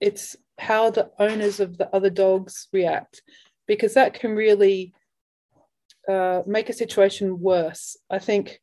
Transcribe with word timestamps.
it's 0.00 0.36
how 0.58 0.90
the 0.90 1.10
owners 1.18 1.60
of 1.60 1.78
the 1.78 1.88
other 1.94 2.10
dogs 2.10 2.68
react 2.72 3.22
because 3.66 3.94
that 3.94 4.14
can 4.14 4.34
really 4.34 4.92
uh, 6.08 6.42
make 6.46 6.68
a 6.68 6.72
situation 6.72 7.40
worse. 7.40 7.96
I 8.10 8.18
think 8.18 8.60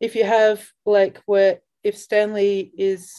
if 0.00 0.14
you 0.14 0.24
have 0.24 0.66
like 0.84 1.22
where 1.26 1.60
if 1.84 1.96
Stanley 1.96 2.72
is 2.76 3.12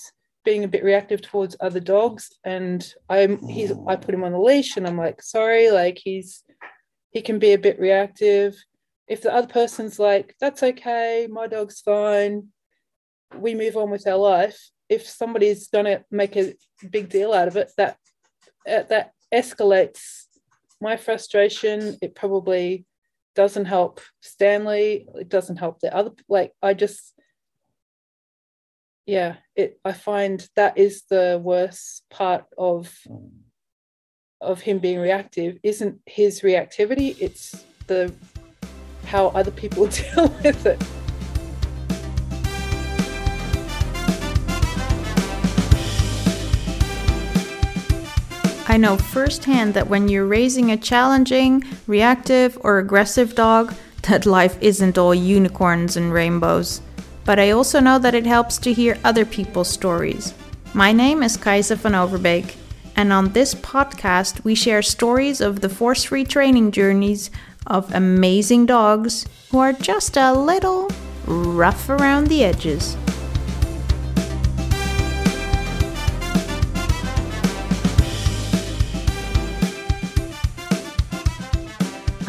being 0.45 0.63
a 0.63 0.67
bit 0.67 0.83
reactive 0.83 1.21
towards 1.21 1.55
other 1.59 1.79
dogs 1.79 2.29
and 2.43 2.93
I'm 3.09 3.45
he's 3.47 3.71
I 3.87 3.95
put 3.95 4.13
him 4.13 4.23
on 4.23 4.31
the 4.31 4.39
leash 4.39 4.77
and 4.77 4.87
I'm 4.87 4.97
like 4.97 5.21
sorry 5.21 5.69
like 5.69 5.99
he's 6.03 6.43
he 7.11 7.21
can 7.21 7.39
be 7.39 7.53
a 7.53 7.57
bit 7.57 7.79
reactive 7.79 8.55
if 9.07 9.21
the 9.21 9.33
other 9.33 9.47
person's 9.47 9.99
like 9.99 10.35
that's 10.39 10.63
okay 10.63 11.27
my 11.29 11.47
dog's 11.47 11.81
fine 11.81 12.47
we 13.35 13.53
move 13.53 13.77
on 13.77 13.91
with 13.91 14.07
our 14.07 14.17
life 14.17 14.71
if 14.89 15.07
somebody's 15.07 15.67
going 15.67 15.85
to 15.85 16.03
make 16.11 16.35
a 16.35 16.55
big 16.89 17.09
deal 17.09 17.33
out 17.33 17.47
of 17.47 17.55
it 17.55 17.71
that 17.77 17.97
uh, 18.69 18.83
that 18.83 19.13
escalates 19.33 20.25
my 20.81 20.97
frustration. 20.97 21.97
It 22.01 22.15
probably 22.15 22.85
doesn't 23.35 23.65
help 23.65 24.01
stanley. 24.21 25.07
It 25.15 25.29
doesn't 25.29 25.57
help 25.57 25.79
the 25.79 25.95
other 25.95 26.11
like 26.27 26.51
i 26.61 26.73
just 26.73 27.13
yeah 29.05 29.37
it 29.55 29.79
i 29.85 29.93
find 29.93 30.47
that 30.55 30.77
is 30.77 31.03
the 31.09 31.39
worst 31.41 32.03
part 32.09 32.45
of 32.57 32.93
of 34.41 34.61
him 34.61 34.79
being 34.79 34.99
reactive. 34.99 35.57
Isn't 35.63 35.99
his 36.05 36.41
reactivity 36.41 37.15
it's 37.19 37.65
the 37.87 38.13
how 39.05 39.27
other 39.27 39.51
people 39.51 39.87
deal 39.87 40.27
with 40.43 40.65
it 40.65 40.98
I 48.69 48.77
know 48.77 48.97
firsthand 48.97 49.73
that 49.73 49.87
when 49.87 50.07
you're 50.07 50.27
raising 50.27 50.69
a 50.69 50.77
challenging, 50.77 51.63
reactive, 51.87 52.55
or 52.61 52.77
aggressive 52.77 53.33
dog, 53.33 53.73
that 54.03 54.27
life 54.27 54.59
isn't 54.61 54.95
all 54.95 55.15
unicorns 55.15 55.97
and 55.97 56.13
rainbows. 56.13 56.79
But 57.25 57.39
I 57.39 57.49
also 57.49 57.79
know 57.79 57.97
that 57.97 58.13
it 58.13 58.27
helps 58.27 58.59
to 58.59 58.71
hear 58.71 58.99
other 59.03 59.25
people's 59.25 59.69
stories. 59.69 60.35
My 60.75 60.91
name 60.91 61.23
is 61.23 61.35
Kaisa 61.35 61.77
van 61.77 61.93
Overbeek, 61.93 62.57
and 62.95 63.11
on 63.11 63.33
this 63.33 63.55
podcast, 63.55 64.43
we 64.43 64.53
share 64.53 64.83
stories 64.83 65.41
of 65.41 65.61
the 65.61 65.69
force 65.69 66.03
free 66.03 66.23
training 66.23 66.69
journeys 66.69 67.31
of 67.65 67.91
amazing 67.95 68.67
dogs 68.67 69.25
who 69.49 69.57
are 69.57 69.73
just 69.73 70.15
a 70.15 70.31
little 70.31 70.91
rough 71.25 71.89
around 71.89 72.27
the 72.27 72.43
edges. 72.43 72.95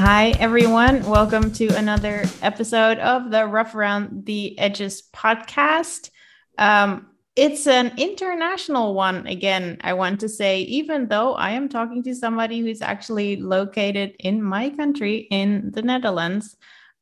Hi, 0.02 0.30
everyone. 0.38 1.04
Welcome 1.04 1.52
to 1.52 1.66
another 1.76 2.24
episode 2.40 2.98
of 3.00 3.30
the 3.30 3.46
Rough 3.46 3.74
Around 3.74 4.24
the 4.24 4.58
Edges 4.58 5.02
podcast. 5.14 6.08
Um, 6.56 7.08
it's 7.36 7.66
an 7.66 7.92
international 7.98 8.94
one 8.94 9.26
again, 9.26 9.76
I 9.82 9.92
want 9.92 10.20
to 10.20 10.28
say, 10.30 10.62
even 10.62 11.08
though 11.08 11.34
I 11.34 11.50
am 11.50 11.68
talking 11.68 12.02
to 12.04 12.14
somebody 12.14 12.60
who's 12.60 12.80
actually 12.80 13.36
located 13.36 14.16
in 14.18 14.42
my 14.42 14.70
country 14.70 15.28
in 15.30 15.70
the 15.70 15.82
Netherlands. 15.82 16.56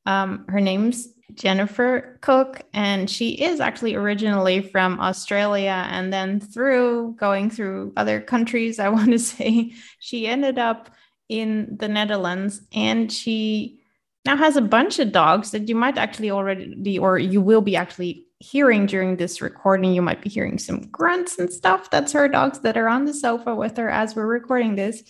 Um, 0.05 0.45
her 0.49 0.61
name's 0.61 1.07
Jennifer 1.35 2.19
Cook, 2.21 2.63
and 2.75 3.09
she 3.09 3.31
is 3.31 3.61
actually 3.61 3.95
originally 3.95 4.61
from 4.61 4.99
Australia. 4.99 5.87
And 5.89 6.13
then 6.13 6.41
through 6.41 7.15
going 7.17 7.49
through 7.49 7.93
other 7.97 8.21
countries, 8.21 8.81
I 8.81 8.89
want 8.89 9.13
to 9.13 9.21
say 9.21 9.75
she 10.01 10.27
ended 10.27 10.59
up 10.59 10.91
in 11.29 11.77
the 11.79 11.89
Netherlands, 11.89 12.63
and 12.73 13.13
she 13.13 13.81
now 14.25 14.37
has 14.37 14.57
a 14.57 14.63
bunch 14.63 14.99
of 14.99 15.13
dogs 15.13 15.51
that 15.51 15.69
you 15.69 15.75
might 15.75 15.99
actually 15.99 16.31
already 16.31 16.75
be, 16.75 16.99
or 16.99 17.19
you 17.19 17.41
will 17.41 17.61
be 17.61 17.77
actually 17.77 18.25
hearing 18.41 18.87
during 18.87 19.17
this 19.17 19.41
recording. 19.41 19.93
You 19.93 20.03
might 20.03 20.23
be 20.23 20.31
hearing 20.31 20.59
some 20.59 20.81
grunts 20.91 21.39
and 21.39 21.53
stuff. 21.53 21.91
That's 21.91 22.13
her 22.13 22.29
dogs 22.29 22.61
that 22.61 22.77
are 22.77 22.89
on 22.89 23.05
the 23.05 23.15
sofa 23.15 23.55
with 23.55 23.77
her 23.77 23.91
as 23.91 24.15
we're 24.15 24.27
recording 24.27 24.77
this, 24.77 25.03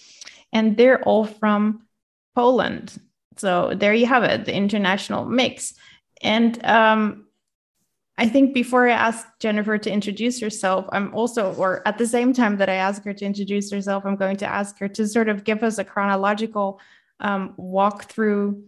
and 0.52 0.76
they're 0.76 1.02
all 1.02 1.24
from 1.24 1.86
Poland. 2.34 3.00
So 3.36 3.72
there 3.74 3.94
you 3.94 4.06
have 4.06 4.24
it, 4.24 4.44
the 4.44 4.54
international 4.54 5.24
mix. 5.24 5.74
And 6.22 6.64
um, 6.64 7.27
I 8.18 8.28
think 8.28 8.52
before 8.52 8.88
I 8.88 8.92
ask 8.92 9.26
Jennifer 9.38 9.78
to 9.78 9.90
introduce 9.90 10.40
herself, 10.40 10.86
I'm 10.90 11.14
also, 11.14 11.54
or 11.54 11.86
at 11.86 11.98
the 11.98 12.06
same 12.06 12.32
time 12.32 12.56
that 12.56 12.68
I 12.68 12.74
ask 12.74 13.04
her 13.04 13.14
to 13.14 13.24
introduce 13.24 13.70
herself, 13.70 14.04
I'm 14.04 14.16
going 14.16 14.36
to 14.38 14.46
ask 14.46 14.76
her 14.80 14.88
to 14.88 15.06
sort 15.06 15.28
of 15.28 15.44
give 15.44 15.62
us 15.62 15.78
a 15.78 15.84
chronological 15.84 16.80
um, 17.20 17.54
walkthrough 17.56 18.60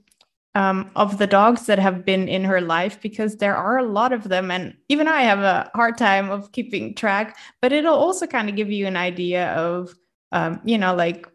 um, 0.54 0.90
of 0.94 1.18
the 1.18 1.26
dogs 1.26 1.66
that 1.66 1.80
have 1.80 2.04
been 2.04 2.28
in 2.28 2.44
her 2.44 2.60
life 2.60 3.00
because 3.00 3.36
there 3.36 3.56
are 3.56 3.78
a 3.78 3.84
lot 3.84 4.12
of 4.12 4.28
them. 4.28 4.52
And 4.52 4.76
even 4.88 5.08
I 5.08 5.22
have 5.22 5.40
a 5.40 5.68
hard 5.74 5.98
time 5.98 6.30
of 6.30 6.52
keeping 6.52 6.94
track, 6.94 7.36
but 7.60 7.72
it'll 7.72 7.94
also 7.94 8.28
kind 8.28 8.48
of 8.48 8.54
give 8.54 8.70
you 8.70 8.86
an 8.86 8.96
idea 8.96 9.52
of, 9.54 9.92
um, 10.30 10.60
you 10.64 10.78
know, 10.78 10.94
like 10.94 11.26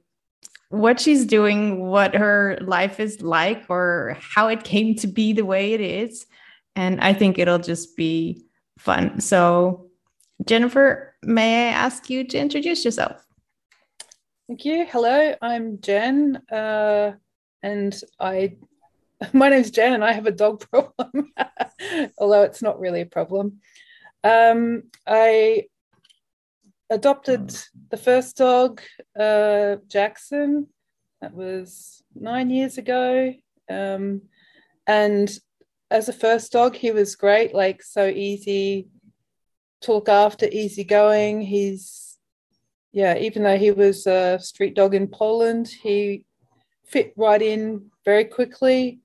what 0.70 1.02
she's 1.02 1.25
doing, 1.25 1.81
what 1.86 2.16
her 2.16 2.58
life 2.62 3.02
is 3.02 3.22
like, 3.22 3.66
or 3.68 4.18
how 4.22 4.48
it 4.48 4.64
came 4.64 4.96
to 4.96 5.08
be 5.08 5.34
the 5.34 5.46
way 5.46 5.74
it 5.74 5.81
is 5.81 6.25
and 6.75 7.00
I 7.02 7.13
think 7.13 7.40
it'll 7.40 7.59
just 7.59 7.96
be 7.96 8.46
fun. 8.78 9.19
So, 9.22 9.88
Jennifer, 10.46 11.16
may 11.24 11.69
I 11.69 11.72
ask 11.72 12.09
you 12.09 12.24
to 12.25 12.38
introduce 12.38 12.84
yourself? 12.84 13.25
Thank 14.47 14.66
you. 14.66 14.86
Hello, 14.86 15.34
I'm 15.41 15.80
Jen, 15.81 16.41
uh, 16.52 17.13
and 17.63 18.02
I. 18.19 18.58
My 19.34 19.50
name's 19.50 19.72
Jen, 19.72 19.94
and 19.94 20.03
I 20.03 20.12
have 20.12 20.28
a 20.28 20.31
dog 20.31 20.59
problem, 20.69 21.31
although 22.18 22.44
it's 22.44 22.62
not 22.62 22.80
really 22.80 23.02
a 23.02 23.06
problem. 23.06 23.59
Um, 24.24 24.84
I 25.07 25.66
adopted 26.90 27.56
the 27.90 27.97
first 27.97 28.38
dog, 28.38 28.81
uh, 29.19 29.78
Jackson. 29.88 30.68
That 31.22 31.34
was 31.34 32.03
nine 32.13 32.50
years 32.50 32.78
ago. 32.78 33.34
Um, 33.69 34.22
and 34.86 35.36
as 35.91 36.09
a 36.09 36.13
first 36.13 36.51
dog, 36.51 36.75
he 36.75 36.91
was 36.91 37.16
great, 37.16 37.53
like 37.53 37.84
so 37.84 38.07
easy 38.07 38.88
to 39.81 39.94
look 39.94 40.09
after, 40.09 40.47
easygoing. 40.47 41.41
He's, 41.41 42.18
yeah, 42.91 43.18
even 43.18 43.44
though 43.44 43.57
he 43.57 43.72
was 43.72 44.07
a 44.07 44.40
street 44.40 44.75
dog 44.75 44.95
in 44.95 45.07
Poland, 45.07 45.68
he 45.68 46.25
fit 46.85 47.13
right 47.18 47.41
in 47.41 47.91
very 48.03 48.25
quickly, 48.25 49.00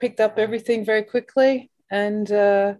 picked 0.00 0.20
up 0.20 0.38
everything 0.38 0.84
very 0.84 1.02
quickly. 1.02 1.70
And 1.90 2.30
uh, 2.30 2.74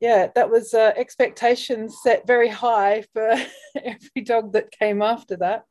yeah, 0.00 0.28
that 0.34 0.50
was 0.50 0.74
uh, 0.74 0.92
expectations 0.96 1.98
set 2.02 2.26
very 2.26 2.48
high 2.48 3.04
for 3.12 3.34
every 3.76 4.22
dog 4.24 4.52
that 4.52 4.70
came 4.70 5.02
after 5.02 5.36
that. 5.38 5.64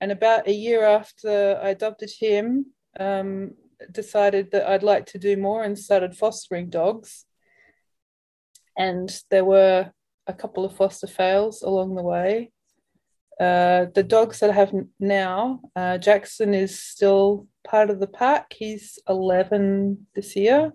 And 0.00 0.12
about 0.12 0.48
a 0.48 0.52
year 0.52 0.84
after 0.84 1.60
I 1.62 1.70
adopted 1.70 2.10
him, 2.18 2.66
um, 2.98 3.52
decided 3.90 4.50
that 4.52 4.68
I'd 4.68 4.82
like 4.82 5.06
to 5.06 5.18
do 5.18 5.36
more 5.36 5.62
and 5.62 5.78
started 5.78 6.16
fostering 6.16 6.70
dogs. 6.70 7.24
And 8.76 9.10
there 9.30 9.44
were 9.44 9.92
a 10.26 10.32
couple 10.32 10.64
of 10.64 10.76
foster 10.76 11.06
fails 11.06 11.62
along 11.62 11.94
the 11.94 12.02
way. 12.02 12.52
Uh, 13.38 13.86
the 13.94 14.02
dogs 14.02 14.40
that 14.40 14.50
I 14.50 14.54
have 14.54 14.72
now, 14.98 15.60
uh, 15.74 15.96
Jackson 15.98 16.52
is 16.52 16.78
still 16.78 17.46
part 17.64 17.88
of 17.88 17.98
the 17.98 18.06
pack. 18.06 18.52
He's 18.52 18.98
11 19.08 20.06
this 20.14 20.36
year. 20.36 20.72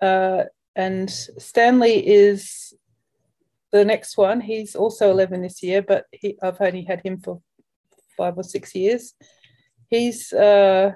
Uh, 0.00 0.44
and 0.74 1.10
Stanley 1.10 2.06
is 2.06 2.72
the 3.70 3.84
next 3.84 4.16
one. 4.16 4.40
He's 4.40 4.74
also 4.74 5.10
11 5.10 5.42
this 5.42 5.62
year, 5.62 5.82
but 5.82 6.06
he, 6.12 6.38
I've 6.42 6.60
only 6.60 6.84
had 6.84 7.02
him 7.04 7.20
for 7.20 7.42
five 8.16 8.38
or 8.38 8.44
six 8.44 8.74
years. 8.74 9.14
He's 9.90 10.32
uh, 10.32 10.92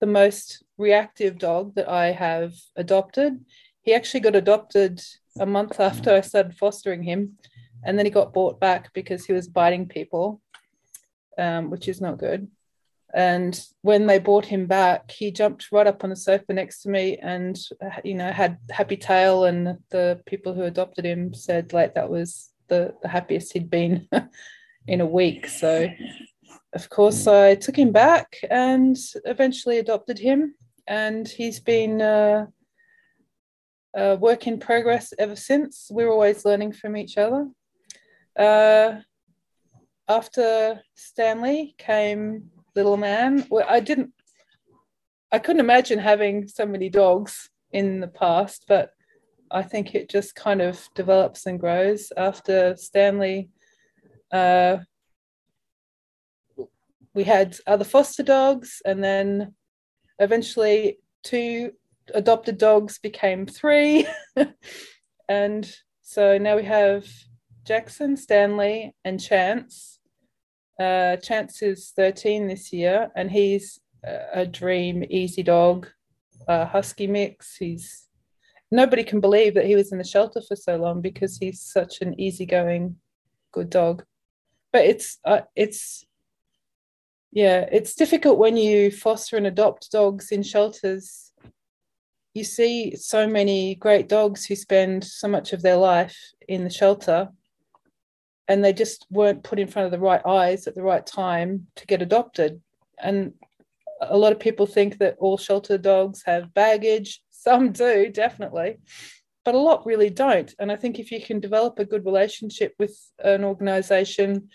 the 0.00 0.06
most 0.06 0.62
reactive 0.76 1.38
dog 1.38 1.74
that 1.74 1.88
I 1.88 2.12
have 2.12 2.54
adopted. 2.76 3.44
He 3.82 3.94
actually 3.94 4.20
got 4.20 4.36
adopted 4.36 5.02
a 5.38 5.46
month 5.46 5.80
after 5.80 6.14
I 6.14 6.20
started 6.20 6.56
fostering 6.56 7.02
him, 7.02 7.38
and 7.84 7.98
then 7.98 8.06
he 8.06 8.10
got 8.10 8.32
bought 8.32 8.60
back 8.60 8.92
because 8.92 9.24
he 9.24 9.32
was 9.32 9.48
biting 9.48 9.86
people, 9.88 10.40
um, 11.36 11.70
which 11.70 11.88
is 11.88 12.00
not 12.00 12.18
good. 12.18 12.48
And 13.14 13.58
when 13.80 14.06
they 14.06 14.18
brought 14.18 14.44
him 14.44 14.66
back, 14.66 15.10
he 15.10 15.30
jumped 15.30 15.72
right 15.72 15.86
up 15.86 16.04
on 16.04 16.10
the 16.10 16.16
sofa 16.16 16.52
next 16.52 16.82
to 16.82 16.90
me, 16.90 17.16
and 17.16 17.58
you 18.04 18.14
know 18.14 18.30
had 18.30 18.58
happy 18.70 18.96
tail. 18.96 19.44
And 19.44 19.78
the 19.90 20.20
people 20.26 20.52
who 20.52 20.62
adopted 20.62 21.06
him 21.06 21.32
said 21.32 21.72
like 21.72 21.94
that 21.94 22.10
was 22.10 22.50
the 22.68 22.94
the 23.02 23.08
happiest 23.08 23.52
he'd 23.54 23.70
been 23.70 24.08
in 24.86 25.00
a 25.00 25.06
week. 25.06 25.48
So 25.48 25.88
of 26.78 26.88
course, 26.90 27.26
I 27.26 27.56
took 27.56 27.76
him 27.76 27.90
back 27.90 28.36
and 28.50 28.96
eventually 29.24 29.78
adopted 29.78 30.18
him, 30.18 30.54
and 30.86 31.26
he's 31.26 31.58
been 31.58 32.00
uh, 32.00 32.46
a 33.96 34.14
work 34.16 34.46
in 34.46 34.60
progress 34.60 35.12
ever 35.18 35.34
since. 35.34 35.88
We're 35.90 36.12
always 36.12 36.44
learning 36.44 36.72
from 36.74 36.96
each 36.96 37.18
other. 37.18 37.48
uh, 38.38 39.00
after 40.08 40.80
Stanley 40.94 41.74
came 41.78 42.50
Little 42.76 42.96
Man. 42.96 43.46
Well, 43.50 43.66
I 43.68 43.80
didn't, 43.80 44.12
I 45.32 45.38
couldn't 45.38 45.60
imagine 45.60 45.98
having 45.98 46.46
so 46.48 46.64
many 46.64 46.88
dogs 46.88 47.50
in 47.72 48.00
the 48.00 48.08
past, 48.08 48.64
but 48.68 48.90
I 49.50 49.62
think 49.62 49.94
it 49.94 50.08
just 50.08 50.34
kind 50.34 50.62
of 50.62 50.88
develops 50.94 51.46
and 51.46 51.58
grows 51.60 52.12
after 52.16 52.76
Stanley. 52.76 53.50
Uh, 54.32 54.78
we 57.18 57.24
had 57.24 57.56
other 57.66 57.84
foster 57.84 58.22
dogs, 58.22 58.80
and 58.84 59.02
then 59.02 59.52
eventually 60.20 61.00
two 61.24 61.72
adopted 62.14 62.58
dogs 62.58 63.00
became 63.00 63.44
three. 63.44 64.06
and 65.28 65.68
so 66.00 66.38
now 66.38 66.54
we 66.54 66.62
have 66.62 67.08
Jackson, 67.66 68.16
Stanley, 68.16 68.94
and 69.04 69.20
Chance. 69.20 69.98
Uh, 70.78 71.16
Chance 71.16 71.60
is 71.62 71.92
13 71.96 72.46
this 72.46 72.72
year, 72.72 73.08
and 73.16 73.32
he's 73.32 73.80
a 74.32 74.46
dream, 74.46 75.04
easy 75.10 75.42
dog, 75.42 75.88
a 76.46 76.66
husky 76.66 77.08
mix. 77.08 77.56
He's 77.56 78.06
nobody 78.70 79.02
can 79.02 79.18
believe 79.18 79.54
that 79.54 79.66
he 79.66 79.74
was 79.74 79.90
in 79.90 79.98
the 79.98 80.04
shelter 80.04 80.40
for 80.40 80.54
so 80.54 80.76
long 80.76 81.00
because 81.00 81.36
he's 81.36 81.62
such 81.62 82.00
an 82.00 82.14
easygoing, 82.20 82.94
good 83.50 83.70
dog. 83.70 84.04
But 84.72 84.84
it's 84.84 85.18
uh, 85.24 85.40
it's 85.56 86.04
yeah, 87.30 87.66
it's 87.70 87.94
difficult 87.94 88.38
when 88.38 88.56
you 88.56 88.90
foster 88.90 89.36
and 89.36 89.46
adopt 89.46 89.90
dogs 89.90 90.32
in 90.32 90.42
shelters. 90.42 91.32
You 92.34 92.44
see 92.44 92.96
so 92.96 93.26
many 93.26 93.74
great 93.74 94.08
dogs 94.08 94.46
who 94.46 94.54
spend 94.56 95.04
so 95.04 95.28
much 95.28 95.52
of 95.52 95.62
their 95.62 95.76
life 95.76 96.16
in 96.46 96.64
the 96.64 96.70
shelter 96.70 97.28
and 98.48 98.64
they 98.64 98.72
just 98.72 99.06
weren't 99.10 99.44
put 99.44 99.58
in 99.58 99.68
front 99.68 99.86
of 99.86 99.92
the 99.92 99.98
right 99.98 100.24
eyes 100.26 100.66
at 100.66 100.74
the 100.74 100.82
right 100.82 101.06
time 101.06 101.66
to 101.76 101.86
get 101.86 102.00
adopted. 102.00 102.60
And 102.98 103.34
a 104.00 104.16
lot 104.16 104.32
of 104.32 104.40
people 104.40 104.66
think 104.66 104.98
that 104.98 105.16
all 105.18 105.36
shelter 105.36 105.76
dogs 105.76 106.22
have 106.24 106.54
baggage. 106.54 107.22
Some 107.30 107.72
do, 107.72 108.10
definitely, 108.10 108.78
but 109.44 109.54
a 109.54 109.58
lot 109.58 109.86
really 109.86 110.10
don't. 110.10 110.52
And 110.58 110.72
I 110.72 110.76
think 110.76 110.98
if 110.98 111.12
you 111.12 111.20
can 111.20 111.40
develop 111.40 111.78
a 111.78 111.84
good 111.84 112.04
relationship 112.06 112.74
with 112.78 112.98
an 113.22 113.44
organization 113.44 114.48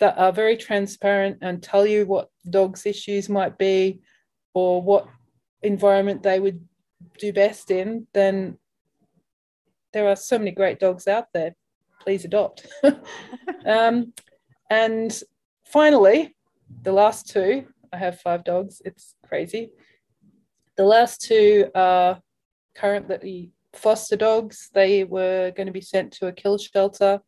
that 0.00 0.18
are 0.18 0.32
very 0.32 0.56
transparent 0.56 1.38
and 1.42 1.62
tell 1.62 1.86
you 1.86 2.06
what 2.06 2.30
dogs' 2.48 2.86
issues 2.86 3.28
might 3.28 3.56
be 3.58 4.00
or 4.54 4.82
what 4.82 5.06
environment 5.62 6.22
they 6.22 6.40
would 6.40 6.66
do 7.18 7.32
best 7.32 7.70
in, 7.70 8.06
then 8.12 8.58
there 9.92 10.08
are 10.08 10.16
so 10.16 10.38
many 10.38 10.50
great 10.50 10.80
dogs 10.80 11.06
out 11.06 11.26
there. 11.32 11.54
Please 12.00 12.24
adopt. 12.24 12.66
um, 13.66 14.12
and 14.70 15.22
finally, 15.66 16.34
the 16.82 16.92
last 16.92 17.28
two, 17.28 17.66
I 17.92 17.98
have 17.98 18.20
five 18.20 18.44
dogs, 18.44 18.80
it's 18.84 19.14
crazy. 19.26 19.70
The 20.76 20.84
last 20.84 21.20
two 21.20 21.70
are 21.74 22.20
currently 22.74 23.52
foster 23.74 24.16
dogs. 24.16 24.70
They 24.72 25.04
were 25.04 25.52
going 25.54 25.66
to 25.66 25.72
be 25.72 25.82
sent 25.82 26.12
to 26.14 26.28
a 26.28 26.32
kill 26.32 26.56
shelter. 26.56 27.20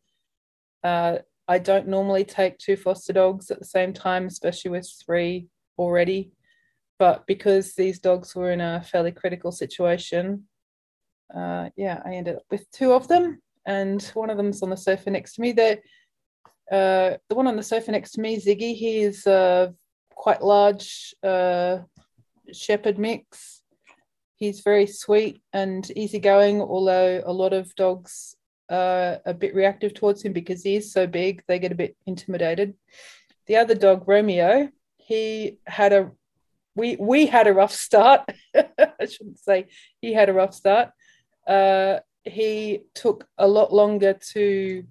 Uh, 0.83 1.19
I 1.47 1.59
don't 1.59 1.87
normally 1.87 2.23
take 2.23 2.57
two 2.57 2.77
foster 2.77 3.13
dogs 3.13 3.51
at 3.51 3.59
the 3.59 3.65
same 3.65 3.93
time, 3.93 4.27
especially 4.27 4.71
with 4.71 4.89
three 5.05 5.47
already. 5.77 6.31
But 6.99 7.25
because 7.27 7.73
these 7.73 7.99
dogs 7.99 8.35
were 8.35 8.51
in 8.51 8.61
a 8.61 8.83
fairly 8.83 9.11
critical 9.11 9.51
situation, 9.51 10.47
uh, 11.35 11.69
yeah, 11.75 12.01
I 12.05 12.13
ended 12.13 12.37
up 12.37 12.43
with 12.49 12.69
two 12.71 12.93
of 12.93 13.07
them, 13.07 13.41
and 13.65 14.01
one 14.13 14.29
of 14.29 14.37
them's 14.37 14.61
on 14.61 14.69
the 14.69 14.77
sofa 14.77 15.09
next 15.09 15.35
to 15.35 15.41
me. 15.41 15.51
The 15.51 15.79
uh, 16.71 17.17
the 17.27 17.35
one 17.35 17.47
on 17.47 17.57
the 17.57 17.63
sofa 17.63 17.91
next 17.91 18.11
to 18.11 18.21
me, 18.21 18.37
Ziggy, 18.39 18.75
he 18.75 19.01
is 19.01 19.27
a 19.27 19.73
quite 20.15 20.41
large 20.41 21.13
uh, 21.23 21.79
shepherd 22.53 22.97
mix. 22.97 23.61
He's 24.37 24.61
very 24.61 24.87
sweet 24.87 25.41
and 25.51 25.89
easygoing, 25.95 26.61
although 26.61 27.21
a 27.25 27.33
lot 27.33 27.53
of 27.53 27.75
dogs 27.75 28.35
uh, 28.69 29.17
a 29.25 29.33
bit 29.33 29.53
reactive 29.55 29.93
towards 29.93 30.23
him 30.23 30.33
because 30.33 30.63
he 30.63 30.75
is 30.75 30.91
so 30.91 31.07
big, 31.07 31.43
they 31.47 31.59
get 31.59 31.71
a 31.71 31.75
bit 31.75 31.95
intimidated. 32.05 32.75
The 33.47 33.57
other 33.57 33.75
dog, 33.75 34.07
Romeo, 34.07 34.69
he 34.97 35.57
had 35.65 35.93
a 35.93 36.11
we 36.75 36.95
we 36.95 37.27
had 37.27 37.47
a 37.47 37.53
rough 37.53 37.73
start. 37.73 38.21
I 38.55 39.05
shouldn't 39.05 39.39
say 39.39 39.67
he 40.01 40.13
had 40.13 40.29
a 40.29 40.33
rough 40.33 40.53
start. 40.53 40.89
Uh, 41.45 41.99
he 42.23 42.81
took 42.93 43.27
a 43.37 43.47
lot 43.47 43.73
longer 43.73 44.13
to 44.33 44.83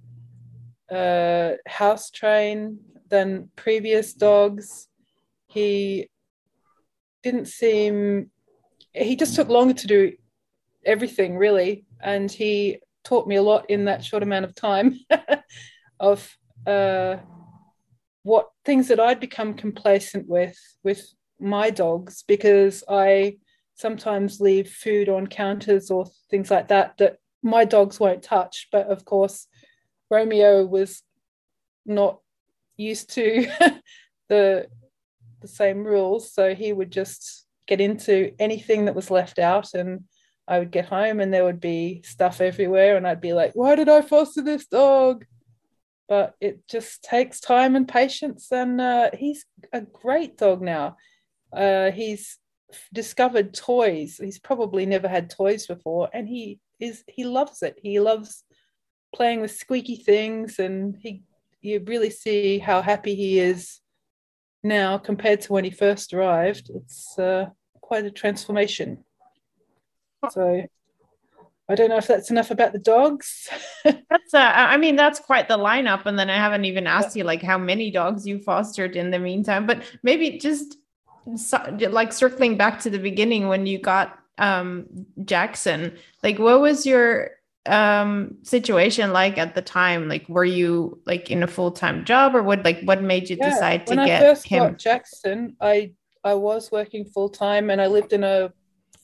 uh, 0.91 1.53
house 1.67 2.11
train 2.11 2.79
than 3.09 3.51
previous 3.57 4.13
dogs. 4.13 4.89
He 5.47 6.09
didn't 7.23 7.49
seem. 7.49 8.31
He 8.93 9.17
just 9.17 9.35
took 9.35 9.49
longer 9.49 9.75
to 9.75 9.87
do 9.87 10.13
everything 10.85 11.37
really, 11.37 11.85
and 12.01 12.31
he 12.31 12.81
taught 13.05 13.27
me 13.27 13.37
a 13.37 13.43
lot 13.43 13.69
in 13.71 13.87
that 13.87 14.05
short 14.05 14.23
amount 14.23 14.45
of 14.45 14.55
time 14.55 14.99
of 16.01 16.37
uh, 16.67 17.17
what 18.23 18.51
things 18.65 18.89
that 18.89 19.01
I'd 19.01 19.21
become 19.21 19.55
complacent 19.55 20.29
with 20.29 20.57
with 20.83 21.13
my 21.41 21.71
dogs 21.71 22.23
because 22.27 22.85
I 22.89 23.39
sometimes 23.75 24.41
leave 24.41 24.71
food 24.71 25.09
on 25.09 25.27
counters 25.27 25.91
or 25.91 26.07
things 26.31 26.51
like 26.51 26.69
that 26.69 26.99
that 26.99 27.17
my 27.43 27.65
dogs 27.65 27.99
won't 27.99 28.23
touch. 28.23 28.69
But 28.71 28.87
of 28.87 29.05
course, 29.05 29.49
Romeo 30.11 30.65
was 30.65 31.03
not 31.85 32.21
used 32.77 33.11
to 33.15 33.49
the 34.29 34.69
the 35.41 35.49
same 35.49 35.83
rules, 35.85 36.33
so 36.33 36.55
he 36.55 36.73
would 36.73 36.93
just 36.93 37.47
get 37.67 37.81
into 37.81 38.33
anything 38.39 38.85
that 38.85 38.95
was 38.95 39.11
left 39.11 39.39
out 39.39 39.75
and 39.75 40.05
I 40.53 40.59
would 40.59 40.71
get 40.71 40.85
home 40.85 41.21
and 41.21 41.33
there 41.33 41.45
would 41.45 41.61
be 41.61 42.03
stuff 42.05 42.43
everywhere, 42.43 42.99
and 42.99 43.07
I'd 43.09 43.23
be 43.23 43.33
like, 43.33 43.53
why 43.55 43.75
did 43.75 43.89
I 43.89 44.03
foster 44.03 44.43
this 44.43 44.67
dog? 44.67 45.25
But 46.11 46.35
it 46.43 46.69
just 46.69 47.03
takes 47.03 47.41
time 47.41 47.75
and 47.75 47.89
patience, 47.89 48.53
and 48.53 48.79
uh, 48.79 49.11
he's 49.15 49.47
a 49.73 49.81
great 49.81 50.37
dog 50.37 50.61
now. 50.61 50.99
Uh, 51.51 51.91
he's 51.91 52.37
discovered 52.93 53.55
toys. 53.55 54.21
He's 54.23 54.39
probably 54.39 54.85
never 54.85 55.09
had 55.09 55.31
toys 55.31 55.67
before, 55.67 56.11
and 56.13 56.29
he 56.29 56.61
is 56.79 57.03
he 57.09 57.25
loves 57.25 57.63
it. 57.63 57.79
He 57.83 57.99
loves 57.99 58.45
playing 59.15 59.41
with 59.41 59.53
squeaky 59.53 59.97
things, 59.97 60.59
and 60.59 60.99
he 61.01 61.23
you 61.63 61.83
really 61.87 62.11
see 62.11 62.59
how 62.59 62.83
happy 62.83 63.15
he 63.15 63.41
is 63.41 63.81
now 64.63 64.99
compared 64.99 65.41
to 65.43 65.53
when 65.55 65.65
he 65.65 65.71
first 65.71 66.13
arrived. 66.13 66.71
It's 66.75 67.19
uh, 67.19 67.47
quite 67.81 68.05
a 68.05 68.11
transformation. 68.11 69.03
So 70.31 70.67
I 71.69 71.75
don't 71.75 71.89
know 71.89 71.97
if 71.97 72.07
that's 72.07 72.31
enough 72.31 72.51
about 72.51 72.73
the 72.73 72.79
dogs. 72.79 73.49
that's 73.85 74.35
uh, 74.35 74.53
I 74.55 74.77
mean 74.77 74.97
that's 74.97 75.21
quite 75.21 75.49
the 75.49 75.59
lineup 75.59 76.07
and 76.07 76.19
then 76.19 76.29
I 76.29 76.37
haven't 76.37 76.65
even 76.65 76.87
asked 76.87 77.17
you 77.17 77.25
like 77.25 77.43
how 77.43 77.59
many 77.59 77.91
dogs 77.91 78.27
you 78.27 78.39
fostered 78.39 78.97
in 78.97 79.11
the 79.11 79.19
meantime 79.19 79.67
but 79.67 79.83
maybe 80.03 80.39
just 80.39 80.77
like 81.91 82.13
circling 82.13 82.57
back 82.57 82.81
to 82.81 82.91
the 82.91 82.99
beginning 82.99 83.49
when 83.49 83.67
you 83.67 83.79
got 83.79 84.19
um 84.39 84.87
Jackson 85.25 85.97
like 86.23 86.39
what 86.39 86.61
was 86.61 86.85
your 86.85 87.31
um 87.67 88.37
situation 88.43 89.13
like 89.13 89.39
at 89.39 89.55
the 89.55 89.63
time? 89.63 90.09
Like 90.09 90.29
were 90.29 90.45
you 90.45 91.01
like 91.07 91.31
in 91.31 91.43
a 91.43 91.47
full-time 91.47 92.05
job 92.05 92.35
or 92.35 92.43
what 92.43 92.65
like 92.65 92.83
what 92.83 93.03
made 93.03 93.31
you 93.31 93.37
yeah, 93.37 93.49
decide 93.51 93.87
to 93.87 93.97
when 93.97 94.05
get 94.05 94.23
I 94.23 94.27
first 94.27 94.47
him? 94.47 94.63
got 94.73 94.79
Jackson 94.79 95.57
I 95.61 95.93
I 96.25 96.35
was 96.35 96.71
working 96.73 97.05
full-time 97.05 97.71
and 97.71 97.81
I 97.81 97.87
lived 97.87 98.13
in 98.13 98.25
a 98.25 98.53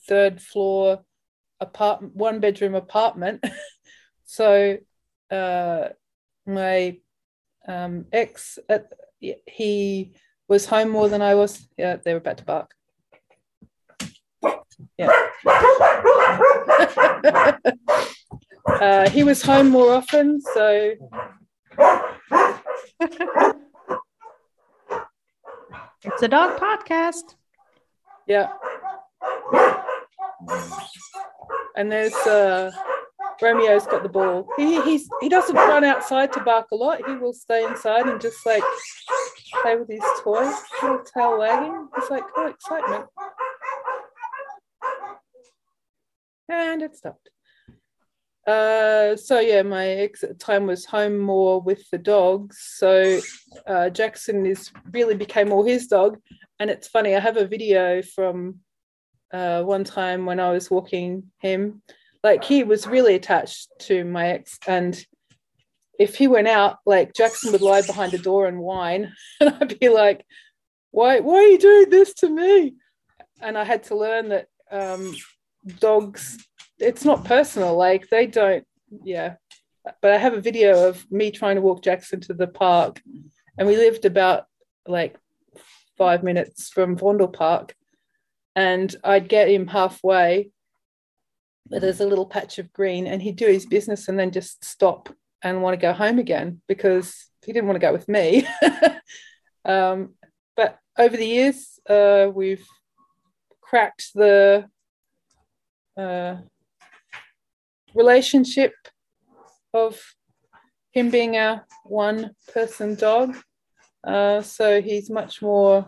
third 0.07 0.41
floor 0.41 1.03
apartment, 1.59 2.15
one 2.15 2.39
bedroom 2.39 2.75
apartment. 2.75 3.43
so 4.25 4.77
uh, 5.31 5.89
my 6.45 6.97
um, 7.67 8.05
ex, 8.11 8.59
uh, 8.69 8.79
he 9.47 10.13
was 10.47 10.65
home 10.65 10.89
more 10.89 11.09
than 11.09 11.21
I 11.21 11.35
was. 11.35 11.67
Yeah, 11.77 11.97
they 11.97 12.13
were 12.13 12.19
about 12.19 12.37
to 12.39 12.45
bark. 12.45 12.71
Yeah. 14.97 15.11
uh, 18.65 19.09
he 19.09 19.23
was 19.23 19.41
home 19.41 19.69
more 19.69 19.91
often, 19.91 20.41
so. 20.41 20.93
it's 26.03 26.23
a 26.23 26.27
dog 26.27 26.59
podcast. 26.59 27.35
Yeah 28.27 28.51
and 31.75 31.91
there's 31.91 32.13
uh, 32.13 32.71
Romeo's 33.41 33.85
got 33.85 34.03
the 34.03 34.09
ball. 34.09 34.47
He 34.57 34.81
he's 34.81 35.09
he 35.21 35.29
doesn't 35.29 35.55
run 35.55 35.83
outside 35.83 36.33
to 36.33 36.41
bark 36.41 36.67
a 36.71 36.75
lot. 36.75 37.07
He 37.07 37.15
will 37.15 37.33
stay 37.33 37.63
inside 37.63 38.07
and 38.07 38.19
just 38.19 38.45
like 38.45 38.63
play 39.61 39.75
with 39.75 39.89
his 39.89 40.03
toy, 40.21 40.49
little 40.81 41.03
tail 41.13 41.39
wagging. 41.39 41.87
It's 41.97 42.09
like 42.09 42.23
oh 42.35 42.47
excitement. 42.47 43.05
And 46.49 46.81
it 46.81 46.95
stopped. 46.95 47.29
Uh, 48.47 49.15
so 49.15 49.39
yeah, 49.39 49.61
my 49.61 49.85
exit 49.87 50.39
time 50.39 50.65
was 50.65 50.85
home 50.85 51.19
more 51.19 51.61
with 51.61 51.87
the 51.91 51.97
dogs. 51.99 52.57
So 52.77 53.19
uh, 53.67 53.89
Jackson 53.89 54.45
is 54.45 54.71
really 54.91 55.15
became 55.15 55.51
all 55.51 55.63
his 55.63 55.87
dog, 55.87 56.17
and 56.59 56.69
it's 56.69 56.87
funny. 56.87 57.15
I 57.15 57.19
have 57.19 57.37
a 57.37 57.47
video 57.47 58.01
from 58.01 58.59
uh, 59.31 59.63
one 59.63 59.83
time 59.83 60.25
when 60.25 60.39
I 60.39 60.51
was 60.51 60.69
walking 60.69 61.31
him. 61.39 61.81
Like 62.23 62.43
he 62.43 62.63
was 62.63 62.87
really 62.87 63.15
attached 63.15 63.69
to 63.81 64.03
my 64.03 64.29
ex, 64.29 64.59
and 64.67 65.01
if 65.97 66.15
he 66.15 66.27
went 66.27 66.47
out, 66.47 66.77
like 66.85 67.13
Jackson 67.13 67.51
would 67.51 67.61
lie 67.61 67.81
behind 67.81 68.11
the 68.11 68.17
door 68.17 68.45
and 68.45 68.59
whine, 68.59 69.13
and 69.39 69.55
I'd 69.61 69.79
be 69.79 69.89
like, 69.89 70.25
"Why? 70.91 71.21
Why 71.21 71.35
are 71.35 71.47
you 71.47 71.57
doing 71.57 71.89
this 71.89 72.13
to 72.15 72.29
me?" 72.29 72.75
And 73.41 73.57
I 73.57 73.63
had 73.63 73.83
to 73.83 73.95
learn 73.95 74.29
that 74.29 74.47
um, 74.69 75.15
dogs 75.79 76.45
it's 76.79 77.03
not 77.03 77.25
personal 77.25 77.75
like 77.75 78.07
they 78.09 78.25
don't 78.25 78.65
yeah 79.03 79.35
but 80.01 80.11
i 80.11 80.17
have 80.17 80.33
a 80.33 80.41
video 80.41 80.87
of 80.87 81.05
me 81.11 81.29
trying 81.29 81.55
to 81.55 81.61
walk 81.61 81.83
jackson 81.83 82.21
to 82.21 82.33
the 82.33 82.47
park 82.47 83.01
and 83.57 83.67
we 83.67 83.75
lived 83.75 84.05
about 84.05 84.45
like 84.87 85.17
five 85.97 86.23
minutes 86.23 86.69
from 86.69 86.95
Vondel 86.95 87.31
Park 87.31 87.75
and 88.59 88.95
I'd 89.03 89.29
get 89.29 89.49
him 89.49 89.67
halfway 89.67 90.51
there's 91.71 91.99
a 91.99 92.07
little 92.07 92.25
patch 92.25 92.57
of 92.57 92.73
green 92.73 93.05
and 93.05 93.21
he'd 93.21 93.35
do 93.35 93.45
his 93.45 93.67
business 93.67 94.07
and 94.07 94.17
then 94.17 94.31
just 94.31 94.65
stop 94.65 95.09
and 95.43 95.61
want 95.61 95.73
to 95.73 95.81
go 95.81 95.93
home 95.93 96.17
again 96.17 96.61
because 96.67 97.27
he 97.45 97.53
didn't 97.53 97.67
want 97.67 97.75
to 97.75 97.87
go 97.87 97.93
with 97.93 98.09
me 98.09 98.47
um, 99.65 100.15
but 100.57 100.79
over 100.97 101.15
the 101.15 101.25
years 101.25 101.79
uh, 101.87 102.27
we've 102.33 102.65
cracked 103.61 104.09
the 104.15 104.65
uh, 105.95 106.37
relationship 107.93 108.73
of 109.73 110.01
him 110.91 111.09
being 111.09 111.37
a 111.37 111.63
one 111.85 112.31
person 112.53 112.95
dog. 112.95 113.37
Uh, 114.03 114.41
so 114.41 114.81
he's 114.81 115.09
much 115.09 115.41
more, 115.41 115.85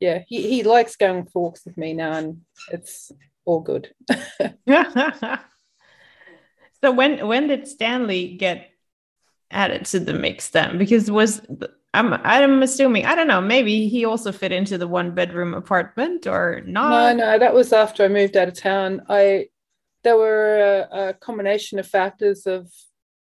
yeah, 0.00 0.22
he, 0.26 0.48
he 0.48 0.62
likes 0.62 0.96
going 0.96 1.26
for 1.26 1.42
walks 1.42 1.64
with 1.64 1.76
me 1.76 1.94
now 1.94 2.12
and 2.12 2.40
it's 2.70 3.10
all 3.44 3.60
good. 3.60 3.92
so 4.68 5.38
when 6.92 7.26
when 7.26 7.48
did 7.48 7.66
Stanley 7.66 8.36
get 8.36 8.68
added 9.50 9.86
to 9.86 10.00
the 10.00 10.14
mix 10.14 10.50
then? 10.50 10.78
Because 10.78 11.10
was 11.10 11.40
I'm 11.94 12.12
I'm 12.12 12.62
assuming 12.62 13.06
I 13.06 13.14
don't 13.14 13.28
know 13.28 13.40
maybe 13.40 13.88
he 13.88 14.04
also 14.04 14.32
fit 14.32 14.52
into 14.52 14.76
the 14.76 14.88
one 14.88 15.14
bedroom 15.14 15.54
apartment 15.54 16.26
or 16.26 16.62
not. 16.66 17.16
No, 17.16 17.24
no, 17.24 17.38
that 17.38 17.54
was 17.54 17.72
after 17.72 18.04
I 18.04 18.08
moved 18.08 18.36
out 18.36 18.48
of 18.48 18.54
town. 18.54 19.02
I 19.08 19.48
there 20.04 20.16
were 20.16 20.86
a, 20.92 21.08
a 21.08 21.14
combination 21.14 21.78
of 21.78 21.86
factors 21.86 22.46
of 22.46 22.70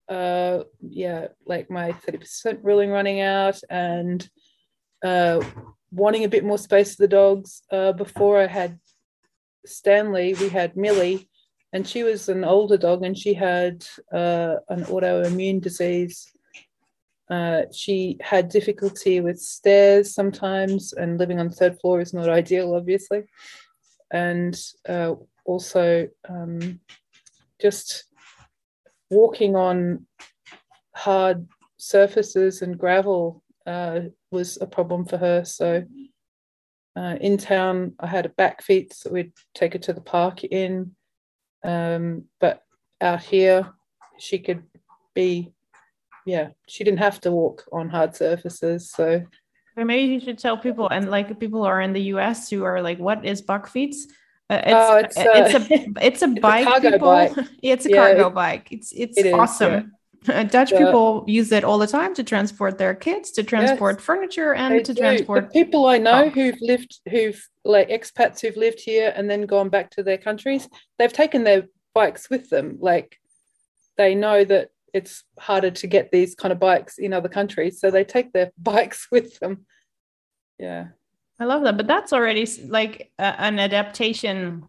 uh, 0.09 0.65
yeah, 0.81 1.29
like 1.45 1.71
my 1.71 1.93
30% 1.93 2.61
ruling 2.63 2.91
running 2.91 3.21
out 3.21 3.61
and 3.69 4.27
uh, 5.05 5.43
wanting 5.91 6.25
a 6.25 6.29
bit 6.29 6.45
more 6.45 6.59
space 6.59 6.95
for 6.95 7.03
the 7.03 7.09
dogs. 7.09 7.63
Uh, 7.71 7.93
before 7.93 8.41
I 8.41 8.47
had 8.47 8.79
Stanley, 9.67 10.35
we 10.35 10.49
had 10.49 10.77
Millie, 10.77 11.29
and 11.73 11.87
she 11.87 12.03
was 12.03 12.29
an 12.29 12.45
older 12.45 12.77
dog 12.77 13.05
and 13.05 13.17
she 13.17 13.35
had 13.35 13.85
uh, 14.13 14.57
an 14.69 14.85
autoimmune 14.85 15.61
disease. 15.61 16.33
Uh, 17.31 17.63
she 17.73 18.17
had 18.23 18.49
difficulty 18.49 19.21
with 19.21 19.39
stairs 19.39 20.15
sometimes, 20.15 20.95
and 20.95 21.19
living 21.19 21.39
on 21.39 21.49
the 21.49 21.55
third 21.55 21.79
floor 21.81 22.01
is 22.01 22.15
not 22.15 22.29
ideal, 22.29 22.75
obviously. 22.75 23.25
And 24.11 24.59
uh, 24.89 25.15
also 25.45 26.09
um, 26.29 26.81
just 27.61 28.05
walking 29.11 29.57
on 29.57 30.07
hard 30.95 31.47
surfaces 31.77 32.63
and 32.63 32.79
gravel 32.79 33.43
uh, 33.67 34.01
was 34.31 34.59
a 34.61 34.67
problem 34.67 35.05
for 35.05 35.17
her. 35.17 35.45
So 35.45 35.85
uh, 36.97 37.17
in 37.21 37.39
town, 37.39 37.95
I 38.01 38.07
had 38.07 38.27
a 38.27 38.31
bakfiets, 38.31 38.95
so 38.95 39.11
we'd 39.11 39.33
take 39.55 39.75
her 39.75 39.79
to 39.81 39.93
the 39.93 40.01
park 40.01 40.45
in. 40.45 40.93
Um, 41.65 42.25
but 42.41 42.63
out 43.01 43.23
here, 43.23 43.71
she 44.19 44.39
could 44.39 44.65
be, 45.15 45.53
yeah, 46.27 46.49
she 46.67 46.85
didn't 46.85 46.99
have 46.99 47.21
to 47.23 47.31
walk 47.31 47.65
on 47.73 47.89
hard 47.89 48.17
surfaces. 48.17 48.91
So 48.91 49.25
maybe 49.77 50.13
you 50.13 50.21
should 50.21 50.39
tell 50.39 50.57
people, 50.57 50.89
and 50.89 51.11
like 51.11 51.39
people 51.39 51.63
are 51.63 51.81
in 51.81 51.93
the 51.93 52.03
US 52.15 52.51
who 52.51 52.65
are 52.65 52.83
like, 52.83 52.99
what 52.99 53.25
is 53.25 53.43
bakfiets? 53.43 53.99
Uh, 54.51 54.63
it's, 54.65 54.75
oh, 54.75 54.97
it's, 54.97 55.17
uh, 55.17 55.23
it's 55.35 55.55
a 55.55 56.07
it's 56.07 56.23
a 56.23 56.29
bike. 56.29 56.67
A 56.67 56.71
cargo 56.71 56.91
people. 56.93 57.09
bike. 57.09 57.33
it's 57.63 57.87
a 57.87 57.91
yeah, 57.91 57.97
cargo 57.97 58.29
it, 58.29 58.35
bike. 58.35 58.69
It's 58.71 58.93
it's 58.93 59.19
it 59.19 59.33
awesome. 59.33 59.75
Is, 59.75 59.83
yeah. 59.83 59.89
Dutch 60.25 60.73
yeah. 60.73 60.79
people 60.79 61.25
use 61.27 61.53
it 61.53 61.65
all 61.65 61.79
the 61.79 61.87
time 61.87 62.15
to 62.15 62.25
transport 62.25 62.79
their 62.79 62.95
kids, 62.95 63.31
to 63.33 63.43
transport 63.43 63.97
yes, 63.97 64.05
furniture, 64.05 64.55
and 64.55 64.85
to 64.85 64.95
do. 64.95 65.01
transport. 65.01 65.53
The 65.53 65.65
people 65.65 65.87
I 65.87 65.99
know 65.99 66.25
oh. 66.25 66.31
who've 66.31 66.61
lived, 66.61 66.99
who've 67.09 67.41
like 67.65 67.89
expats 67.89 68.41
who've 68.41 68.57
lived 68.57 68.81
here 68.81 69.13
and 69.15 69.31
then 69.31 69.43
gone 69.43 69.69
back 69.69 69.91
to 69.93 70.03
their 70.03 70.19
countries, 70.19 70.69
they've 70.99 71.13
taken 71.13 71.45
their 71.45 71.69
bikes 71.95 72.29
with 72.31 72.51
them. 72.51 72.79
Like 72.81 73.17
they 73.97 74.15
know 74.15 74.45
that 74.45 74.71
it's 74.93 75.25
harder 75.39 75.71
to 75.71 75.87
get 75.87 76.11
these 76.11 76.35
kind 76.35 76.53
of 76.53 76.59
bikes 76.59 76.99
in 76.99 77.13
other 77.13 77.29
countries, 77.29 77.81
so 77.81 77.91
they 77.91 78.05
take 78.05 78.33
their 78.33 78.51
bikes 78.59 79.09
with 79.11 79.39
them. 79.39 79.67
Yeah. 80.59 80.89
I 81.41 81.45
love 81.45 81.63
that, 81.63 81.77
but 81.77 81.87
that's 81.87 82.13
already 82.13 82.47
like 82.67 83.13
a, 83.21 83.41
an 83.41 83.61
adaptation 83.61 84.65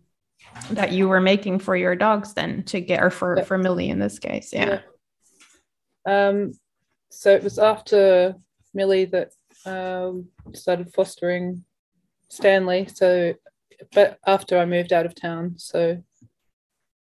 that 0.71 0.91
you 0.91 1.07
were 1.07 1.21
making 1.21 1.59
for 1.59 1.75
your 1.75 1.95
dogs 1.95 2.33
then 2.33 2.63
to 2.63 2.79
get 2.79 3.01
or 3.01 3.09
for 3.09 3.37
yeah. 3.37 3.43
for 3.43 3.57
Millie 3.57 3.89
in 3.89 3.97
this 3.99 4.19
case. 4.19 4.53
Yeah. 4.53 4.67
yeah. 4.67 4.81
Um 6.09 6.53
so 7.11 7.33
it 7.33 7.43
was 7.43 7.59
after 7.59 8.35
Millie 8.73 9.05
that 9.05 9.31
um 9.65 10.29
started 10.53 10.93
fostering 10.93 11.63
Stanley. 12.29 12.87
So 12.93 13.35
but 13.93 14.19
after 14.25 14.57
I 14.57 14.65
moved 14.65 14.91
out 14.91 15.05
of 15.05 15.15
town. 15.15 15.55
So 15.57 16.03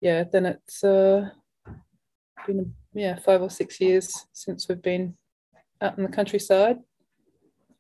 yeah, 0.02 0.24
then 0.32 0.46
it's 0.46 0.84
uh 0.84 1.30
been 2.48 2.74
yeah, 2.94 3.18
five 3.20 3.42
or 3.42 3.50
six 3.50 3.82
years 3.82 4.26
since 4.34 4.68
we've 4.68 4.82
been 4.82 5.16
out 5.82 5.98
in 5.98 6.04
the 6.04 6.10
countryside 6.10 6.78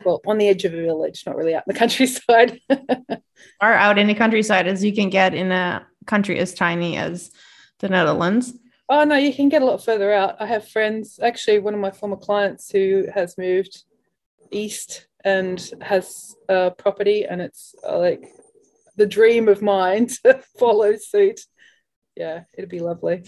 well 0.05 0.21
on 0.25 0.37
the 0.37 0.47
edge 0.47 0.65
of 0.65 0.73
a 0.73 0.81
village 0.81 1.23
not 1.25 1.35
really 1.35 1.55
out 1.55 1.63
in 1.67 1.73
the 1.73 1.79
countryside 1.83 2.59
or 2.69 3.73
out 3.73 3.97
in 3.97 4.07
the 4.07 4.13
countryside 4.13 4.67
as 4.67 4.83
you 4.83 4.93
can 4.93 5.09
get 5.09 5.33
in 5.33 5.51
a 5.51 5.85
country 6.05 6.39
as 6.39 6.53
tiny 6.53 6.97
as 6.97 7.31
the 7.79 7.89
netherlands 7.89 8.53
oh 8.89 9.03
no 9.03 9.15
you 9.15 9.33
can 9.33 9.49
get 9.49 9.61
a 9.61 9.65
lot 9.65 9.83
further 9.83 10.13
out. 10.13 10.35
I 10.39 10.45
have 10.45 10.67
friends 10.67 11.19
actually 11.21 11.59
one 11.59 11.73
of 11.73 11.79
my 11.79 11.91
former 11.91 12.17
clients 12.17 12.71
who 12.71 13.07
has 13.13 13.37
moved 13.37 13.83
east 14.51 15.07
and 15.23 15.71
has 15.81 16.35
a 16.49 16.71
property 16.71 17.25
and 17.25 17.41
it's 17.41 17.75
uh, 17.87 17.97
like 17.97 18.29
the 18.95 19.07
dream 19.07 19.47
of 19.47 19.61
mine 19.61 20.07
to 20.23 20.41
follow 20.59 20.95
suit. 20.95 21.41
Yeah 22.15 22.43
it'd 22.57 22.69
be 22.69 22.79
lovely 22.79 23.23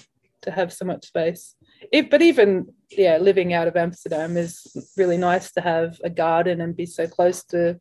to 0.46 0.52
have 0.52 0.72
so 0.72 0.86
much 0.86 1.08
space. 1.08 1.56
If, 1.92 2.10
but 2.10 2.22
even 2.22 2.68
yeah, 2.90 3.18
living 3.18 3.54
out 3.54 3.68
of 3.68 3.76
Amsterdam 3.76 4.38
is 4.38 4.94
really 4.96 5.18
nice 5.18 5.52
to 5.54 5.62
have 5.62 6.00
a 6.04 6.10
garden 6.10 6.62
and 6.62 6.76
be 6.76 6.86
so 6.86 7.08
close 7.08 7.44
to 7.46 7.80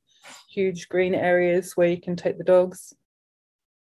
huge 0.50 0.88
green 0.88 1.14
areas 1.14 1.72
where 1.74 1.88
you 1.88 2.00
can 2.00 2.16
take 2.16 2.38
the 2.38 2.44
dogs 2.44 2.92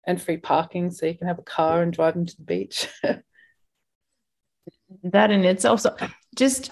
and 0.06 0.20
free 0.20 0.38
parking 0.38 0.90
so 0.90 1.06
you 1.06 1.14
can 1.14 1.26
have 1.26 1.38
a 1.38 1.42
car 1.42 1.82
and 1.82 1.92
drive 1.92 2.14
them 2.14 2.26
to 2.26 2.36
the 2.36 2.44
beach. 2.44 2.88
that 5.04 5.30
in 5.30 5.44
itself. 5.44 5.80
So 5.80 5.96
just 6.36 6.70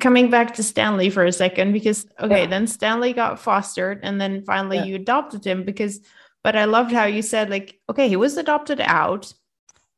coming 0.00 0.30
back 0.30 0.54
to 0.54 0.62
Stanley 0.62 1.10
for 1.10 1.24
a 1.24 1.32
second 1.32 1.72
because 1.72 2.06
okay, 2.20 2.42
yeah. 2.42 2.46
then 2.46 2.66
Stanley 2.66 3.12
got 3.12 3.38
fostered 3.38 4.00
and 4.02 4.20
then 4.20 4.42
finally 4.44 4.78
yeah. 4.78 4.84
you 4.84 4.96
adopted 4.96 5.46
him 5.46 5.64
because 5.64 6.00
but 6.42 6.56
I 6.56 6.64
loved 6.64 6.92
how 6.92 7.04
you 7.04 7.22
said 7.22 7.50
like 7.50 7.78
okay, 7.88 8.08
he 8.08 8.16
was 8.16 8.36
adopted 8.36 8.80
out 8.80 9.32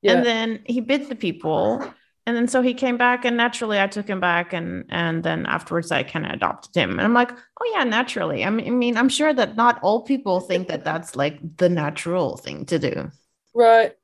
yeah. 0.02 0.12
and 0.12 0.26
then 0.26 0.60
he 0.66 0.80
bit 0.80 1.08
the 1.08 1.14
people 1.14 1.84
and 2.26 2.36
then 2.36 2.48
so 2.48 2.62
he 2.62 2.74
came 2.74 2.96
back 2.96 3.24
and 3.24 3.36
naturally 3.36 3.80
i 3.80 3.86
took 3.86 4.08
him 4.08 4.20
back 4.20 4.52
and 4.52 4.84
and 4.88 5.22
then 5.22 5.46
afterwards 5.46 5.90
i 5.90 6.02
kind 6.02 6.26
of 6.26 6.32
adopted 6.32 6.74
him 6.74 6.90
and 6.90 7.00
i'm 7.00 7.14
like 7.14 7.32
oh 7.32 7.72
yeah 7.74 7.84
naturally 7.84 8.44
I 8.44 8.50
mean, 8.50 8.66
I 8.66 8.70
mean 8.70 8.96
i'm 8.96 9.08
sure 9.08 9.32
that 9.32 9.56
not 9.56 9.80
all 9.82 10.02
people 10.02 10.40
think 10.40 10.68
that 10.68 10.84
that's 10.84 11.16
like 11.16 11.56
the 11.56 11.68
natural 11.68 12.36
thing 12.36 12.66
to 12.66 12.78
do 12.78 13.10
right 13.54 13.96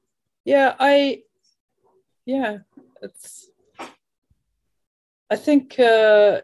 yeah 0.45 0.75
i 0.79 1.23
yeah 2.25 2.59
it's 3.03 3.51
i 5.31 5.37
think 5.37 5.79
uh 5.79 6.41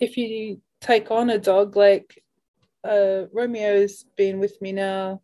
if 0.00 0.16
you 0.16 0.60
take 0.80 1.10
on 1.10 1.30
a 1.30 1.38
dog 1.38 1.76
like 1.76 2.22
uh 2.84 3.22
romeo's 3.32 4.04
been 4.16 4.38
with 4.38 4.60
me 4.60 4.72
now 4.72 5.20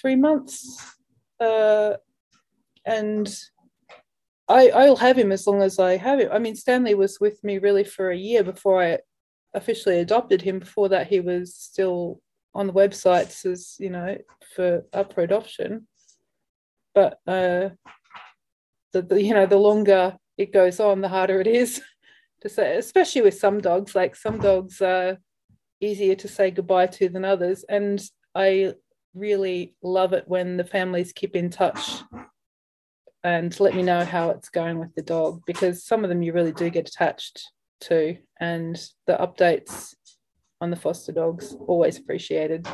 three 0.00 0.16
months 0.16 0.96
uh 1.40 1.94
and 2.84 3.34
I, 4.48 4.68
I'll 4.70 4.96
have 4.96 5.16
him 5.16 5.30
as 5.30 5.46
long 5.46 5.62
as 5.62 5.78
I 5.78 5.96
have 5.96 6.18
him. 6.18 6.30
I 6.32 6.40
mean, 6.40 6.56
Stanley 6.56 6.94
was 6.94 7.20
with 7.20 7.42
me 7.44 7.58
really 7.58 7.84
for 7.84 8.10
a 8.10 8.16
year 8.16 8.42
before 8.42 8.82
I 8.82 8.98
officially 9.54 10.00
adopted 10.00 10.42
him. 10.42 10.58
Before 10.58 10.88
that, 10.88 11.06
he 11.06 11.20
was 11.20 11.54
still 11.54 12.20
on 12.52 12.66
the 12.66 12.72
websites 12.72 13.46
as 13.46 13.76
you 13.78 13.90
know 13.90 14.18
for 14.56 14.84
up 14.92 15.12
for 15.14 15.22
adoption. 15.22 15.86
but 16.94 17.18
uh, 17.26 17.68
the, 18.92 19.02
the 19.02 19.22
you 19.22 19.34
know 19.34 19.46
the 19.46 19.56
longer 19.56 20.16
it 20.36 20.52
goes 20.52 20.80
on, 20.80 21.00
the 21.00 21.08
harder 21.08 21.40
it 21.40 21.46
is 21.46 21.82
to 22.42 22.48
say, 22.48 22.76
especially 22.76 23.22
with 23.22 23.34
some 23.34 23.60
dogs. 23.60 23.94
Like 23.94 24.16
some 24.16 24.38
dogs 24.38 24.80
are 24.80 25.18
easier 25.80 26.14
to 26.16 26.28
say 26.28 26.50
goodbye 26.50 26.86
to 26.86 27.08
than 27.08 27.24
others, 27.24 27.64
and 27.68 28.02
I 28.34 28.74
really 29.14 29.74
love 29.82 30.12
it 30.12 30.24
when 30.26 30.56
the 30.56 30.64
families 30.64 31.12
keep 31.12 31.34
in 31.34 31.50
touch 31.50 32.02
and 33.22 33.58
let 33.60 33.74
me 33.74 33.82
know 33.82 34.04
how 34.04 34.30
it's 34.30 34.48
going 34.48 34.78
with 34.78 34.94
the 34.94 35.02
dog 35.02 35.42
because 35.46 35.84
some 35.84 36.04
of 36.04 36.08
them 36.08 36.22
you 36.22 36.32
really 36.32 36.52
do 36.52 36.70
get 36.70 36.88
attached 36.88 37.50
to 37.80 38.16
and 38.38 38.76
the 39.06 39.14
updates 39.14 39.94
on 40.60 40.70
the 40.70 40.76
foster 40.76 41.12
dogs 41.12 41.56
always 41.66 41.98
appreciated 41.98 42.66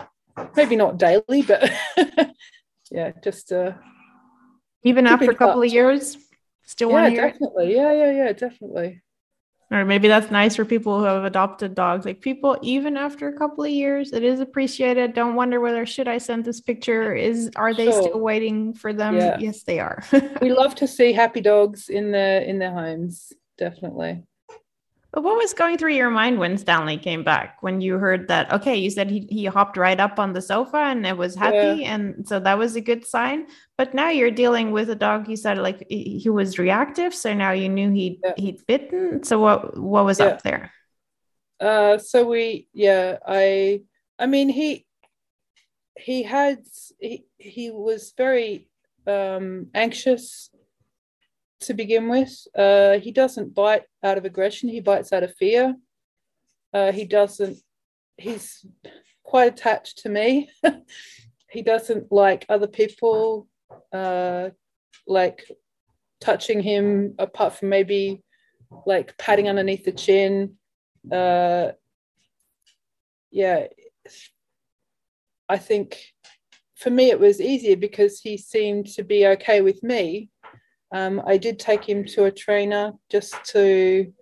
maybe 0.56 0.76
not 0.76 0.98
daily 0.98 1.42
but 1.46 1.72
yeah 2.90 3.12
just 3.22 3.52
uh 3.52 3.72
even 4.86 5.06
after 5.06 5.30
a 5.30 5.34
couple 5.34 5.62
touch. 5.62 5.68
of 5.68 5.74
years? 5.74 6.16
Still 6.64 6.90
yeah 6.90 7.10
definitely. 7.10 7.74
Yeah 7.74 7.92
yeah 7.92 8.10
yeah 8.12 8.32
definitely. 8.32 9.02
Or 9.70 9.84
maybe 9.84 10.06
that's 10.06 10.30
nice 10.30 10.54
for 10.54 10.64
people 10.64 11.00
who 11.00 11.04
have 11.06 11.24
adopted 11.24 11.74
dogs. 11.74 12.06
Like 12.06 12.20
people 12.20 12.56
even 12.62 12.96
after 12.96 13.28
a 13.28 13.36
couple 13.36 13.64
of 13.64 13.70
years 13.70 14.12
it 14.12 14.22
is 14.22 14.40
appreciated. 14.40 15.14
Don't 15.14 15.34
wonder 15.34 15.60
whether 15.60 15.84
should 15.86 16.08
i 16.08 16.18
send 16.18 16.44
this 16.44 16.60
picture? 16.60 17.14
Is 17.14 17.50
are 17.56 17.74
they 17.74 17.90
sure. 17.90 18.02
still 18.02 18.20
waiting 18.20 18.74
for 18.74 18.92
them? 18.92 19.16
Yeah. 19.16 19.38
yes 19.38 19.64
they 19.64 19.80
are. 19.80 20.04
We 20.40 20.52
love 20.52 20.74
to 20.76 20.86
see 20.86 21.12
happy 21.12 21.40
dogs 21.40 21.88
in 21.88 22.12
their 22.12 22.42
in 22.42 22.58
their 22.58 22.72
homes. 22.72 23.32
Definitely 23.58 24.22
but 25.16 25.22
what 25.22 25.38
was 25.38 25.54
going 25.54 25.78
through 25.78 25.94
your 25.94 26.10
mind 26.10 26.38
when 26.38 26.58
Stanley 26.58 26.98
came 26.98 27.24
back? 27.24 27.62
When 27.62 27.80
you 27.80 27.96
heard 27.96 28.28
that, 28.28 28.52
okay, 28.52 28.76
you 28.76 28.90
said 28.90 29.10
he, 29.10 29.26
he 29.30 29.46
hopped 29.46 29.78
right 29.78 29.98
up 29.98 30.18
on 30.18 30.34
the 30.34 30.42
sofa 30.42 30.76
and 30.76 31.06
it 31.06 31.16
was 31.16 31.34
happy. 31.34 31.80
Yeah. 31.80 31.94
And 31.94 32.28
so 32.28 32.38
that 32.38 32.58
was 32.58 32.76
a 32.76 32.82
good 32.82 33.06
sign. 33.06 33.46
But 33.78 33.94
now 33.94 34.10
you're 34.10 34.30
dealing 34.30 34.72
with 34.72 34.90
a 34.90 34.94
dog, 34.94 35.26
you 35.26 35.36
said 35.38 35.56
like 35.56 35.86
he 35.88 36.28
was 36.28 36.58
reactive. 36.58 37.14
So 37.14 37.32
now 37.32 37.52
you 37.52 37.70
knew 37.70 37.90
he'd, 37.92 38.18
yeah. 38.22 38.34
he'd 38.36 38.66
bitten. 38.66 39.22
So 39.22 39.40
what, 39.40 39.78
what 39.78 40.04
was 40.04 40.20
yeah. 40.20 40.26
up 40.26 40.42
there? 40.42 40.70
Uh, 41.58 41.96
so 41.96 42.28
we, 42.28 42.68
yeah, 42.74 43.16
I, 43.26 43.84
I 44.18 44.26
mean, 44.26 44.50
he, 44.50 44.84
he 45.96 46.24
had, 46.24 46.58
he, 47.00 47.24
he 47.38 47.70
was 47.70 48.12
very 48.18 48.68
um, 49.06 49.68
anxious 49.72 50.50
to 51.60 51.74
begin 51.74 52.08
with. 52.08 52.46
Uh, 52.54 52.98
he 52.98 53.12
doesn't 53.12 53.54
bite 53.54 53.84
out 54.02 54.18
of 54.18 54.24
aggression, 54.24 54.68
he 54.68 54.80
bites 54.80 55.12
out 55.12 55.22
of 55.22 55.34
fear. 55.34 55.74
Uh, 56.72 56.92
he 56.92 57.04
doesn't, 57.04 57.56
he's 58.16 58.64
quite 59.22 59.52
attached 59.52 59.98
to 59.98 60.08
me. 60.08 60.50
he 61.50 61.62
doesn't 61.62 62.12
like 62.12 62.44
other 62.48 62.66
people 62.66 63.48
uh, 63.92 64.50
like 65.06 65.50
touching 66.20 66.60
him 66.60 67.14
apart 67.18 67.54
from 67.54 67.68
maybe 67.68 68.22
like 68.84 69.16
patting 69.18 69.48
underneath 69.48 69.84
the 69.84 69.92
chin. 69.92 70.56
Uh, 71.10 71.72
yeah, 73.30 73.66
I 75.48 75.58
think 75.58 75.98
for 76.74 76.90
me 76.90 77.10
it 77.10 77.20
was 77.20 77.40
easier 77.40 77.76
because 77.76 78.20
he 78.20 78.36
seemed 78.36 78.86
to 78.88 79.02
be 79.02 79.26
okay 79.26 79.60
with 79.60 79.82
me 79.82 80.30
um, 80.92 81.22
I 81.26 81.36
did 81.36 81.58
take 81.58 81.88
him 81.88 82.04
to 82.06 82.24
a 82.24 82.30
trainer 82.30 82.92
just 83.10 83.34
to 83.46 84.12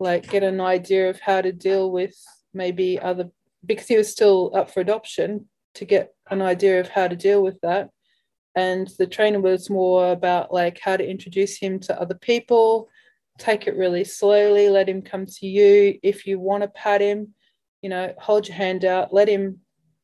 like 0.00 0.28
get 0.28 0.42
an 0.42 0.60
idea 0.60 1.10
of 1.10 1.20
how 1.20 1.40
to 1.40 1.52
deal 1.52 1.90
with 1.90 2.14
maybe 2.54 2.98
other 2.98 3.30
because 3.64 3.86
he 3.86 3.96
was 3.96 4.10
still 4.10 4.50
up 4.54 4.70
for 4.70 4.80
adoption 4.80 5.48
to 5.74 5.84
get 5.84 6.12
an 6.30 6.42
idea 6.42 6.80
of 6.80 6.88
how 6.88 7.06
to 7.06 7.16
deal 7.16 7.42
with 7.42 7.60
that. 7.60 7.90
And 8.54 8.90
the 8.98 9.06
trainer 9.06 9.40
was 9.40 9.70
more 9.70 10.10
about 10.12 10.52
like 10.52 10.78
how 10.82 10.96
to 10.96 11.08
introduce 11.08 11.56
him 11.56 11.78
to 11.80 12.00
other 12.00 12.16
people 12.16 12.88
take 13.38 13.66
it 13.66 13.76
really 13.76 14.04
slowly 14.04 14.68
let 14.68 14.88
him 14.88 15.00
come 15.00 15.24
to 15.24 15.46
you. 15.46 15.98
If 16.02 16.26
you 16.26 16.38
want 16.38 16.62
to 16.62 16.68
pat 16.68 17.00
him 17.00 17.34
you 17.82 17.90
know 17.90 18.14
hold 18.18 18.46
your 18.46 18.56
hand 18.56 18.84
out 18.84 19.12
let 19.12 19.28
him 19.28 19.58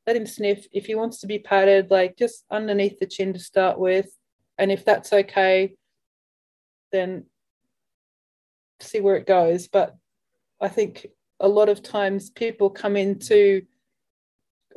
let 0.06 0.16
him 0.16 0.26
sniff. 0.26 0.66
If 0.72 0.86
he 0.86 0.94
wants 0.94 1.20
to 1.20 1.26
be 1.26 1.38
patted 1.38 1.90
like 1.90 2.16
just 2.16 2.44
underneath 2.50 2.98
the 2.98 3.06
chin 3.06 3.32
to 3.34 3.38
start 3.38 3.78
with 3.78 4.08
and 4.58 4.70
if 4.72 4.84
that's 4.84 5.12
okay 5.12 5.74
then 6.90 7.24
see 8.80 9.00
where 9.00 9.16
it 9.16 9.26
goes. 9.26 9.68
But 9.68 9.96
i 10.60 10.68
think 10.68 11.06
a 11.40 11.48
lot 11.48 11.68
of 11.68 11.82
times 11.82 12.30
people 12.30 12.68
come 12.70 12.96
into 12.96 13.62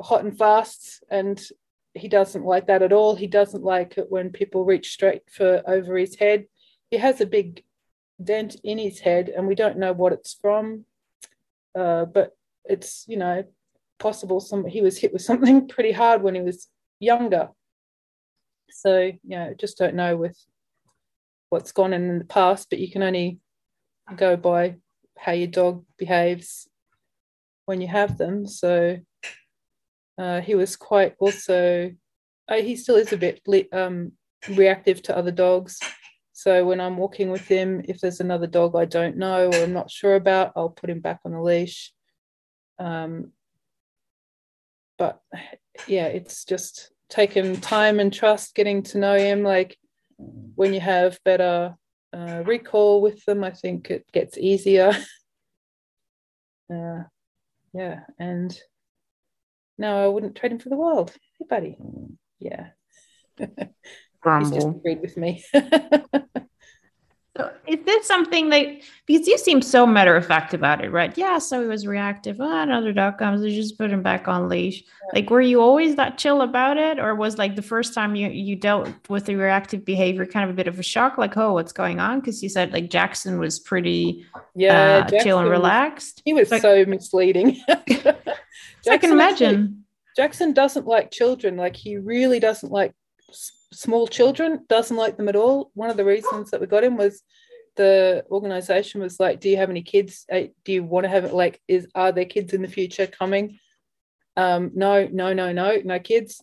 hot 0.00 0.24
and 0.24 0.36
fast 0.36 1.02
and 1.10 1.42
he 1.94 2.08
doesn't 2.08 2.44
like 2.44 2.68
that 2.68 2.82
at 2.82 2.92
all. 2.92 3.14
He 3.14 3.26
doesn't 3.26 3.64
like 3.64 3.98
it 3.98 4.10
when 4.10 4.30
people 4.30 4.64
reach 4.64 4.92
straight 4.92 5.22
for 5.30 5.62
over 5.66 5.98
his 5.98 6.14
head. 6.14 6.46
He 6.90 6.96
has 6.96 7.20
a 7.20 7.26
big 7.26 7.62
dent 8.22 8.56
in 8.64 8.78
his 8.78 9.00
head 9.00 9.28
and 9.28 9.46
we 9.46 9.54
don't 9.54 9.78
know 9.78 9.92
what 9.92 10.12
it's 10.12 10.34
from. 10.34 10.84
Uh, 11.74 12.04
but 12.04 12.36
it's 12.64 13.04
you 13.08 13.16
know 13.16 13.44
possible 13.98 14.40
some 14.40 14.64
he 14.64 14.82
was 14.82 14.98
hit 14.98 15.12
with 15.12 15.22
something 15.30 15.68
pretty 15.68 15.92
hard 15.92 16.22
when 16.22 16.34
he 16.34 16.40
was 16.40 16.68
younger 17.00 17.48
so 18.70 19.12
yeah, 19.24 19.52
just 19.58 19.78
don't 19.78 19.94
know 19.94 20.16
with 20.16 20.38
what's 21.50 21.72
gone 21.72 21.92
in 21.92 22.18
the 22.18 22.24
past, 22.24 22.68
but 22.70 22.78
you 22.78 22.90
can 22.90 23.02
only 23.02 23.38
go 24.16 24.36
by 24.36 24.76
how 25.18 25.32
your 25.32 25.48
dog 25.48 25.84
behaves 25.98 26.68
when 27.66 27.80
you 27.80 27.88
have 27.88 28.18
them. 28.18 28.46
So 28.46 28.98
uh, 30.18 30.40
he 30.40 30.54
was 30.54 30.76
quite 30.76 31.14
also, 31.18 31.92
uh, 32.48 32.54
he 32.56 32.76
still 32.76 32.96
is 32.96 33.12
a 33.12 33.16
bit 33.16 33.40
um, 33.72 34.12
reactive 34.48 35.02
to 35.02 35.16
other 35.16 35.30
dogs. 35.30 35.78
So 36.32 36.64
when 36.64 36.80
I'm 36.80 36.96
walking 36.96 37.30
with 37.30 37.46
him, 37.46 37.82
if 37.86 38.00
there's 38.00 38.20
another 38.20 38.46
dog 38.46 38.74
I 38.74 38.84
don't 38.84 39.16
know 39.16 39.48
or 39.48 39.54
I'm 39.54 39.72
not 39.72 39.90
sure 39.90 40.14
about, 40.14 40.52
I'll 40.56 40.70
put 40.70 40.90
him 40.90 41.00
back 41.00 41.20
on 41.24 41.32
the 41.32 41.40
leash. 41.40 41.92
Um, 42.78 43.32
but 44.98 45.20
yeah, 45.86 46.06
it's 46.06 46.44
just 46.44 46.91
taken 47.12 47.60
time 47.60 48.00
and 48.00 48.12
trust 48.12 48.54
getting 48.54 48.82
to 48.82 48.98
know 48.98 49.16
him. 49.16 49.42
Like 49.42 49.76
when 50.54 50.72
you 50.72 50.80
have 50.80 51.18
better 51.24 51.74
uh, 52.12 52.42
recall 52.46 53.02
with 53.02 53.24
them, 53.26 53.44
I 53.44 53.50
think 53.50 53.90
it 53.90 54.06
gets 54.12 54.38
easier. 54.38 54.90
uh, 56.72 57.02
yeah, 57.74 58.00
and 58.18 58.58
no, 59.78 60.04
I 60.04 60.08
wouldn't 60.08 60.36
trade 60.36 60.52
him 60.52 60.58
for 60.58 60.70
the 60.70 60.76
world. 60.76 61.12
Hey, 61.38 61.46
buddy. 61.48 61.76
Yeah. 62.38 62.68
He's 63.38 64.50
just 64.50 64.68
agreed 64.68 65.00
with 65.00 65.16
me. 65.16 65.44
So 67.36 67.50
is 67.66 67.78
this 67.86 68.06
something 68.06 68.50
that 68.50 68.66
because 69.06 69.26
you 69.26 69.38
seem 69.38 69.62
so 69.62 69.86
matter 69.86 70.14
of 70.14 70.26
fact 70.26 70.52
about 70.52 70.84
it, 70.84 70.90
right? 70.90 71.16
Yeah, 71.16 71.38
so 71.38 71.62
he 71.62 71.66
was 71.66 71.86
reactive. 71.86 72.36
Oh, 72.38 72.62
another 72.62 72.92
dog 72.92 73.16
comes, 73.16 73.40
they 73.40 73.54
just 73.54 73.78
put 73.78 73.90
him 73.90 74.02
back 74.02 74.28
on 74.28 74.50
leash. 74.50 74.82
Yeah. 74.82 75.20
Like, 75.20 75.30
were 75.30 75.40
you 75.40 75.62
always 75.62 75.96
that 75.96 76.18
chill 76.18 76.42
about 76.42 76.76
it, 76.76 76.98
or 76.98 77.14
was 77.14 77.38
like 77.38 77.56
the 77.56 77.62
first 77.62 77.94
time 77.94 78.14
you 78.14 78.28
you 78.28 78.54
dealt 78.54 78.90
with 79.08 79.24
the 79.24 79.36
reactive 79.36 79.82
behavior 79.82 80.26
kind 80.26 80.44
of 80.44 80.50
a 80.50 80.56
bit 80.56 80.68
of 80.68 80.78
a 80.78 80.82
shock? 80.82 81.16
Like, 81.16 81.34
oh, 81.38 81.54
what's 81.54 81.72
going 81.72 82.00
on? 82.00 82.20
Because 82.20 82.42
you 82.42 82.50
said 82.50 82.70
like 82.70 82.90
Jackson 82.90 83.38
was 83.38 83.58
pretty 83.58 84.26
yeah 84.54 85.08
uh, 85.10 85.22
chill 85.22 85.38
and 85.38 85.48
relaxed. 85.48 86.20
He 86.26 86.34
was 86.34 86.50
so 86.50 86.84
misleading. 86.84 87.62
I 87.68 88.98
can 88.98 89.10
imagine. 89.10 89.54
Actually, 89.54 89.76
Jackson 90.16 90.52
doesn't 90.52 90.86
like 90.86 91.10
children. 91.10 91.56
Like 91.56 91.76
he 91.76 91.96
really 91.96 92.40
doesn't 92.40 92.70
like 92.70 92.92
small 93.72 94.06
children, 94.06 94.64
doesn't 94.68 94.96
like 94.96 95.16
them 95.16 95.28
at 95.28 95.36
all. 95.36 95.70
One 95.74 95.90
of 95.90 95.96
the 95.96 96.04
reasons 96.04 96.50
that 96.50 96.60
we 96.60 96.66
got 96.66 96.84
him 96.84 96.96
was 96.96 97.22
the 97.76 98.24
organization 98.30 99.00
was 99.00 99.18
like, 99.18 99.40
Do 99.40 99.48
you 99.48 99.56
have 99.56 99.70
any 99.70 99.82
kids? 99.82 100.26
Uh, 100.30 100.42
do 100.64 100.72
you 100.72 100.84
want 100.84 101.04
to 101.04 101.10
have 101.10 101.24
it? 101.24 101.34
Like, 101.34 101.60
is 101.68 101.88
are 101.94 102.12
there 102.12 102.24
kids 102.24 102.52
in 102.52 102.62
the 102.62 102.68
future 102.68 103.06
coming? 103.06 103.58
Um, 104.36 104.72
no, 104.74 105.08
no, 105.10 105.32
no, 105.32 105.52
no, 105.52 105.80
no 105.84 105.98
kids, 105.98 106.42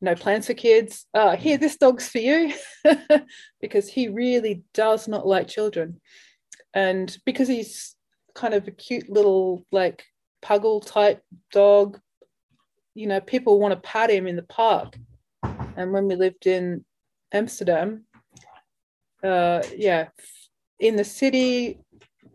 no 0.00 0.14
plans 0.14 0.46
for 0.46 0.54
kids. 0.54 1.06
Uh, 1.14 1.36
here, 1.36 1.58
this 1.58 1.76
dog's 1.76 2.08
for 2.08 2.18
you 2.18 2.52
because 3.60 3.88
he 3.88 4.08
really 4.08 4.62
does 4.72 5.08
not 5.08 5.26
like 5.26 5.48
children. 5.48 6.00
And 6.72 7.16
because 7.24 7.48
he's 7.48 7.96
kind 8.34 8.54
of 8.54 8.66
a 8.66 8.72
cute 8.72 9.08
little, 9.08 9.64
like, 9.70 10.04
puggle 10.42 10.84
type 10.84 11.22
dog, 11.52 12.00
you 12.94 13.06
know, 13.06 13.20
people 13.20 13.58
want 13.58 13.74
to 13.74 13.88
pat 13.88 14.10
him 14.10 14.26
in 14.26 14.36
the 14.36 14.42
park 14.42 14.96
and 15.76 15.92
when 15.92 16.08
we 16.08 16.14
lived 16.14 16.46
in 16.46 16.84
Amsterdam, 17.32 18.04
uh, 19.22 19.62
yeah, 19.76 20.08
in 20.78 20.96
the 20.96 21.04
city, 21.04 21.78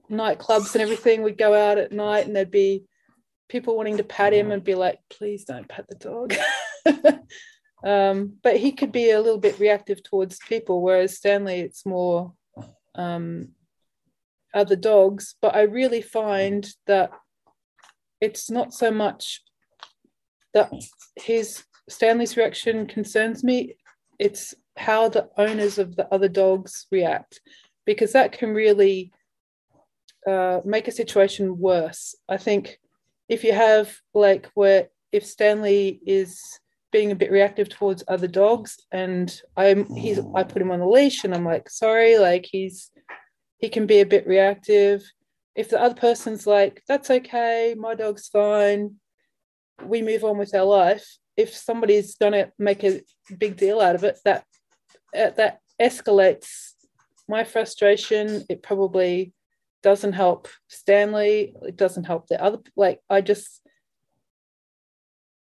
nightclubs 0.09 0.73
and 0.73 0.81
everything, 0.81 1.21
we'd 1.21 1.37
go 1.37 1.53
out 1.53 1.77
at 1.77 1.91
night 1.91 2.25
and 2.25 2.35
there'd 2.35 2.51
be 2.51 2.83
people 3.47 3.75
wanting 3.75 3.97
to 3.97 4.03
pat 4.03 4.33
him 4.33 4.51
and 4.51 4.63
be 4.63 4.75
like, 4.75 4.99
please 5.09 5.43
don't 5.43 5.67
pat 5.67 5.85
the 5.87 5.95
dog. 5.95 6.33
um, 7.83 8.33
but 8.43 8.57
he 8.57 8.71
could 8.71 8.91
be 8.91 9.11
a 9.11 9.21
little 9.21 9.39
bit 9.39 9.59
reactive 9.59 10.01
towards 10.03 10.39
people, 10.47 10.81
whereas 10.81 11.17
Stanley, 11.17 11.59
it's 11.59 11.85
more 11.85 12.33
um, 12.95 13.49
other 14.53 14.75
dogs. 14.75 15.35
But 15.41 15.55
I 15.55 15.61
really 15.63 16.01
find 16.01 16.67
that 16.87 17.11
it's 18.21 18.49
not 18.49 18.73
so 18.73 18.91
much 18.91 19.41
that 20.53 20.71
his 21.15 21.63
Stanley's 21.89 22.37
reaction 22.37 22.85
concerns 22.85 23.43
me. 23.43 23.75
it's 24.17 24.53
how 24.77 25.09
the 25.09 25.29
owners 25.37 25.77
of 25.77 25.97
the 25.97 26.07
other 26.13 26.29
dogs 26.29 26.87
react 26.89 27.41
because 27.85 28.13
that 28.13 28.31
can 28.31 28.53
really 28.53 29.11
uh, 30.25 30.61
make 30.63 30.87
a 30.87 30.91
situation 30.91 31.57
worse. 31.57 32.15
I 32.29 32.37
think 32.37 32.79
if 33.27 33.43
you 33.43 33.51
have 33.53 33.93
like 34.13 34.49
where 34.53 34.89
if 35.11 35.25
Stanley 35.25 35.99
is 36.05 36.59
being 36.91 37.11
a 37.11 37.15
bit 37.15 37.31
reactive 37.31 37.69
towards 37.69 38.03
other 38.07 38.27
dogs 38.27 38.79
and 38.91 39.41
I'm 39.55 39.85
he's 39.95 40.19
I 40.35 40.43
put 40.43 40.61
him 40.61 40.71
on 40.71 40.79
the 40.79 40.87
leash 40.87 41.23
and 41.23 41.35
I'm 41.35 41.45
like 41.45 41.69
sorry 41.69 42.17
like 42.17 42.47
he's 42.51 42.91
he 43.59 43.69
can 43.69 43.85
be 43.85 43.99
a 43.99 44.05
bit 44.05 44.25
reactive 44.27 45.03
if 45.55 45.69
the 45.69 45.79
other 45.79 45.95
person's 45.95 46.47
like 46.47 46.83
that's 46.87 47.11
okay 47.11 47.75
my 47.77 47.93
dog's 47.93 48.27
fine 48.27 48.95
we 49.83 50.01
move 50.01 50.23
on 50.23 50.37
with 50.37 50.55
our 50.55 50.63
life 50.63 51.17
if 51.39 51.55
somebody's 51.55 52.15
going 52.15 52.33
to 52.33 52.51
make 52.59 52.83
a 52.83 53.01
big 53.37 53.55
deal 53.55 53.79
out 53.79 53.95
of 53.95 54.03
it 54.03 54.19
that 54.25 54.43
uh, 55.17 55.29
that 55.37 55.61
escalates 55.81 56.73
my 57.29 57.43
frustration. 57.43 58.43
It 58.49 58.61
probably 58.61 59.33
doesn't 59.81 60.13
help 60.13 60.49
stanley. 60.67 61.55
It 61.63 61.77
doesn't 61.77 62.03
help 62.03 62.27
the 62.27 62.43
other 62.43 62.59
like 62.75 62.99
i 63.09 63.21
just 63.21 63.61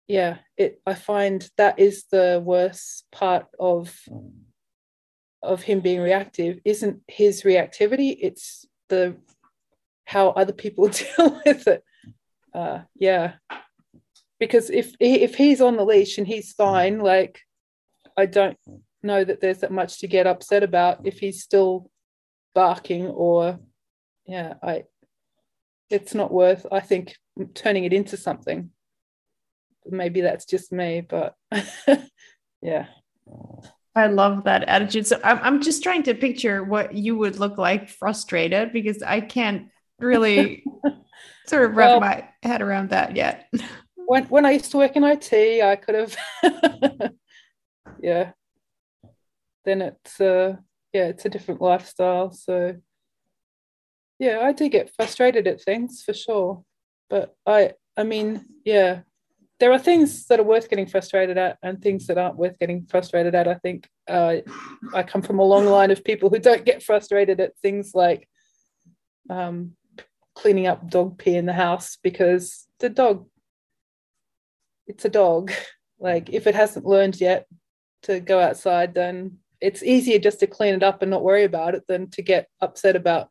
yeah 0.07 0.37
it 0.57 0.81
i 0.85 0.93
find 0.95 1.47
that 1.57 1.79
is 1.79 2.05
the 2.11 2.41
worst 2.43 3.05
part 3.11 3.45
of 3.59 3.95
of 5.41 5.61
him 5.61 5.79
being 5.79 6.01
reactive 6.01 6.59
isn't 6.65 7.01
his 7.07 7.43
reactivity 7.43 8.17
it's 8.19 8.65
the 8.89 9.15
how 10.05 10.29
other 10.29 10.53
people 10.53 10.87
deal 11.01 11.41
with 11.45 11.67
it. 11.67 11.83
Uh 12.53 12.79
yeah 12.95 13.33
because 14.39 14.69
if 14.69 14.93
if 14.99 15.35
he's 15.35 15.61
on 15.61 15.77
the 15.77 15.85
leash 15.85 16.17
and 16.17 16.27
he's 16.27 16.53
fine 16.53 16.99
like 16.99 17.39
i 18.17 18.25
don't 18.25 18.57
know 19.01 19.23
that 19.23 19.41
there's 19.41 19.59
that 19.59 19.71
much 19.71 19.99
to 19.99 20.07
get 20.07 20.27
upset 20.27 20.63
about 20.63 21.05
if 21.05 21.19
he's 21.19 21.43
still 21.43 21.89
barking 22.55 23.07
or 23.07 23.59
yeah 24.25 24.53
i 24.63 24.83
it's 25.89 26.13
not 26.13 26.31
worth 26.31 26.65
i 26.71 26.79
think 26.79 27.15
turning 27.53 27.83
it 27.83 27.93
into 27.93 28.17
something 28.17 28.69
maybe 29.89 30.21
that's 30.21 30.45
just 30.45 30.71
me, 30.71 31.01
but 31.01 31.35
yeah. 32.61 32.87
I 33.95 34.07
love 34.07 34.45
that 34.45 34.63
attitude. 34.63 35.05
So 35.07 35.19
I'm, 35.23 35.39
I'm 35.41 35.61
just 35.61 35.83
trying 35.83 36.03
to 36.03 36.15
picture 36.15 36.63
what 36.63 36.93
you 36.93 37.17
would 37.17 37.39
look 37.39 37.57
like 37.57 37.89
frustrated 37.89 38.73
because 38.73 39.03
I 39.03 39.21
can't 39.21 39.67
really 39.99 40.63
sort 41.47 41.65
of 41.65 41.75
wrap 41.75 41.89
well, 41.89 41.99
my 41.99 42.27
head 42.41 42.61
around 42.61 42.89
that 42.89 43.15
yet. 43.15 43.51
When 44.05 44.25
when 44.25 44.45
I 44.45 44.51
used 44.51 44.71
to 44.71 44.77
work 44.77 44.95
in 44.95 45.03
IT, 45.03 45.33
I 45.33 45.75
could 45.75 45.95
have 45.95 46.17
yeah. 47.99 48.31
Then 49.65 49.81
it's 49.81 50.19
uh 50.19 50.57
yeah, 50.91 51.07
it's 51.07 51.25
a 51.25 51.29
different 51.29 51.61
lifestyle. 51.61 52.31
So 52.31 52.75
yeah, 54.19 54.39
I 54.41 54.51
do 54.51 54.69
get 54.69 54.93
frustrated 54.95 55.47
at 55.47 55.61
things 55.61 56.03
for 56.03 56.13
sure. 56.13 56.63
But 57.09 57.35
I 57.45 57.73
I 57.97 58.03
mean, 58.03 58.45
yeah, 58.65 59.01
there 59.59 59.71
are 59.71 59.79
things 59.79 60.25
that 60.25 60.39
are 60.39 60.43
worth 60.43 60.69
getting 60.69 60.87
frustrated 60.87 61.37
at 61.37 61.57
and 61.63 61.81
things 61.81 62.07
that 62.07 62.17
aren't 62.17 62.37
worth 62.37 62.57
getting 62.59 62.85
frustrated 62.85 63.35
at. 63.35 63.47
I 63.47 63.55
think 63.55 63.87
uh, 64.09 64.37
I 64.93 65.03
come 65.03 65.21
from 65.21 65.39
a 65.39 65.43
long 65.43 65.65
line 65.65 65.91
of 65.91 66.03
people 66.03 66.29
who 66.29 66.39
don't 66.39 66.65
get 66.65 66.83
frustrated 66.83 67.39
at 67.39 67.57
things 67.59 67.91
like 67.93 68.27
um, 69.29 69.77
cleaning 70.35 70.67
up 70.67 70.89
dog 70.89 71.17
pee 71.17 71.35
in 71.35 71.45
the 71.45 71.53
house 71.53 71.97
because 72.03 72.67
the 72.79 72.89
dog, 72.89 73.25
it's 74.87 75.05
a 75.05 75.09
dog. 75.09 75.51
Like 75.99 76.25
mm. 76.25 76.33
if 76.33 76.47
it 76.47 76.55
hasn't 76.55 76.85
learned 76.85 77.21
yet 77.21 77.47
to 78.01 78.19
go 78.19 78.37
outside, 78.37 78.93
then 78.93 79.37
it's 79.61 79.81
easier 79.81 80.19
just 80.19 80.41
to 80.41 80.47
clean 80.47 80.73
it 80.73 80.83
up 80.83 81.01
and 81.01 81.11
not 81.11 81.23
worry 81.23 81.45
about 81.45 81.75
it 81.75 81.83
than 81.87 82.09
to 82.09 82.21
get 82.21 82.47
upset 82.59 82.97
about 82.97 83.29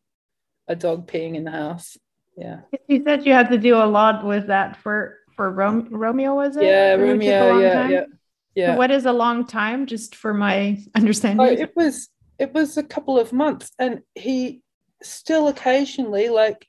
a 0.68 0.74
dog 0.74 1.06
peeing 1.06 1.34
in 1.36 1.44
the 1.44 1.50
house. 1.50 1.98
Yeah. 2.36 2.60
You 2.88 3.02
said 3.04 3.26
you 3.26 3.34
had 3.34 3.50
to 3.50 3.58
do 3.58 3.76
a 3.76 3.84
lot 3.84 4.24
with 4.24 4.46
that 4.46 4.78
for 4.78 5.18
for 5.36 5.50
Rome, 5.50 5.88
Romeo, 5.90 6.34
was 6.34 6.56
it? 6.56 6.64
Yeah, 6.64 6.94
Romeo. 6.94 7.58
Yeah, 7.58 7.74
time? 7.74 7.90
yeah, 7.90 8.04
yeah. 8.54 8.72
So 8.72 8.78
what 8.78 8.90
is 8.90 9.06
a 9.06 9.12
long 9.12 9.46
time, 9.46 9.86
just 9.86 10.14
for 10.14 10.32
my 10.32 10.78
understanding? 10.94 11.46
Oh, 11.46 11.50
it 11.50 11.74
was 11.76 12.08
it 12.38 12.52
was 12.54 12.76
a 12.76 12.82
couple 12.82 13.18
of 13.18 13.32
months, 13.32 13.70
and 13.78 14.00
he 14.14 14.62
still 15.02 15.48
occasionally 15.48 16.28
like 16.28 16.66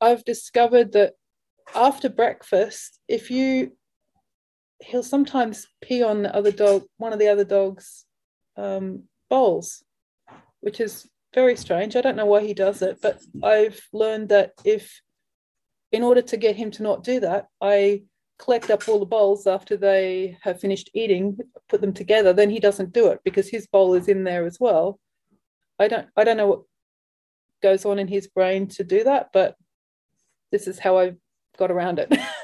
I've 0.00 0.24
discovered 0.24 0.92
that 0.92 1.14
after 1.74 2.08
breakfast, 2.08 2.98
if 3.08 3.30
you 3.30 3.72
he'll 4.80 5.02
sometimes 5.02 5.66
pee 5.82 6.02
on 6.02 6.22
the 6.22 6.34
other 6.34 6.50
dog, 6.50 6.84
one 6.98 7.12
of 7.12 7.18
the 7.18 7.28
other 7.28 7.44
dogs' 7.44 8.04
um, 8.56 9.04
bowls, 9.28 9.84
which 10.60 10.80
is 10.80 11.08
very 11.34 11.56
strange. 11.56 11.96
I 11.96 12.00
don't 12.00 12.16
know 12.16 12.26
why 12.26 12.42
he 12.42 12.54
does 12.54 12.82
it, 12.82 12.98
but 13.02 13.20
I've 13.42 13.80
learned 13.92 14.28
that 14.30 14.52
if 14.64 15.00
in 15.92 16.02
order 16.02 16.22
to 16.22 16.36
get 16.36 16.56
him 16.56 16.70
to 16.72 16.82
not 16.82 17.04
do 17.04 17.20
that, 17.20 17.48
I 17.60 18.02
collect 18.38 18.70
up 18.70 18.88
all 18.88 18.98
the 18.98 19.06
bowls 19.06 19.46
after 19.46 19.76
they 19.76 20.36
have 20.42 20.60
finished 20.60 20.90
eating, 20.94 21.38
put 21.68 21.80
them 21.80 21.92
together. 21.92 22.32
Then 22.32 22.50
he 22.50 22.60
doesn't 22.60 22.92
do 22.92 23.08
it 23.08 23.20
because 23.24 23.48
his 23.48 23.66
bowl 23.66 23.94
is 23.94 24.08
in 24.08 24.24
there 24.24 24.44
as 24.44 24.58
well. 24.60 25.00
I 25.78 25.88
don't 25.88 26.08
I 26.16 26.24
don't 26.24 26.36
know 26.36 26.46
what 26.46 26.62
goes 27.62 27.84
on 27.84 27.98
in 27.98 28.08
his 28.08 28.28
brain 28.28 28.66
to 28.68 28.84
do 28.84 29.04
that, 29.04 29.30
but 29.32 29.56
this 30.52 30.66
is 30.66 30.78
how 30.78 30.98
I 30.98 31.14
got 31.58 31.70
around 31.70 31.98
it. 31.98 32.12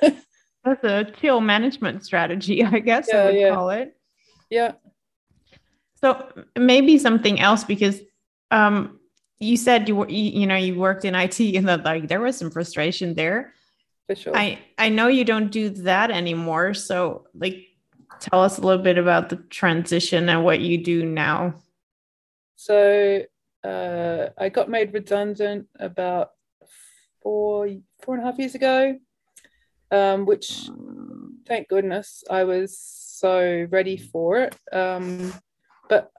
That's 0.64 0.84
a 0.84 1.04
chill 1.20 1.40
management 1.40 2.04
strategy, 2.04 2.64
I 2.64 2.78
guess 2.78 3.08
yeah, 3.10 3.16
I 3.16 3.24
would 3.26 3.34
yeah. 3.34 3.54
call 3.54 3.70
it. 3.70 3.96
Yeah. 4.50 4.72
So 6.00 6.28
maybe 6.56 6.98
something 6.98 7.40
else 7.40 7.64
because 7.64 8.00
um, 8.50 9.00
you 9.38 9.56
said 9.56 9.88
you 9.88 9.96
were 9.96 10.08
you, 10.08 10.40
you 10.40 10.46
know 10.46 10.56
you 10.56 10.74
worked 10.78 11.04
in 11.04 11.14
IT 11.14 11.40
and 11.40 11.68
that 11.68 11.84
like 11.84 12.08
there 12.08 12.20
was 12.20 12.36
some 12.36 12.50
frustration 12.50 13.14
there. 13.14 13.54
For 14.08 14.16
sure. 14.16 14.36
I 14.36 14.58
I 14.78 14.88
know 14.88 15.08
you 15.08 15.24
don't 15.24 15.50
do 15.50 15.70
that 15.70 16.10
anymore. 16.10 16.74
So 16.74 17.26
like 17.34 17.66
tell 18.20 18.42
us 18.42 18.58
a 18.58 18.60
little 18.60 18.82
bit 18.82 18.98
about 18.98 19.30
the 19.30 19.36
transition 19.36 20.28
and 20.28 20.44
what 20.44 20.60
you 20.60 20.82
do 20.82 21.04
now. 21.04 21.54
So 22.56 23.22
uh, 23.64 24.28
I 24.38 24.48
got 24.48 24.68
made 24.68 24.92
redundant 24.92 25.66
about 25.78 26.30
four 27.22 27.68
four 28.00 28.14
and 28.14 28.22
a 28.22 28.26
half 28.26 28.38
years 28.38 28.54
ago, 28.54 28.98
um, 29.92 30.26
which 30.26 30.68
thank 31.46 31.68
goodness 31.68 32.24
I 32.28 32.44
was 32.44 32.78
so 32.78 33.66
ready 33.70 33.96
for 33.96 34.38
it. 34.38 34.56
Um, 34.72 35.32
but 35.88 36.10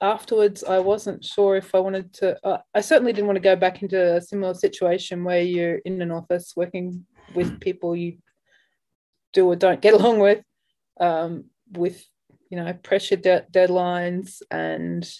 afterwards 0.00 0.62
i 0.64 0.78
wasn't 0.78 1.24
sure 1.24 1.56
if 1.56 1.74
i 1.74 1.78
wanted 1.78 2.12
to 2.12 2.36
uh, 2.46 2.58
i 2.74 2.80
certainly 2.82 3.14
didn't 3.14 3.26
want 3.26 3.36
to 3.36 3.40
go 3.40 3.56
back 3.56 3.82
into 3.82 4.16
a 4.16 4.20
similar 4.20 4.52
situation 4.52 5.24
where 5.24 5.40
you're 5.40 5.78
in 5.78 6.02
an 6.02 6.10
office 6.10 6.52
working 6.54 7.06
with 7.34 7.58
people 7.60 7.96
you 7.96 8.18
do 9.32 9.46
or 9.46 9.56
don't 9.56 9.80
get 9.80 9.94
along 9.98 10.18
with 10.18 10.42
um, 11.00 11.44
with 11.72 12.04
you 12.50 12.58
know 12.58 12.72
pressure 12.74 13.16
de- 13.16 13.46
deadlines 13.50 14.42
and 14.50 15.10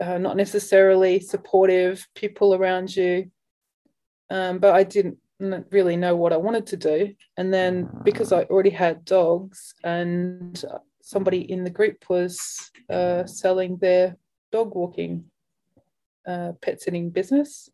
uh, 0.00 0.18
not 0.18 0.36
necessarily 0.36 1.20
supportive 1.20 2.06
people 2.16 2.54
around 2.54 2.94
you 2.94 3.30
um, 4.30 4.58
but 4.58 4.74
i 4.74 4.82
didn't 4.82 5.18
really 5.40 5.96
know 5.96 6.14
what 6.14 6.32
i 6.32 6.36
wanted 6.36 6.66
to 6.66 6.76
do 6.76 7.12
and 7.36 7.52
then 7.52 7.88
because 8.04 8.32
i 8.32 8.42
already 8.44 8.70
had 8.70 9.04
dogs 9.04 9.74
and 9.82 10.64
somebody 11.04 11.50
in 11.50 11.64
the 11.64 11.70
group 11.70 12.08
was 12.08 12.70
uh, 12.88 13.26
selling 13.26 13.76
their 13.76 14.16
dog 14.50 14.74
walking 14.74 15.24
uh, 16.26 16.52
pet 16.62 16.80
sitting 16.80 17.10
business. 17.10 17.68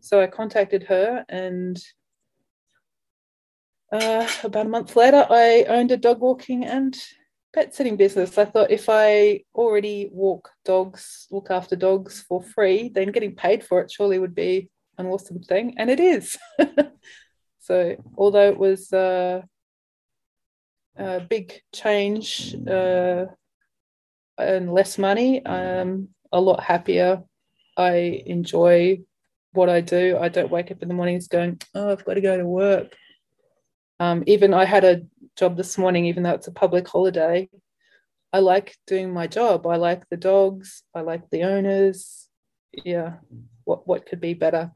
So 0.00 0.20
I 0.20 0.28
contacted 0.28 0.84
her, 0.84 1.24
and 1.28 1.82
uh, 3.92 4.28
about 4.44 4.66
a 4.66 4.68
month 4.68 4.94
later, 4.94 5.26
I 5.28 5.64
owned 5.68 5.90
a 5.90 5.96
dog 5.96 6.20
walking 6.20 6.64
and 6.64 6.96
pet 7.52 7.74
sitting 7.74 7.96
business. 7.96 8.38
I 8.38 8.44
thought 8.44 8.70
if 8.70 8.88
I 8.88 9.42
already 9.54 10.08
walk 10.12 10.50
dogs, 10.64 11.26
look 11.30 11.50
after 11.50 11.74
dogs 11.74 12.22
for 12.22 12.40
free, 12.42 12.90
then 12.90 13.10
getting 13.10 13.34
paid 13.34 13.64
for 13.64 13.80
it 13.80 13.90
surely 13.90 14.18
would 14.20 14.34
be 14.34 14.68
an 14.98 15.06
awesome 15.06 15.42
thing, 15.42 15.74
and 15.78 15.90
it 15.90 16.00
is. 16.00 16.36
so 17.60 17.96
although 18.16 18.48
it 18.48 18.58
was 18.58 18.92
uh, 18.92 19.42
a 20.96 21.20
big 21.20 21.60
change 21.72 22.54
uh, 22.68 23.26
and 24.38 24.72
less 24.72 24.98
money. 24.98 25.46
I'm 25.46 26.08
a 26.32 26.40
lot 26.40 26.62
happier. 26.62 27.22
I 27.76 28.22
enjoy 28.26 29.00
what 29.52 29.68
I 29.68 29.80
do. 29.80 30.18
I 30.20 30.28
don't 30.28 30.50
wake 30.50 30.70
up 30.70 30.82
in 30.82 30.88
the 30.88 30.94
mornings 30.94 31.28
going, 31.28 31.60
oh, 31.74 31.92
I've 31.92 32.04
got 32.04 32.14
to 32.14 32.20
go 32.20 32.36
to 32.36 32.46
work. 32.46 32.94
Um, 33.98 34.24
even 34.26 34.52
I 34.52 34.64
had 34.64 34.84
a 34.84 35.02
job 35.36 35.56
this 35.56 35.78
morning, 35.78 36.06
even 36.06 36.22
though 36.22 36.32
it's 36.32 36.48
a 36.48 36.52
public 36.52 36.86
holiday. 36.88 37.48
I 38.32 38.40
like 38.40 38.76
doing 38.86 39.12
my 39.12 39.26
job. 39.26 39.66
I 39.66 39.76
like 39.76 40.08
the 40.10 40.16
dogs. 40.16 40.82
I 40.94 41.00
like 41.00 41.30
the 41.30 41.44
owners. 41.44 42.28
Yeah, 42.84 43.14
what 43.66 43.86
what 43.86 44.06
could 44.06 44.20
be 44.20 44.32
better? 44.32 44.72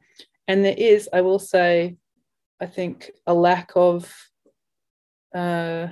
And 0.47 0.63
there 0.63 0.75
is, 0.77 1.09
I 1.11 1.21
will 1.21 1.39
say, 1.39 1.95
I 2.59 2.67
think 2.67 3.11
a 3.25 3.33
lack 3.33 3.71
of 3.75 4.13
uh, 5.33 5.87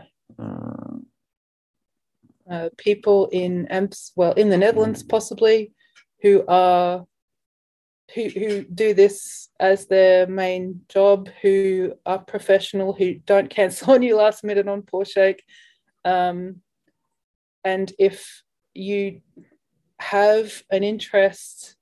uh, 2.50 2.70
people 2.78 3.28
in 3.32 3.68
Amps, 3.68 4.12
well, 4.16 4.34
in 4.34 4.50
the 4.50 4.58
Netherlands 4.58 5.02
possibly, 5.02 5.72
who 6.22 6.44
are 6.48 7.06
who 8.14 8.28
who 8.30 8.64
do 8.64 8.94
this 8.94 9.50
as 9.60 9.88
their 9.88 10.28
main 10.28 10.82
job, 10.90 11.30
who 11.42 11.94
are 12.06 12.20
professional, 12.20 12.94
who 12.94 13.16
don't 13.16 13.50
cancel 13.58 13.94
on 13.94 14.04
you 14.04 14.16
last 14.16 14.44
minute 14.44 14.68
on 14.68 14.82
poor 14.82 15.06
shake. 15.06 15.44
Um, 16.06 16.58
and 17.64 17.92
if 17.98 18.44
you 18.74 19.22
have 20.00 20.64
an 20.72 20.84
interest 20.84 21.76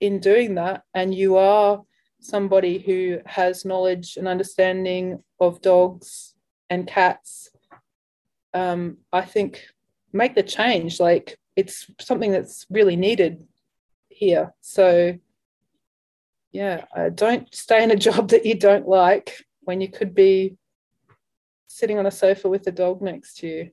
in 0.00 0.20
doing 0.20 0.54
that 0.54 0.82
and 0.94 1.14
you 1.14 1.36
are 1.36 1.82
somebody 2.20 2.78
who 2.78 3.18
has 3.26 3.64
knowledge 3.64 4.16
and 4.16 4.26
understanding 4.26 5.22
of 5.40 5.60
dogs 5.60 6.34
and 6.70 6.86
cats 6.86 7.50
um, 8.54 8.96
i 9.12 9.20
think 9.20 9.62
make 10.12 10.34
the 10.34 10.42
change. 10.42 11.00
Like 11.00 11.38
it's 11.56 11.90
something 12.00 12.32
that's 12.32 12.66
really 12.70 12.96
needed 12.96 13.46
here. 14.08 14.54
So 14.60 15.18
yeah 16.50 16.86
uh, 16.96 17.10
don't 17.10 17.54
stay 17.54 17.82
in 17.82 17.90
a 17.90 17.96
job 18.06 18.28
that 18.28 18.46
you 18.46 18.54
don't 18.54 18.88
like 18.88 19.44
when 19.60 19.80
you 19.80 19.88
could 19.88 20.14
be 20.14 20.56
sitting 21.66 21.98
on 21.98 22.06
a 22.06 22.10
sofa 22.10 22.48
with 22.48 22.66
a 22.66 22.72
dog 22.72 23.02
next 23.02 23.38
to 23.38 23.46
you. 23.46 23.64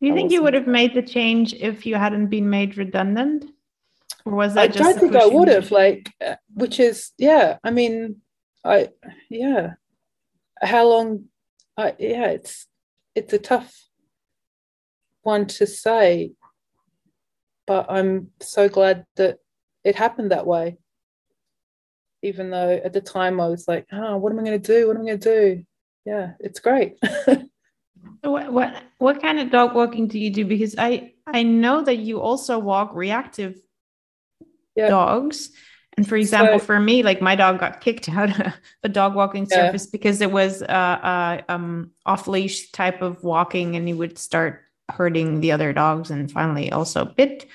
Do 0.00 0.08
you 0.08 0.14
think 0.14 0.32
you 0.32 0.42
would 0.42 0.54
have 0.54 0.66
made 0.66 0.94
the 0.94 1.02
change 1.02 1.54
if 1.54 1.86
you 1.86 1.94
hadn't 1.94 2.26
been 2.26 2.50
made 2.50 2.76
redundant 2.76 3.44
or 4.24 4.34
was 4.34 4.54
that 4.54 4.62
I 4.62 4.66
don't 4.68 4.98
think 4.98 5.14
I 5.16 5.26
would 5.26 5.48
have 5.48 5.70
like 5.70 6.10
uh, 6.24 6.36
which 6.52 6.80
is 6.80 7.12
yeah 7.18 7.58
I 7.62 7.70
mean 7.70 8.22
I 8.64 8.90
yeah. 9.28 9.74
How 10.62 10.88
long 10.88 11.24
I 11.76 11.94
yeah 11.98 12.28
it's 12.28 12.66
it's 13.14 13.32
a 13.32 13.38
tough 13.38 13.74
one 15.22 15.46
to 15.46 15.66
say 15.66 16.32
but 17.66 17.86
I'm 17.90 18.30
so 18.40 18.68
glad 18.68 19.06
that 19.16 19.38
it 19.84 19.96
happened 19.96 20.30
that 20.32 20.46
way. 20.46 20.76
Even 22.22 22.50
though 22.50 22.80
at 22.82 22.92
the 22.92 23.00
time 23.00 23.40
I 23.40 23.48
was 23.48 23.68
like 23.68 23.86
oh 23.92 24.16
what 24.16 24.32
am 24.32 24.38
I 24.38 24.44
going 24.44 24.60
to 24.60 24.72
do? 24.80 24.86
What 24.86 24.96
am 24.96 25.02
I 25.02 25.06
going 25.06 25.20
to 25.20 25.56
do? 25.56 25.64
Yeah 26.06 26.32
it's 26.40 26.60
great. 26.60 26.98
What, 28.22 28.52
what 28.52 28.82
what 28.98 29.20
kind 29.20 29.38
of 29.38 29.50
dog 29.50 29.74
walking 29.74 30.08
do 30.08 30.18
you 30.18 30.30
do? 30.30 30.44
Because 30.44 30.74
I 30.78 31.12
I 31.26 31.42
know 31.42 31.82
that 31.82 31.96
you 31.96 32.20
also 32.20 32.58
walk 32.58 32.90
reactive 32.94 33.60
yeah. 34.76 34.88
dogs. 34.88 35.50
And 35.96 36.08
for 36.08 36.16
example, 36.16 36.58
so, 36.58 36.64
for 36.64 36.80
me, 36.80 37.02
like 37.02 37.20
my 37.20 37.36
dog 37.36 37.60
got 37.60 37.80
kicked 37.80 38.08
out 38.16 38.40
of 38.40 38.52
a 38.82 38.88
dog 38.88 39.14
walking 39.14 39.46
yeah. 39.50 39.66
surface 39.66 39.86
because 39.86 40.20
it 40.20 40.30
was 40.30 40.62
a, 40.62 40.66
a 41.48 41.52
um, 41.52 41.90
off 42.04 42.26
leash 42.26 42.70
type 42.72 43.02
of 43.02 43.22
walking, 43.22 43.76
and 43.76 43.86
he 43.86 43.94
would 43.94 44.18
start 44.18 44.62
hurting 44.90 45.40
the 45.40 45.52
other 45.52 45.72
dogs, 45.72 46.10
and 46.10 46.30
finally 46.30 46.72
also 46.72 47.04
bit 47.04 47.46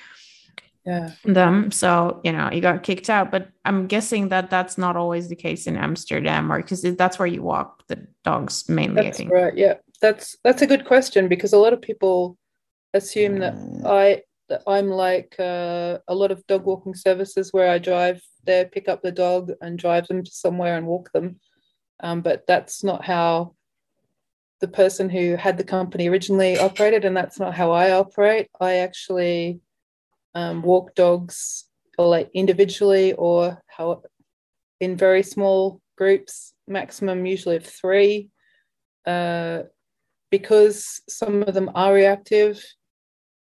yeah. 0.86 1.10
them. 1.24 1.70
So 1.70 2.20
you 2.24 2.32
know, 2.32 2.48
he 2.50 2.60
got 2.60 2.82
kicked 2.82 3.10
out. 3.10 3.30
But 3.30 3.48
I'm 3.64 3.86
guessing 3.86 4.30
that 4.30 4.50
that's 4.50 4.78
not 4.78 4.96
always 4.96 5.28
the 5.28 5.36
case 5.36 5.66
in 5.66 5.76
Amsterdam, 5.76 6.50
or 6.50 6.58
because 6.58 6.82
that's 6.82 7.18
where 7.18 7.28
you 7.28 7.42
walk 7.42 7.86
the 7.88 8.06
dogs 8.24 8.68
mainly. 8.68 9.02
That's 9.02 9.18
I 9.18 9.18
think. 9.18 9.32
right. 9.32 9.56
Yeah, 9.56 9.74
that's 10.00 10.36
that's 10.44 10.62
a 10.62 10.66
good 10.66 10.86
question 10.86 11.28
because 11.28 11.52
a 11.52 11.58
lot 11.58 11.72
of 11.72 11.82
people 11.82 12.38
assume 12.94 13.38
that 13.40 13.54
mm. 13.54 13.86
I 13.86 14.22
I'm 14.66 14.88
like 14.88 15.36
uh, 15.38 15.98
a 16.08 16.14
lot 16.14 16.30
of 16.30 16.46
dog 16.46 16.64
walking 16.64 16.94
services 16.94 17.52
where 17.52 17.70
I 17.70 17.78
drive 17.78 18.20
there, 18.44 18.66
pick 18.66 18.88
up 18.88 19.02
the 19.02 19.12
dog, 19.12 19.52
and 19.60 19.78
drive 19.78 20.06
them 20.08 20.24
to 20.24 20.30
somewhere 20.30 20.76
and 20.76 20.86
walk 20.86 21.12
them. 21.12 21.40
Um, 22.02 22.22
but 22.22 22.46
that's 22.46 22.82
not 22.82 23.04
how 23.04 23.54
the 24.60 24.68
person 24.68 25.08
who 25.08 25.36
had 25.36 25.56
the 25.58 25.64
company 25.64 26.08
originally 26.08 26.58
operated, 26.58 27.04
and 27.04 27.16
that's 27.16 27.38
not 27.38 27.54
how 27.54 27.72
I 27.72 27.92
operate. 27.92 28.48
I 28.60 28.76
actually 28.76 29.60
um, 30.34 30.62
walk 30.62 30.94
dogs 30.94 31.66
individually 32.32 33.12
or 33.12 33.60
how 33.66 34.02
in 34.80 34.96
very 34.96 35.22
small 35.22 35.80
groups, 35.96 36.54
maximum 36.66 37.26
usually 37.26 37.56
of 37.56 37.66
three, 37.66 38.30
uh, 39.06 39.62
because 40.30 41.02
some 41.08 41.42
of 41.42 41.52
them 41.52 41.70
are 41.74 41.92
reactive. 41.92 42.64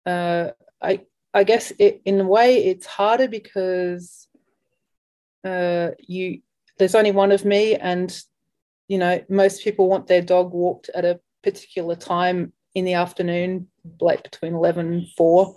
Uh, 0.06 0.50
I 0.84 1.02
I 1.34 1.44
guess 1.44 1.72
it, 1.80 2.02
in 2.06 2.20
a 2.20 2.28
way 2.28 2.66
it's 2.66 2.86
harder 2.86 3.28
because 3.28 4.28
uh, 5.44 5.92
you 6.00 6.42
there's 6.78 6.96
only 6.96 7.12
one 7.12 7.32
of 7.32 7.46
me, 7.46 7.76
and 7.76 8.16
you 8.88 8.98
know 8.98 9.24
most 9.30 9.64
people 9.64 9.88
want 9.90 10.08
their 10.08 10.22
dog 10.22 10.52
walked 10.52 10.90
at 10.94 11.06
a 11.06 11.20
particular 11.42 11.96
time 11.96 12.54
in 12.76 12.86
the 12.86 12.94
afternoon, 12.94 13.68
like 14.00 14.24
between 14.24 14.54
eleven 14.54 14.94
and 14.94 15.08
four. 15.18 15.56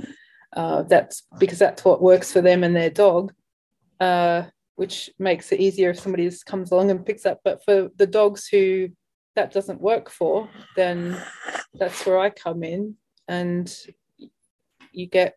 Uh, 0.54 0.82
that's 0.82 1.24
because 1.38 1.58
that's 1.58 1.84
what 1.84 2.00
works 2.00 2.32
for 2.32 2.40
them 2.40 2.64
and 2.64 2.74
their 2.74 2.88
dog, 2.88 3.32
uh, 4.00 4.44
which 4.76 5.10
makes 5.18 5.52
it 5.52 5.60
easier 5.60 5.90
if 5.90 6.00
somebody 6.00 6.24
just 6.24 6.46
comes 6.46 6.70
along 6.70 6.90
and 6.90 7.04
picks 7.04 7.26
up. 7.26 7.40
But 7.44 7.62
for 7.64 7.90
the 7.96 8.06
dogs 8.06 8.48
who 8.48 8.88
that 9.34 9.52
doesn't 9.52 9.82
work 9.82 10.08
for, 10.08 10.48
then 10.76 11.20
that's 11.74 12.06
where 12.06 12.18
I 12.18 12.30
come 12.30 12.62
in 12.62 12.94
and 13.28 13.70
you 14.96 15.06
get 15.06 15.36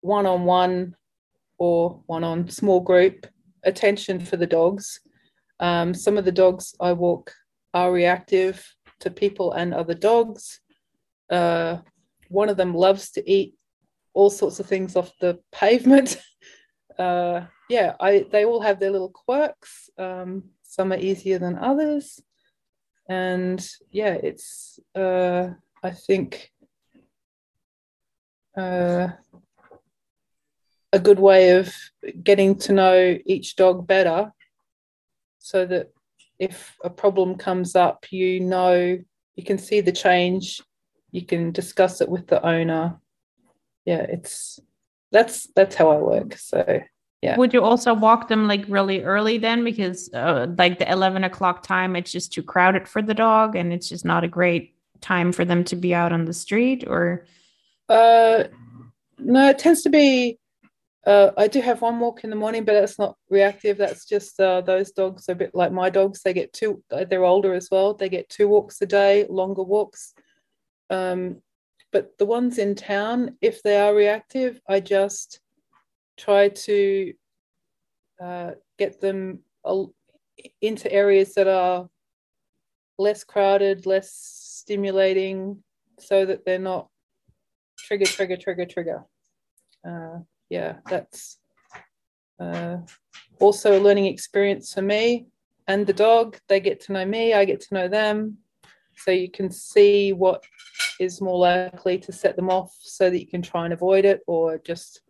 one 0.00 0.26
on 0.26 0.44
one 0.44 0.96
or 1.58 2.02
one 2.06 2.24
on 2.24 2.48
small 2.48 2.80
group 2.80 3.26
attention 3.64 4.20
for 4.20 4.36
the 4.36 4.46
dogs. 4.46 5.00
Um, 5.60 5.92
some 5.94 6.16
of 6.16 6.24
the 6.24 6.32
dogs 6.32 6.74
I 6.80 6.92
walk 6.92 7.32
are 7.74 7.92
reactive 7.92 8.66
to 9.00 9.10
people 9.10 9.52
and 9.52 9.74
other 9.74 9.94
dogs. 9.94 10.60
Uh, 11.30 11.78
one 12.28 12.48
of 12.48 12.56
them 12.56 12.74
loves 12.74 13.10
to 13.12 13.30
eat 13.30 13.54
all 14.14 14.30
sorts 14.30 14.60
of 14.60 14.66
things 14.66 14.96
off 14.96 15.12
the 15.20 15.38
pavement. 15.52 16.16
Uh, 16.98 17.44
yeah, 17.68 17.94
I, 18.00 18.24
they 18.32 18.46
all 18.46 18.62
have 18.62 18.80
their 18.80 18.90
little 18.90 19.10
quirks. 19.10 19.90
Um, 19.98 20.44
some 20.62 20.94
are 20.94 20.98
easier 20.98 21.38
than 21.38 21.58
others. 21.58 22.18
And 23.06 23.60
yeah, 23.90 24.14
it's, 24.14 24.80
uh, 24.94 25.50
I 25.82 25.90
think, 25.90 26.50
uh, 28.56 29.08
a 30.92 30.98
good 30.98 31.18
way 31.18 31.50
of 31.50 31.74
getting 32.22 32.56
to 32.56 32.72
know 32.72 33.18
each 33.26 33.56
dog 33.56 33.86
better 33.86 34.32
so 35.38 35.66
that 35.66 35.92
if 36.38 36.76
a 36.84 36.90
problem 36.90 37.36
comes 37.36 37.74
up, 37.76 38.06
you 38.10 38.40
know, 38.40 38.98
you 39.36 39.44
can 39.44 39.58
see 39.58 39.80
the 39.80 39.92
change, 39.92 40.60
you 41.10 41.24
can 41.24 41.52
discuss 41.52 42.00
it 42.00 42.08
with 42.08 42.26
the 42.26 42.44
owner. 42.44 42.98
Yeah, 43.84 44.02
it's 44.08 44.58
that's 45.12 45.46
that's 45.54 45.76
how 45.76 45.90
I 45.90 45.96
work. 45.96 46.36
So 46.36 46.82
yeah. 47.22 47.36
Would 47.36 47.54
you 47.54 47.62
also 47.62 47.94
walk 47.94 48.28
them 48.28 48.46
like 48.46 48.64
really 48.68 49.02
early 49.02 49.38
then? 49.38 49.64
Because 49.64 50.12
uh, 50.12 50.46
like 50.58 50.78
the 50.78 50.90
11 50.90 51.24
o'clock 51.24 51.62
time, 51.62 51.96
it's 51.96 52.12
just 52.12 52.32
too 52.32 52.42
crowded 52.42 52.86
for 52.86 53.02
the 53.02 53.14
dog 53.14 53.56
and 53.56 53.72
it's 53.72 53.88
just 53.88 54.04
not 54.04 54.24
a 54.24 54.28
great 54.28 54.74
time 55.00 55.32
for 55.32 55.44
them 55.44 55.64
to 55.64 55.76
be 55.76 55.94
out 55.94 56.12
on 56.12 56.24
the 56.24 56.34
street 56.34 56.84
or? 56.86 57.24
Uh, 57.88 58.44
no, 59.18 59.48
it 59.50 59.58
tends 59.58 59.82
to 59.82 59.90
be. 59.90 60.38
Uh, 61.06 61.30
I 61.36 61.46
do 61.46 61.60
have 61.60 61.82
one 61.82 62.00
walk 62.00 62.24
in 62.24 62.30
the 62.30 62.36
morning, 62.36 62.64
but 62.64 62.72
that's 62.72 62.98
not 62.98 63.16
reactive. 63.30 63.78
That's 63.78 64.06
just 64.06 64.40
uh, 64.40 64.60
those 64.60 64.90
dogs 64.90 65.28
are 65.28 65.32
a 65.32 65.36
bit 65.36 65.54
like 65.54 65.70
my 65.70 65.88
dogs. 65.88 66.22
They 66.22 66.32
get 66.32 66.52
two. 66.52 66.82
They're 66.90 67.24
older 67.24 67.54
as 67.54 67.68
well. 67.70 67.94
They 67.94 68.08
get 68.08 68.28
two 68.28 68.48
walks 68.48 68.82
a 68.82 68.86
day, 68.86 69.24
longer 69.28 69.62
walks. 69.62 70.14
Um, 70.90 71.42
but 71.92 72.18
the 72.18 72.26
ones 72.26 72.58
in 72.58 72.74
town, 72.74 73.36
if 73.40 73.62
they 73.62 73.78
are 73.78 73.94
reactive, 73.94 74.60
I 74.68 74.80
just 74.80 75.40
try 76.16 76.48
to 76.48 77.12
uh, 78.20 78.50
get 78.78 79.00
them 79.00 79.40
into 80.60 80.92
areas 80.92 81.34
that 81.34 81.46
are 81.46 81.88
less 82.98 83.22
crowded, 83.22 83.86
less 83.86 84.10
stimulating, 84.12 85.62
so 86.00 86.26
that 86.26 86.44
they're 86.44 86.58
not 86.58 86.88
trigger, 87.86 88.04
trigger, 88.04 88.36
trigger, 88.36 88.66
trigger. 88.66 89.04
Uh, 89.86 90.18
yeah, 90.50 90.76
that's 90.88 91.38
uh, 92.40 92.78
also 93.40 93.78
a 93.78 93.82
learning 93.82 94.06
experience 94.06 94.74
for 94.74 94.82
me 94.82 95.26
and 95.68 95.86
the 95.86 95.92
dog. 95.92 96.38
They 96.48 96.60
get 96.60 96.80
to 96.82 96.92
know 96.92 97.04
me, 97.04 97.34
I 97.34 97.44
get 97.44 97.60
to 97.62 97.74
know 97.74 97.88
them. 97.88 98.38
So 98.96 99.10
you 99.10 99.30
can 99.30 99.50
see 99.50 100.12
what 100.12 100.42
is 100.98 101.20
more 101.20 101.38
likely 101.38 101.98
to 101.98 102.12
set 102.12 102.34
them 102.34 102.48
off 102.48 102.74
so 102.80 103.10
that 103.10 103.20
you 103.20 103.26
can 103.26 103.42
try 103.42 103.64
and 103.64 103.74
avoid 103.74 104.04
it 104.04 104.22
or 104.26 104.58
just 104.58 105.02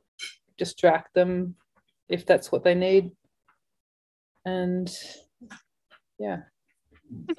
distract 0.58 1.14
them 1.14 1.54
if 2.08 2.26
that's 2.26 2.50
what 2.50 2.64
they 2.64 2.74
need. 2.74 3.12
And 4.44 4.92
yeah. 6.18 6.40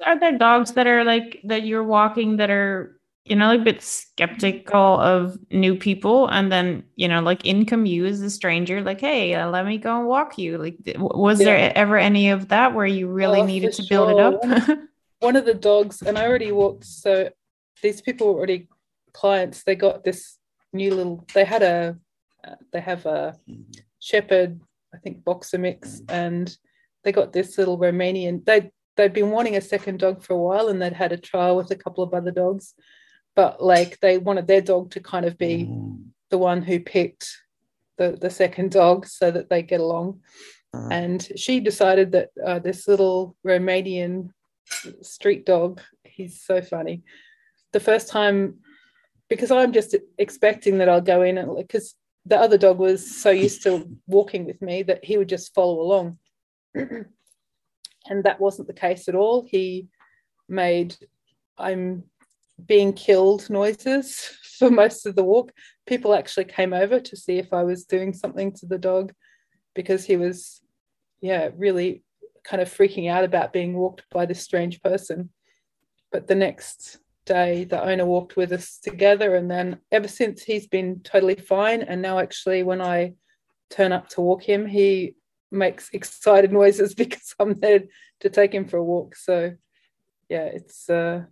Are 0.04 0.18
there 0.18 0.38
dogs 0.38 0.72
that 0.72 0.86
are 0.86 1.04
like 1.04 1.40
that 1.44 1.64
you're 1.64 1.84
walking 1.84 2.38
that 2.38 2.50
are 2.50 2.97
you 3.28 3.36
know, 3.36 3.48
like 3.48 3.60
a 3.60 3.64
bit 3.64 3.82
skeptical 3.82 4.98
of 4.98 5.38
new 5.50 5.76
people. 5.76 6.28
And 6.28 6.50
then, 6.50 6.84
you 6.96 7.08
know, 7.08 7.20
like 7.20 7.44
in 7.44 7.66
commute 7.66 8.10
as 8.10 8.20
a 8.20 8.30
stranger, 8.30 8.82
like, 8.82 9.00
hey, 9.00 9.34
uh, 9.34 9.50
let 9.50 9.66
me 9.66 9.78
go 9.78 9.98
and 9.98 10.06
walk 10.06 10.38
you. 10.38 10.58
Like, 10.58 10.76
was 10.96 11.40
yeah. 11.40 11.44
there 11.44 11.72
ever 11.76 11.98
any 11.98 12.30
of 12.30 12.48
that 12.48 12.74
where 12.74 12.86
you 12.86 13.08
really 13.08 13.40
oh, 13.40 13.46
needed 13.46 13.72
to 13.74 13.86
build 13.88 14.10
it 14.10 14.18
up? 14.18 14.78
One 15.20 15.36
of 15.36 15.44
the 15.44 15.54
dogs, 15.54 16.00
and 16.02 16.16
I 16.16 16.26
already 16.26 16.52
walked, 16.52 16.84
so 16.84 17.28
these 17.82 18.00
people 18.00 18.28
were 18.28 18.38
already 18.38 18.68
clients, 19.12 19.64
they 19.64 19.74
got 19.74 20.04
this 20.04 20.38
new 20.72 20.94
little. 20.94 21.26
They 21.34 21.44
had 21.44 21.62
a, 21.62 21.96
uh, 22.46 22.54
they 22.72 22.80
have 22.80 23.04
a 23.06 23.36
shepherd, 23.98 24.60
I 24.94 24.98
think 24.98 25.24
boxer 25.24 25.58
mix, 25.58 26.02
and 26.08 26.56
they 27.02 27.12
got 27.12 27.32
this 27.32 27.58
little 27.58 27.78
Romanian. 27.78 28.44
They 28.44 28.70
they'd 28.96 29.12
been 29.12 29.30
wanting 29.30 29.56
a 29.56 29.60
second 29.60 29.98
dog 29.98 30.22
for 30.22 30.34
a 30.34 30.38
while, 30.38 30.68
and 30.68 30.80
they'd 30.80 30.92
had 30.92 31.12
a 31.12 31.16
trial 31.16 31.56
with 31.56 31.70
a 31.70 31.76
couple 31.76 32.04
of 32.04 32.14
other 32.14 32.30
dogs, 32.30 32.74
but 33.38 33.62
like 33.62 34.00
they 34.00 34.18
wanted 34.18 34.48
their 34.48 34.60
dog 34.60 34.90
to 34.90 34.98
kind 34.98 35.24
of 35.24 35.38
be 35.38 35.68
mm. 35.70 35.96
the 36.28 36.38
one 36.38 36.60
who 36.60 36.80
picked 36.80 37.38
the 37.96 38.18
the 38.20 38.30
second 38.30 38.72
dog 38.72 39.06
so 39.06 39.30
that 39.30 39.48
they 39.48 39.62
get 39.62 39.78
along. 39.78 40.18
Uh-huh. 40.74 40.88
And 40.90 41.20
she 41.36 41.60
decided 41.60 42.10
that 42.12 42.30
uh, 42.44 42.58
this 42.58 42.88
little 42.88 43.36
Romanian 43.46 44.30
street 45.02 45.46
dog, 45.46 45.80
he's 46.02 46.42
so 46.42 46.60
funny. 46.60 47.04
The 47.72 47.78
first 47.78 48.08
time, 48.08 48.56
because 49.28 49.52
I'm 49.52 49.72
just 49.72 49.94
expecting 50.18 50.78
that 50.78 50.88
I'll 50.88 51.12
go 51.14 51.22
in 51.22 51.38
and 51.38 51.56
because 51.56 51.94
the 52.26 52.36
other 52.36 52.58
dog 52.58 52.78
was 52.78 53.22
so 53.22 53.30
used 53.30 53.62
to 53.62 53.88
walking 54.08 54.46
with 54.46 54.60
me 54.60 54.82
that 54.82 55.04
he 55.04 55.16
would 55.16 55.28
just 55.28 55.54
follow 55.54 55.80
along. 55.80 56.18
and 56.74 58.24
that 58.24 58.40
wasn't 58.40 58.66
the 58.66 58.74
case 58.74 59.06
at 59.06 59.14
all. 59.14 59.46
He 59.48 59.86
made 60.48 60.96
I'm 61.56 62.02
being 62.66 62.92
killed 62.92 63.48
noises 63.50 64.20
for 64.58 64.70
most 64.70 65.06
of 65.06 65.14
the 65.14 65.24
walk. 65.24 65.52
People 65.86 66.14
actually 66.14 66.44
came 66.44 66.72
over 66.72 67.00
to 67.00 67.16
see 67.16 67.38
if 67.38 67.52
I 67.52 67.62
was 67.62 67.84
doing 67.84 68.12
something 68.12 68.52
to 68.54 68.66
the 68.66 68.78
dog 68.78 69.12
because 69.74 70.04
he 70.04 70.16
was, 70.16 70.60
yeah, 71.20 71.50
really 71.56 72.02
kind 72.44 72.62
of 72.62 72.68
freaking 72.68 73.10
out 73.10 73.24
about 73.24 73.52
being 73.52 73.74
walked 73.74 74.04
by 74.10 74.26
this 74.26 74.42
strange 74.42 74.82
person. 74.82 75.30
But 76.10 76.26
the 76.26 76.34
next 76.34 76.98
day, 77.26 77.64
the 77.64 77.82
owner 77.82 78.06
walked 78.06 78.36
with 78.36 78.52
us 78.52 78.78
together. 78.78 79.36
And 79.36 79.50
then 79.50 79.78
ever 79.92 80.08
since, 80.08 80.42
he's 80.42 80.66
been 80.66 81.00
totally 81.00 81.36
fine. 81.36 81.82
And 81.82 82.02
now, 82.02 82.18
actually, 82.18 82.62
when 82.62 82.80
I 82.80 83.14
turn 83.70 83.92
up 83.92 84.08
to 84.10 84.20
walk 84.20 84.42
him, 84.42 84.66
he 84.66 85.14
makes 85.50 85.90
excited 85.92 86.52
noises 86.52 86.94
because 87.02 87.34
I'm 87.38 87.60
there 87.60 87.84
to 88.20 88.30
take 88.30 88.52
him 88.52 88.66
for 88.66 88.78
a 88.78 88.84
walk. 88.84 89.14
So, 89.14 89.52
yeah, 90.28 90.44
it's, 90.44 90.90
uh, 90.90 91.24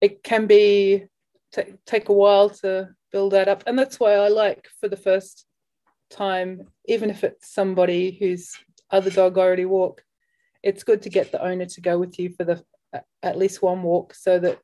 it 0.00 0.22
can 0.22 0.46
be 0.46 1.06
t- 1.52 1.74
take 1.86 2.08
a 2.08 2.12
while 2.12 2.50
to 2.50 2.88
build 3.12 3.32
that 3.32 3.48
up. 3.48 3.64
And 3.66 3.78
that's 3.78 4.00
why 4.00 4.14
I 4.14 4.28
like 4.28 4.68
for 4.80 4.88
the 4.88 4.96
first 4.96 5.46
time, 6.10 6.68
even 6.86 7.10
if 7.10 7.24
it's 7.24 7.52
somebody 7.52 8.16
whose 8.18 8.52
other 8.90 9.10
dog 9.10 9.38
already 9.38 9.64
walk, 9.64 10.02
it's 10.62 10.84
good 10.84 11.02
to 11.02 11.10
get 11.10 11.32
the 11.32 11.42
owner 11.42 11.66
to 11.66 11.80
go 11.80 11.98
with 11.98 12.18
you 12.18 12.30
for 12.30 12.44
the 12.44 12.62
at 13.22 13.38
least 13.38 13.62
one 13.62 13.82
walk 13.82 14.14
so 14.14 14.38
that 14.38 14.58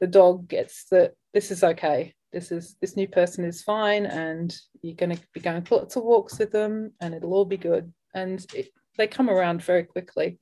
the 0.00 0.06
dog 0.06 0.48
gets 0.48 0.84
that 0.90 1.14
this 1.34 1.50
is 1.50 1.64
okay. 1.64 2.14
This 2.32 2.52
is 2.52 2.76
this 2.80 2.94
new 2.94 3.08
person 3.08 3.44
is 3.44 3.62
fine, 3.62 4.06
and 4.06 4.54
you're 4.82 4.94
going 4.94 5.16
to 5.16 5.22
be 5.32 5.40
going 5.40 5.62
for 5.62 5.78
lots 5.78 5.96
of 5.96 6.04
walks 6.04 6.38
with 6.38 6.52
them, 6.52 6.92
and 7.00 7.14
it'll 7.14 7.32
all 7.32 7.46
be 7.46 7.56
good. 7.56 7.92
And 8.14 8.44
it, 8.54 8.68
they 8.96 9.06
come 9.06 9.30
around 9.30 9.62
very 9.62 9.84
quickly. 9.84 10.38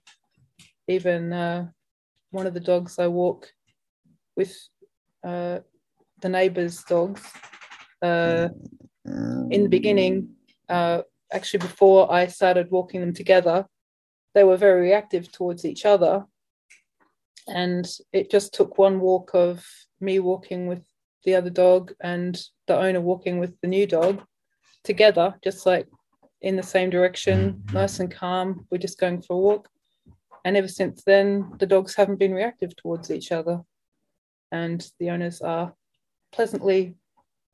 Even 0.89 1.33
uh, 1.33 1.69
one 2.31 2.47
of 2.47 2.55
the 2.55 2.61
dogs 2.61 2.99
I 2.99 3.07
walk 3.07 3.53
with 4.37 4.57
uh, 5.25 5.61
the 6.21 6.29
neighbors' 6.29 6.85
dogs 6.85 7.23
uh, 8.03 8.49
in 9.51 9.63
the 9.63 9.69
beginning, 9.69 10.31
uh, 10.69 11.03
actually 11.33 11.61
before 11.61 12.13
I 12.13 12.27
started 12.27 12.71
walking 12.71 13.01
them 13.01 13.15
together, 13.15 13.67
they 14.35 14.45
were 14.45 14.57
very 14.57 14.83
reactive 14.83 15.33
towards 15.33 15.65
each 15.65 15.87
other. 15.87 16.25
And 17.49 17.89
it 18.13 18.31
just 18.31 18.53
took 18.53 18.77
one 18.77 19.01
walk 19.01 19.31
of 19.35 19.65
me 20.01 20.19
walking 20.19 20.67
with 20.67 20.83
the 21.25 21.35
other 21.37 21.51
dog 21.51 21.93
and 22.01 22.41
the 22.67 22.77
owner 22.77 23.01
walking 23.01 23.39
with 23.39 23.59
the 23.61 23.69
new 23.69 23.87
dog 23.87 24.23
together, 24.85 25.35
just 25.43 25.65
like 25.67 25.87
in 26.43 26.57
the 26.57 26.63
same 26.63 26.91
direction, 26.91 27.63
nice 27.73 28.01
and 28.01 28.11
calm. 28.11 28.67
We're 28.71 28.79
just 28.79 29.01
going 29.01 29.23
for 29.23 29.35
a 29.35 29.39
walk. 29.39 29.69
And 30.45 30.57
ever 30.57 30.69
since 30.69 31.03
then, 31.05 31.53
the 31.59 31.67
dogs 31.67 31.95
haven't 31.95 32.19
been 32.19 32.35
reactive 32.35 32.77
towards 32.77 33.11
each 33.11 33.33
other. 33.33 33.63
And 34.53 34.87
the 34.99 35.11
owners 35.11 35.41
are 35.41 35.75
pleasantly 36.33 36.95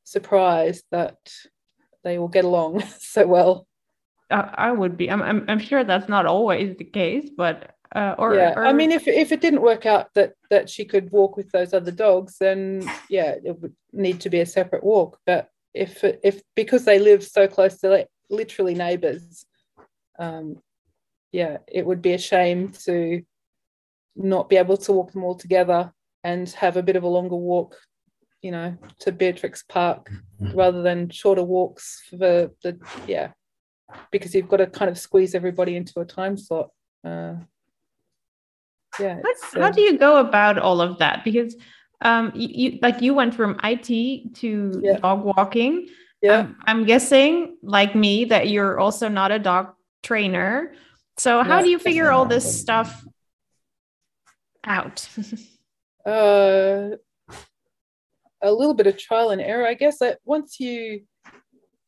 surprised 0.05 0.85
that 0.90 1.18
they 2.05 2.18
will 2.18 2.28
get 2.28 2.44
along 2.44 2.83
so 2.98 3.26
well. 3.26 3.66
I 4.31 4.72
would 4.72 4.96
be. 4.96 5.11
I'm, 5.11 5.22
I'm, 5.22 5.44
I'm 5.48 5.59
sure 5.59 5.85
that's 5.85 6.09
not 6.09 6.24
always 6.24 6.76
the 6.76 6.85
case, 6.85 7.28
but 7.37 7.76
uh, 7.94 8.14
or, 8.18 8.35
yeah. 8.35 8.55
Or... 8.57 8.64
I 8.64 8.72
mean, 8.72 8.90
if 8.90 9.07
if 9.07 9.31
it 9.31 9.42
didn't 9.42 9.61
work 9.61 9.85
out 9.85 10.09
that 10.14 10.33
that 10.48 10.70
she 10.70 10.87
could 10.87 11.11
walk 11.11 11.37
with 11.37 11.50
those 11.50 11.74
other 11.74 11.90
dogs, 11.90 12.38
then 12.38 12.88
yeah, 13.11 13.35
it 13.44 13.61
would 13.61 13.74
need 13.92 14.20
to 14.20 14.31
be 14.31 14.40
a 14.40 14.46
separate 14.46 14.83
walk. 14.83 15.18
But 15.26 15.50
if 15.74 16.02
if 16.02 16.42
because 16.55 16.87
they 16.87 16.98
live 16.98 17.22
so 17.22 17.46
close 17.46 17.78
to 17.81 17.90
like 17.90 18.09
literally 18.31 18.74
neighbours, 18.74 19.44
um, 20.18 20.62
yeah, 21.31 21.59
it 21.68 21.85
would 21.85 22.00
be 22.00 22.14
a 22.14 22.18
shame 22.18 22.70
to 22.85 23.22
not 24.16 24.48
be 24.48 24.57
able 24.57 24.76
to 24.78 24.92
walk 24.92 25.12
them 25.12 25.24
all 25.24 25.35
together 25.35 25.92
and 26.24 26.48
have 26.50 26.76
a 26.76 26.82
bit 26.82 26.96
of 26.96 27.02
a 27.02 27.08
longer 27.08 27.37
walk 27.37 27.76
you 28.42 28.50
know, 28.50 28.76
to 28.98 29.12
Beatrix 29.12 29.62
Park 29.62 30.11
rather 30.40 30.82
than 30.82 31.08
shorter 31.08 31.44
walks 31.44 32.02
for 32.11 32.16
the, 32.16 32.50
yeah, 33.06 33.30
because 34.11 34.35
you've 34.35 34.48
got 34.48 34.56
to 34.58 34.66
kind 34.66 34.90
of 34.90 34.98
squeeze 34.98 35.35
everybody 35.35 35.76
into 35.76 36.00
a 36.00 36.04
time 36.04 36.37
slot. 36.37 36.70
Uh, 37.04 37.35
yeah. 38.98 39.20
How, 39.22 39.61
how 39.61 39.66
uh, 39.68 39.70
do 39.70 39.80
you 39.80 39.96
go 39.96 40.16
about 40.18 40.58
all 40.58 40.80
of 40.80 40.98
that? 40.98 41.24
Because 41.24 41.54
um, 42.02 42.32
you, 42.35 42.48
you 42.72 42.78
like 42.82 43.00
you 43.00 43.14
went 43.14 43.35
from 43.35 43.58
IT 43.62 44.35
to 44.35 44.80
yeah. 44.82 44.98
dog 44.98 45.24
walking. 45.24 45.88
Yeah. 46.20 46.38
Um, 46.40 46.56
I'm 46.66 46.85
guessing, 46.85 47.56
like 47.62 47.94
me, 47.94 48.26
that 48.26 48.48
you're 48.48 48.78
also 48.78 49.08
not 49.08 49.30
a 49.30 49.38
dog 49.38 49.72
trainer. 50.02 50.74
So 51.16 51.42
how 51.42 51.58
yeah. 51.58 51.62
do 51.62 51.70
you 51.70 51.78
figure 51.78 52.11
all 52.11 52.26
this 52.26 52.61
stuff 52.61 53.04
out? 54.64 55.08
uh 56.06 56.96
a 58.42 58.52
little 58.52 58.74
bit 58.74 58.86
of 58.88 58.98
trial 58.98 59.30
and 59.30 59.40
error. 59.40 59.66
I 59.66 59.74
guess 59.74 59.98
that 59.98 60.18
once 60.24 60.58
you 60.58 61.02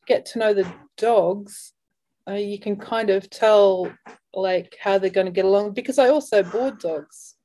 get 0.07 0.25
to 0.27 0.39
know 0.39 0.53
the 0.53 0.71
dogs, 0.97 1.73
uh, 2.29 2.33
you 2.33 2.59
can 2.59 2.77
kind 2.77 3.09
of 3.09 3.29
tell 3.29 3.91
like 4.33 4.77
how 4.81 4.97
they're 4.97 5.09
going 5.09 5.27
to 5.27 5.31
get 5.31 5.45
along 5.45 5.73
because 5.73 5.99
I 5.99 6.09
also 6.09 6.43
board 6.43 6.79
dogs. 6.79 7.35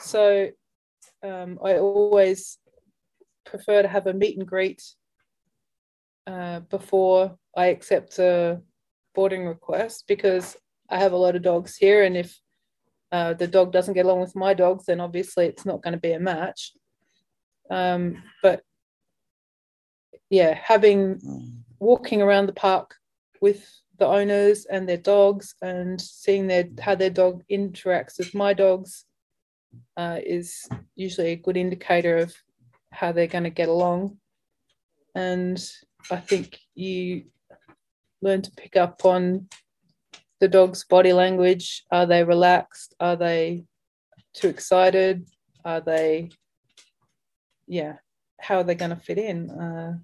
So 0.00 0.48
um, 1.22 1.58
I 1.64 1.78
always 1.78 2.58
prefer 3.44 3.82
to 3.82 3.88
have 3.88 4.06
a 4.06 4.12
meet 4.12 4.38
and 4.38 4.46
greet 4.46 4.82
uh, 6.26 6.60
before 6.60 7.36
I 7.56 7.66
accept 7.66 8.18
a 8.18 8.60
boarding 9.14 9.46
request 9.46 10.04
because 10.06 10.56
I 10.90 10.98
have 10.98 11.12
a 11.12 11.16
lot 11.16 11.36
of 11.36 11.42
dogs 11.42 11.76
here. 11.76 12.04
And 12.04 12.16
if 12.16 12.38
uh, 13.12 13.34
the 13.34 13.46
dog 13.46 13.72
doesn't 13.72 13.94
get 13.94 14.04
along 14.04 14.20
with 14.20 14.36
my 14.36 14.54
dogs, 14.54 14.86
then 14.86 15.00
obviously 15.00 15.46
it's 15.46 15.64
not 15.64 15.82
going 15.82 15.92
to 15.92 16.00
be 16.00 16.12
a 16.12 16.20
match. 16.20 16.72
Um, 17.70 18.22
but 18.42 18.62
yeah, 20.30 20.54
having 20.54 21.62
walking 21.78 22.22
around 22.22 22.46
the 22.46 22.52
park 22.52 22.94
with 23.40 23.68
the 23.98 24.06
owners 24.06 24.66
and 24.66 24.88
their 24.88 24.96
dogs 24.96 25.54
and 25.62 26.00
seeing 26.00 26.46
their 26.46 26.64
how 26.80 26.94
their 26.94 27.10
dog 27.10 27.42
interacts 27.50 28.18
with 28.18 28.34
my 28.34 28.52
dogs 28.52 29.04
uh, 29.96 30.18
is 30.24 30.68
usually 30.94 31.32
a 31.32 31.36
good 31.36 31.56
indicator 31.56 32.16
of 32.16 32.34
how 32.92 33.12
they're 33.12 33.26
going 33.26 33.44
to 33.44 33.50
get 33.50 33.68
along. 33.68 34.18
And 35.14 35.62
I 36.10 36.16
think 36.16 36.58
you 36.74 37.26
learn 38.22 38.42
to 38.42 38.50
pick 38.52 38.76
up 38.76 39.04
on 39.04 39.48
the 40.40 40.48
dog's 40.48 40.84
body 40.84 41.12
language. 41.12 41.84
Are 41.90 42.06
they 42.06 42.24
relaxed? 42.24 42.94
Are 43.00 43.16
they 43.16 43.64
too 44.34 44.48
excited? 44.48 45.28
Are 45.64 45.80
they 45.80 46.30
yeah, 47.66 47.94
how 48.40 48.58
are 48.58 48.64
they 48.64 48.74
going 48.74 48.90
to 48.90 48.96
fit 48.96 49.18
in? 49.18 49.50
Uh, 49.50 49.98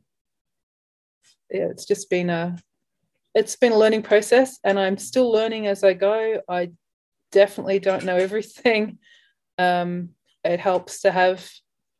yeah, 1.51 1.66
it's 1.66 1.85
just 1.85 2.11
been 2.11 2.30
a 2.30 2.57
it's 3.35 3.57
been 3.57 3.72
a 3.72 3.78
learning 3.78 4.03
process, 4.03 4.59
and 4.64 4.78
I'm 4.78 4.99
still 4.99 5.30
learning 5.30 5.66
as 5.66 5.85
I 5.85 5.95
go. 5.95 6.41
I 6.49 6.72
definitely 7.30 7.78
don't 7.78 8.05
know 8.05 8.16
everything. 8.16 8.99
Um, 9.59 10.09
it 10.45 10.59
helps 10.61 11.03
to 11.03 11.12
have 11.12 11.47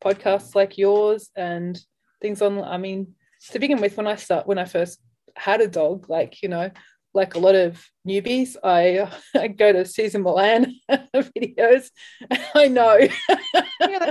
podcasts 0.03 0.55
like 0.55 0.79
yours 0.79 1.29
and 1.37 1.79
things 2.23 2.41
on. 2.41 2.65
I 2.65 2.79
mean, 2.79 3.15
to 3.51 3.59
begin 3.59 3.79
with, 3.81 3.99
when 3.99 4.07
I 4.07 4.17
start 4.17 4.47
when 4.47 4.59
I 4.59 4.65
first 4.65 4.99
had 5.37 5.61
a 5.61 5.69
dog, 5.69 6.09
like 6.09 6.43
you 6.43 6.49
know, 6.49 6.71
like 7.15 7.35
a 7.35 7.39
lot 7.39 7.55
of 7.55 7.85
newbies, 8.07 8.57
I, 8.63 9.11
I 9.39 9.49
go 9.49 9.73
to 9.73 9.85
Cesar 9.85 10.19
Millan 10.19 10.79
videos. 11.15 11.91
I 12.55 12.69
know. 12.69 12.99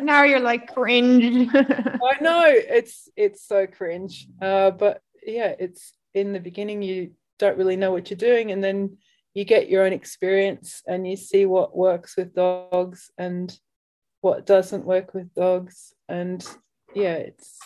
now 0.01 0.23
you're 0.23 0.39
like 0.39 0.73
cringe. 0.73 1.49
I 1.53 2.21
know 2.21 2.45
it's 2.47 3.09
it's 3.15 3.45
so 3.45 3.67
cringe. 3.67 4.27
Uh, 4.41 4.71
but 4.71 5.01
yeah, 5.25 5.53
it's 5.59 5.93
in 6.13 6.33
the 6.33 6.39
beginning 6.39 6.81
you 6.81 7.11
don't 7.39 7.57
really 7.57 7.77
know 7.77 7.91
what 7.91 8.09
you're 8.09 8.17
doing, 8.17 8.51
and 8.51 8.63
then 8.63 8.97
you 9.33 9.45
get 9.45 9.69
your 9.69 9.85
own 9.85 9.93
experience 9.93 10.81
and 10.85 11.07
you 11.07 11.15
see 11.15 11.45
what 11.45 11.75
works 11.75 12.17
with 12.17 12.35
dogs 12.35 13.09
and 13.17 13.57
what 14.19 14.45
doesn't 14.45 14.85
work 14.85 15.13
with 15.13 15.33
dogs, 15.33 15.93
and 16.07 16.45
yeah, 16.93 17.15
it's 17.15 17.57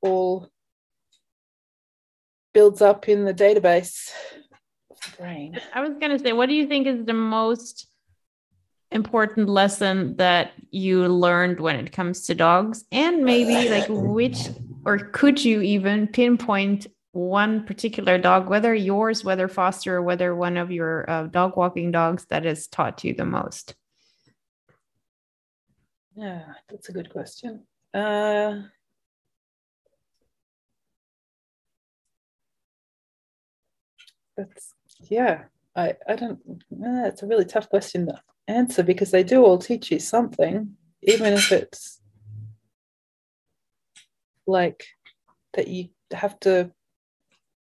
all 0.00 0.48
builds 2.52 2.82
up 2.82 3.08
in 3.08 3.24
the 3.24 3.34
database 3.34 4.10
brain. 5.18 5.58
I 5.72 5.80
was 5.80 5.96
going 5.98 6.12
to 6.12 6.18
say, 6.18 6.32
what 6.32 6.46
do 6.46 6.54
you 6.54 6.66
think 6.66 6.86
is 6.86 7.04
the 7.04 7.12
most 7.12 7.86
important 8.92 9.48
lesson 9.48 10.16
that 10.16 10.52
you 10.70 11.06
learned 11.06 11.60
when 11.60 11.76
it 11.76 11.92
comes 11.92 12.26
to 12.26 12.34
dogs? 12.34 12.84
And 12.90 13.24
maybe 13.24 13.68
like 13.68 13.86
which, 13.88 14.48
or 14.84 14.98
could 14.98 15.44
you 15.44 15.60
even 15.62 16.08
pinpoint 16.08 16.86
one 17.12 17.64
particular 17.64 18.18
dog, 18.18 18.48
whether 18.48 18.74
yours, 18.74 19.24
whether 19.24 19.48
foster, 19.48 19.96
or 19.96 20.02
whether 20.02 20.34
one 20.34 20.56
of 20.56 20.70
your 20.70 21.08
uh, 21.10 21.26
dog 21.26 21.56
walking 21.56 21.90
dogs 21.90 22.26
that 22.26 22.44
has 22.44 22.66
taught 22.66 23.04
you 23.04 23.14
the 23.14 23.24
most? 23.24 23.74
Yeah, 26.16 26.44
that's 26.68 26.88
a 26.88 26.92
good 26.92 27.10
question. 27.10 27.64
Uh, 27.94 28.62
that's 34.36 34.74
yeah. 35.08 35.44
I 35.76 35.94
I 36.08 36.16
don't. 36.16 36.40
Uh, 36.72 37.06
it's 37.06 37.22
a 37.22 37.26
really 37.26 37.44
tough 37.44 37.68
question 37.68 38.06
to 38.06 38.20
answer 38.48 38.82
because 38.82 39.10
they 39.10 39.22
do 39.22 39.44
all 39.44 39.58
teach 39.58 39.90
you 39.90 39.98
something, 39.98 40.76
even 41.02 41.34
if 41.34 41.52
it's 41.52 42.00
like 44.46 44.84
that 45.54 45.68
you 45.68 45.88
have 46.12 46.38
to 46.40 46.72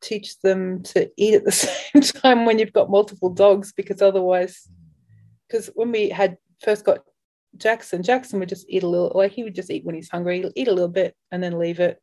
teach 0.02 0.40
them 0.42 0.84
to 0.84 1.10
eat 1.18 1.36
at 1.36 1.46
the 1.46 1.52
same 1.94 2.02
time 2.02 2.46
when 2.46 2.60
you've 2.60 2.74
got 2.74 2.92
multiple 2.92 3.30
dogs 3.30 3.74
because 3.74 4.02
otherwise 4.02 4.70
because 5.48 5.70
when 5.76 5.92
we 5.92 6.10
had 6.10 6.38
first 6.64 6.86
got 6.86 7.00
Jackson, 7.58 8.04
Jackson 8.04 8.40
would 8.40 8.50
just 8.50 8.66
eat 8.70 8.84
a 8.84 8.88
little 8.88 9.12
like 9.16 9.32
he 9.32 9.44
would 9.44 9.56
just 9.56 9.72
eat 9.72 9.86
when 9.86 9.96
he's 9.96 10.10
hungry, 10.10 10.40
He'll 10.40 10.52
eat 10.56 10.68
a 10.68 10.74
little 10.74 10.90
bit 10.90 11.16
and 11.32 11.42
then 11.42 11.58
leave 11.58 11.80
it. 11.80 12.02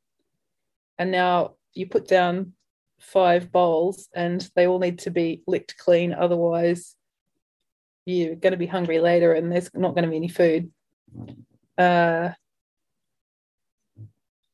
And 0.99 1.11
now 1.11 1.55
you 1.75 1.87
put 1.87 2.09
down 2.09 2.53
five 3.03 3.51
bowls 3.51 4.09
and 4.15 4.49
they 4.55 4.67
all 4.67 4.79
need 4.79 5.01
to 5.01 5.11
be 5.11 5.43
licked 5.47 5.77
clean, 5.77 6.13
otherwise 6.13 6.97
you're 8.07 8.35
going 8.35 8.53
to 8.53 8.57
be 8.57 8.67
hungry 8.67 9.01
later 9.01 9.33
and 9.33 9.51
there's 9.51 9.71
not 9.75 9.95
going 9.95 10.05
to 10.05 10.11
be 10.11 10.17
any 10.17 10.29
food. 10.29 10.71
Uh, 11.77 12.31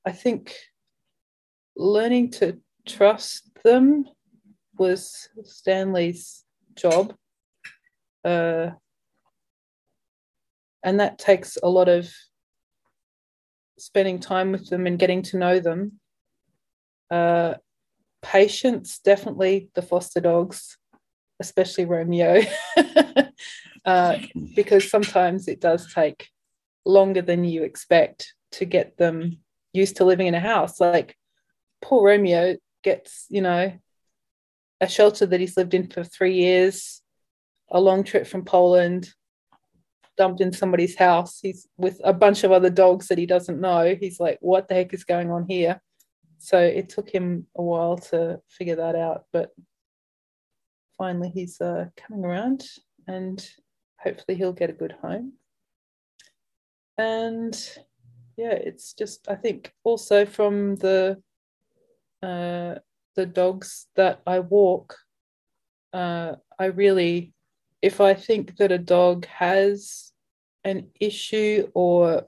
I 0.05 0.13
think 0.13 0.55
learning 1.77 2.31
to 2.33 2.59
trust 2.87 3.51
them 3.63 4.07
was 4.77 5.29
Stanley's 5.45 6.45
job. 6.75 7.15
Uh, 8.25 8.71
and 10.83 11.01
that 11.01 11.19
takes 11.19 11.59
a 11.63 11.69
lot 11.69 11.89
of 11.89 12.11
spending 13.79 14.19
time 14.19 14.53
with 14.53 14.69
them 14.69 14.87
and 14.87 14.99
getting 14.99 15.23
to 15.23 15.39
know 15.39 15.61
them. 15.61 16.01
Uh, 17.11 17.55
patience, 18.23 18.99
definitely 18.99 19.71
the 19.75 19.83
foster 19.83 20.21
dogs, 20.21 20.77
especially 21.41 21.85
Romeo, 21.85 22.43
uh, 23.85 24.19
because 24.55 24.91
sometimes 24.91 25.49
it 25.49 25.61
does 25.61 25.93
take 25.93 26.29
longer 26.85 27.23
than 27.23 27.45
you 27.45 27.63
expect 27.63 28.35
to 28.53 28.65
get 28.65 28.97
them 28.97 29.39
used 29.73 29.97
to 29.97 30.05
living 30.05 30.27
in 30.27 30.35
a 30.35 30.41
house. 30.41 30.81
Like 30.81 31.17
poor 31.83 32.07
Romeo 32.07 32.57
gets, 32.83 33.27
you 33.29 33.43
know, 33.43 33.73
a 34.81 34.89
shelter 34.89 35.27
that 35.27 35.41
he's 35.41 35.57
lived 35.57 35.75
in 35.75 35.89
for 35.89 36.05
three 36.05 36.35
years, 36.35 37.03
a 37.71 37.81
long 37.81 38.05
trip 38.05 38.27
from 38.27 38.45
Poland, 38.45 39.13
dumped 40.17 40.41
in 40.41 40.53
somebody's 40.53 40.97
house. 40.97 41.39
He's 41.41 41.67
with 41.77 42.01
a 42.05 42.13
bunch 42.13 42.45
of 42.45 42.53
other 42.53 42.71
dogs 42.71 43.09
that 43.09 43.19
he 43.19 43.27
doesn't 43.27 43.61
know. 43.61 43.97
He's 43.99 44.21
like, 44.21 44.39
what 44.41 44.69
the 44.69 44.75
heck 44.75 44.93
is 44.93 45.05
going 45.05 45.31
on 45.31 45.47
here? 45.49 45.81
So 46.39 46.59
it 46.59 46.89
took 46.89 47.09
him 47.09 47.47
a 47.57 47.63
while 47.63 47.99
to 48.11 48.41
figure 48.49 48.77
that 48.77 48.95
out, 48.95 49.25
but 49.33 49.51
finally 50.97 51.31
he's 51.31 51.61
uh, 51.61 51.87
coming 51.97 52.25
around 52.25 52.65
and 53.07 53.47
hopefully 54.01 54.37
he'll 54.37 54.53
get 54.53 54.71
a 54.71 54.75
good 54.75 54.95
home. 55.03 55.33
And 56.97 57.55
yeah, 58.37 58.53
it's 58.53 58.93
just, 58.93 59.29
I 59.29 59.35
think 59.35 59.73
also 59.85 60.27
from 60.27 60.77
the 60.77 61.21
uh, 62.23 62.75
the 63.15 63.27
dogs 63.27 63.87
that 63.97 64.21
I 64.27 64.41
walk, 64.41 64.97
uh, 65.93 66.35
I 66.59 66.67
really, 66.67 67.33
if 67.83 68.01
I 68.01 68.15
think 68.15 68.57
that 68.57 68.73
a 68.73 68.79
dog 68.79 69.27
has 69.27 70.13
an 70.65 70.89
issue 71.01 71.69
or 71.75 72.27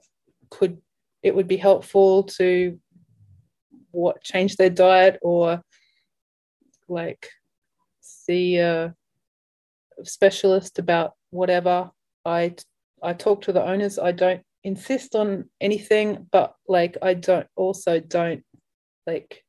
could, 0.49 0.81
it 1.23 1.35
would 1.35 1.47
be 1.47 1.57
helpful 1.57 2.23
to 2.23 2.77
what 3.91 4.23
change 4.23 4.55
their 4.55 4.69
diet 4.69 5.19
or 5.21 5.61
like 6.87 7.29
see 8.01 8.57
a 8.57 8.93
specialist 10.03 10.79
about 10.79 11.13
whatever. 11.29 11.91
I 12.25 12.55
I 13.03 13.13
talk 13.13 13.43
to 13.43 13.53
the 13.53 13.63
owners. 13.63 13.97
I 13.97 14.11
don't 14.11 14.41
insist 14.63 15.15
on 15.15 15.49
anything, 15.59 16.27
but 16.31 16.55
like 16.67 16.97
I 17.01 17.13
don't 17.13 17.47
also 17.55 17.99
don't 17.99 18.43
like 19.07 19.43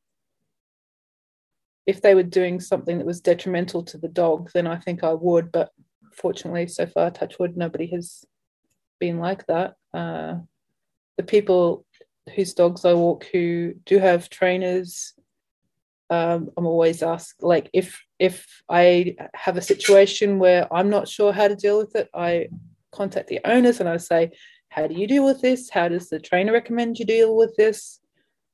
if 1.86 2.00
they 2.00 2.14
were 2.14 2.22
doing 2.22 2.60
something 2.60 2.98
that 2.98 3.06
was 3.06 3.20
detrimental 3.20 3.82
to 3.82 3.98
the 3.98 4.08
dog, 4.08 4.50
then 4.54 4.66
I 4.66 4.76
think 4.76 5.02
I 5.02 5.14
would. 5.14 5.50
But 5.50 5.70
fortunately, 6.14 6.68
so 6.68 6.86
far, 6.86 7.10
touchwood, 7.10 7.56
nobody 7.56 7.88
has 7.88 8.24
been 9.00 9.18
like 9.18 9.44
that. 9.46 9.74
Uh, 9.92 10.36
the 11.16 11.24
people 11.24 11.84
whose 12.34 12.54
dogs 12.54 12.84
I 12.84 12.94
walk 12.94 13.26
who 13.32 13.74
do 13.84 13.98
have 13.98 14.30
trainers, 14.30 15.14
um, 16.10 16.50
I'm 16.56 16.66
always 16.66 17.02
asked 17.02 17.42
like 17.42 17.70
if 17.72 18.02
if 18.18 18.46
I 18.68 19.16
have 19.34 19.56
a 19.56 19.62
situation 19.62 20.38
where 20.38 20.72
I'm 20.72 20.90
not 20.90 21.08
sure 21.08 21.32
how 21.32 21.48
to 21.48 21.56
deal 21.56 21.78
with 21.78 21.96
it, 21.96 22.08
I 22.14 22.48
contact 22.92 23.28
the 23.28 23.40
owners 23.44 23.80
and 23.80 23.88
I 23.88 23.96
say, 23.96 24.32
how 24.68 24.86
do 24.86 24.94
you 24.94 25.06
deal 25.06 25.24
with 25.24 25.40
this? 25.40 25.70
How 25.70 25.88
does 25.88 26.08
the 26.08 26.20
trainer 26.20 26.52
recommend 26.52 26.98
you 26.98 27.04
deal 27.04 27.36
with 27.36 27.56
this? 27.56 28.00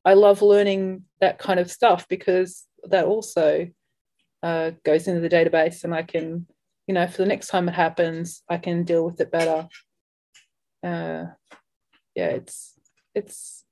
I 0.05 0.15
love 0.15 0.41
learning 0.41 1.03
that 1.21 1.39
kind 1.39 1.61
of 1.61 1.71
stuff 1.71 2.07
because 2.09 2.65
that 2.85 3.05
also 3.05 3.69
uh, 4.43 4.71
goes 4.85 5.07
into 5.07 5.21
the 5.21 5.29
database 5.29 5.85
and 5.85 5.95
I 5.95 6.03
can, 6.03 6.47
you 6.87 6.95
know, 6.95 7.07
for 7.07 7.19
the 7.19 7.27
next 7.27 7.49
time 7.49 7.69
it 7.69 7.75
happens, 7.75 8.43
I 8.49 8.59
can 8.59 8.85
deal 8.85 9.05
with 9.05 9.21
it 9.21 9.31
better. 9.31 9.69
Uh, 10.83 11.27
yeah, 12.15 12.29
it's, 12.31 12.78
it's, 13.19 13.65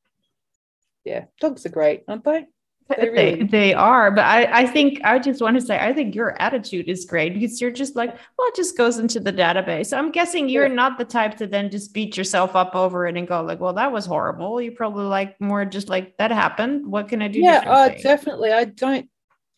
yeah, 1.04 1.24
dogs 1.40 1.64
are 1.66 1.70
great, 1.70 2.02
aren't 2.08 2.24
they? 2.24 2.46
They, 2.88 3.08
really... 3.08 3.34
they, 3.34 3.42
they, 3.44 3.74
are, 3.74 4.10
but 4.12 4.24
I, 4.24 4.62
I 4.62 4.66
think 4.66 5.00
I 5.02 5.18
just 5.18 5.40
want 5.42 5.58
to 5.58 5.64
say 5.64 5.76
I 5.76 5.92
think 5.92 6.14
your 6.14 6.40
attitude 6.40 6.88
is 6.88 7.04
great 7.04 7.34
because 7.34 7.60
you're 7.60 7.72
just 7.72 7.96
like, 7.96 8.10
well, 8.38 8.48
it 8.48 8.54
just 8.54 8.76
goes 8.76 8.98
into 8.98 9.18
the 9.18 9.32
database. 9.32 9.96
I'm 9.96 10.12
guessing 10.12 10.48
you're 10.48 10.68
yeah. 10.68 10.74
not 10.74 10.96
the 10.96 11.04
type 11.04 11.36
to 11.38 11.48
then 11.48 11.68
just 11.68 11.92
beat 11.92 12.16
yourself 12.16 12.54
up 12.54 12.76
over 12.76 13.08
it 13.08 13.16
and 13.16 13.26
go 13.26 13.42
like, 13.42 13.58
well, 13.58 13.72
that 13.72 13.90
was 13.90 14.06
horrible. 14.06 14.60
You 14.60 14.70
probably 14.70 15.06
like 15.06 15.40
more 15.40 15.64
just 15.64 15.88
like 15.88 16.16
that 16.18 16.30
happened. 16.30 16.86
What 16.86 17.08
can 17.08 17.22
I 17.22 17.28
do? 17.28 17.40
Yeah, 17.40 17.64
uh, 17.66 17.88
definitely. 17.88 18.52
I 18.52 18.64
don't. 18.64 19.08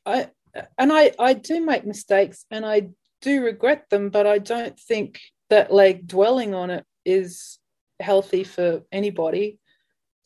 I 0.06 0.30
and 0.78 0.90
I 0.90 1.12
I 1.18 1.34
do 1.34 1.60
make 1.60 1.86
mistakes 1.86 2.46
and 2.50 2.64
I 2.64 2.88
do 3.20 3.44
regret 3.44 3.90
them, 3.90 4.08
but 4.08 4.26
I 4.26 4.38
don't 4.38 4.78
think 4.78 5.20
that 5.50 5.72
like 5.72 6.06
dwelling 6.06 6.54
on 6.54 6.70
it 6.70 6.84
is 7.04 7.58
healthy 8.00 8.44
for 8.44 8.82
anybody. 8.90 9.58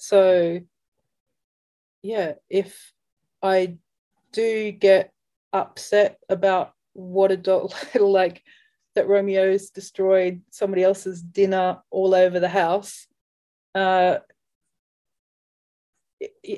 So 0.02 0.58
yeah, 2.02 2.32
if 2.50 2.92
I 3.40 3.76
do 4.32 4.72
get 4.72 5.12
upset 5.52 6.18
about 6.28 6.72
what 6.92 7.30
a 7.30 7.36
dog 7.36 7.72
like 8.00 8.42
that 8.96 9.06
Romeo's 9.06 9.70
destroyed 9.70 10.42
somebody 10.50 10.82
else's 10.82 11.22
dinner 11.22 11.78
all 11.92 12.16
over 12.16 12.40
the 12.40 12.48
house, 12.48 13.06
uh, 13.76 14.16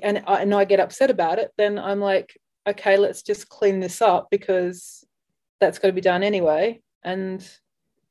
and 0.03 0.24
I, 0.26 0.40
and 0.40 0.55
I 0.55 0.64
get 0.64 0.80
upset 0.80 1.11
about 1.11 1.38
it, 1.38 1.51
then 1.59 1.78
I'm 1.78 2.01
like, 2.01 2.40
okay, 2.66 2.97
let's 2.97 3.20
just 3.20 3.51
clean 3.51 3.78
this 3.78 4.01
up 4.01 4.28
because 4.30 5.05
that's 5.61 5.78
got 5.78 5.88
to 5.88 5.92
be 5.92 6.01
done 6.01 6.22
anyway, 6.22 6.80
and 7.03 7.47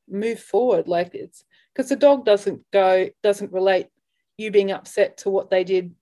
move 0.08 0.38
forward. 0.38 0.86
Like 0.86 1.12
it's 1.12 1.44
because 1.74 1.88
the 1.88 1.96
dog 1.96 2.24
doesn't 2.24 2.62
go 2.72 3.08
doesn't 3.24 3.52
relate 3.52 3.88
you 4.36 4.50
being 4.50 4.72
upset 4.72 5.18
to 5.18 5.30
what 5.30 5.50
they 5.50 5.64
did 5.64 5.94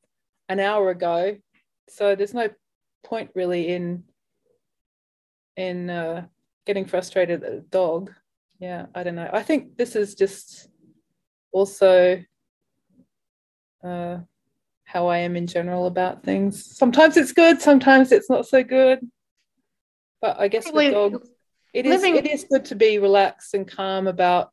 an 0.49 0.61
hour 0.61 0.91
ago. 0.91 1.37
So 1.89 2.15
there's 2.15 2.35
no 2.35 2.49
point 3.05 3.31
really 3.35 3.69
in 3.69 4.05
in 5.57 5.91
uh, 5.91 6.27
getting 6.67 6.87
frustrated 6.87 7.43
at 7.43 7.53
a 7.53 7.61
dog. 7.61 8.13
Yeah, 8.59 8.87
I 8.95 9.03
don't 9.03 9.17
know. 9.17 9.29
I 9.33 9.43
think 9.43 9.77
this 9.77 9.97
is 9.97 10.15
just 10.15 10.69
also 11.53 12.23
uh, 13.85 14.19
how 14.85 15.07
I 15.09 15.19
am 15.19 15.37
in 15.37 15.47
general 15.47 15.87
about 15.87 16.23
things. 16.23 16.77
Sometimes 16.77 17.17
it's 17.17 17.33
good, 17.33 17.61
sometimes 17.61 18.13
it's 18.13 18.31
not 18.31 18.47
so 18.47 18.63
good. 18.63 19.01
But 20.21 20.39
I 20.39 20.49
guess 20.49 20.71
with 20.71 20.93
dogs, 20.93 21.29
it 21.75 21.87
is 21.87 22.03
it 22.05 22.27
is 22.27 22.47
good 22.51 22.65
to 22.67 22.77
be 22.77 22.99
relaxed 22.99 23.55
and 23.55 23.67
calm 23.67 24.07
about 24.07 24.51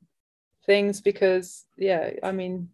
things 0.66 1.02
because 1.02 1.66
yeah, 1.78 2.12
I 2.24 2.32
mean, 2.32 2.70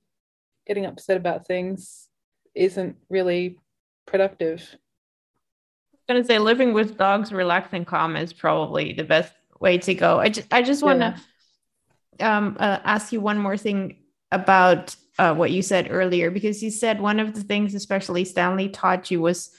getting 0.65 0.85
upset 0.85 1.17
about 1.17 1.45
things 1.45 2.07
isn't 2.53 2.97
really 3.09 3.59
productive. 4.05 4.75
I'm 6.07 6.15
gonna 6.15 6.25
say 6.25 6.39
living 6.39 6.73
with 6.73 6.97
dogs 6.97 7.31
relaxed 7.31 7.73
and 7.73 7.85
calm 7.85 8.15
is 8.15 8.33
probably 8.33 8.93
the 8.93 9.03
best 9.03 9.33
way 9.59 9.77
to 9.79 9.93
go. 9.93 10.19
I 10.19 10.29
just 10.29 10.53
I 10.53 10.61
just 10.61 10.83
want 10.83 10.99
to 10.99 11.15
yeah. 12.19 12.37
um, 12.37 12.57
uh, 12.59 12.79
ask 12.83 13.11
you 13.11 13.21
one 13.21 13.39
more 13.39 13.57
thing 13.57 13.97
about 14.31 14.95
uh, 15.17 15.33
what 15.33 15.51
you 15.51 15.61
said 15.61 15.87
earlier 15.89 16.29
because 16.29 16.61
you 16.61 16.69
said 16.69 16.99
one 17.01 17.19
of 17.19 17.33
the 17.33 17.41
things 17.41 17.73
especially 17.73 18.25
Stanley 18.25 18.69
taught 18.69 19.09
you 19.09 19.21
was 19.21 19.51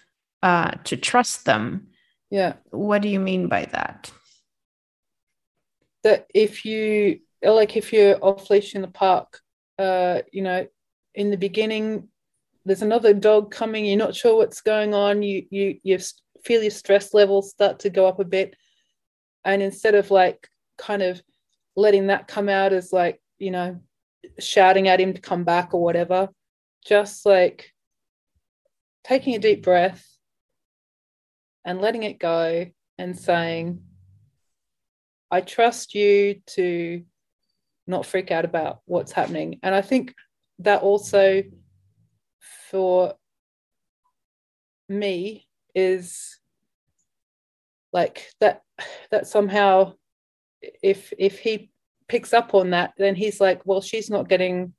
uh, 0.43 0.73
to 0.85 0.97
trust 0.97 1.45
them. 1.45 1.89
Yeah. 2.31 2.55
What 2.71 3.03
do 3.03 3.09
you 3.09 3.21
mean 3.21 3.49
by 3.49 3.65
that? 3.67 4.11
That 6.05 6.27
if 6.35 6.65
you 6.65 7.21
like 7.43 7.77
if 7.77 7.93
you're 7.93 8.19
off 8.23 8.51
leash 8.51 8.75
in 8.75 8.83
the 8.83 8.89
park, 8.89 9.41
uh, 9.79 10.23
you 10.33 10.43
know, 10.43 10.67
in 11.17 11.31
the 11.31 11.37
beginning, 11.37 12.09
there's 12.65 12.83
another 12.83 13.15
dog 13.15 13.51
coming. 13.51 13.85
You're 13.85 13.97
not 13.97 14.15
sure 14.15 14.37
what's 14.37 14.61
going 14.61 14.95
on. 14.95 15.23
You 15.23 15.47
you 15.51 15.79
you 15.83 15.99
feel 16.45 16.63
your 16.63 16.71
stress 16.71 17.15
levels 17.15 17.51
start 17.51 17.81
to 17.81 17.91
go 17.91 18.07
up 18.07 18.21
a 18.21 18.25
bit, 18.25 18.55
and 19.45 19.63
instead 19.63 19.95
of 19.95 20.11
like 20.11 20.49
kind 20.79 21.03
of 21.03 21.21
letting 21.75 22.09
that 22.09 22.29
come 22.29 22.49
out 22.49 22.73
as 22.73 22.93
like 22.93 23.21
you 23.39 23.51
know 23.51 23.81
shouting 24.39 24.89
at 24.89 25.01
him 25.01 25.15
to 25.15 25.21
come 25.21 25.45
back 25.45 25.73
or 25.73 25.83
whatever 25.83 26.29
just 26.85 27.25
like 27.25 27.73
taking 29.05 29.35
a 29.35 29.39
deep 29.39 29.63
breath 29.63 30.05
and 31.65 31.81
letting 31.81 32.03
it 32.03 32.19
go 32.19 32.67
and 32.99 33.19
saying 33.19 33.81
i 35.31 35.41
trust 35.41 35.95
you 35.95 36.41
to 36.47 37.03
not 37.87 38.05
freak 38.05 38.31
out 38.31 38.45
about 38.45 38.81
what's 38.87 39.13
happening 39.13 39.59
and 39.63 39.75
i 39.75 39.83
think 39.83 40.13
that 40.59 40.83
also 40.83 41.43
for 42.71 43.15
me 44.89 45.47
is 45.75 46.39
like 47.93 48.31
that 48.41 48.63
that 49.11 49.27
somehow 49.27 49.93
if 50.83 51.13
if 51.19 51.39
he 51.39 51.71
picks 52.09 52.33
up 52.33 52.55
on 52.55 52.71
that 52.71 52.93
then 52.99 53.15
he's 53.15 53.41
like 53.41 53.61
well 53.65 53.81
she's 53.81 54.11
not 54.11 54.29
getting 54.29 54.73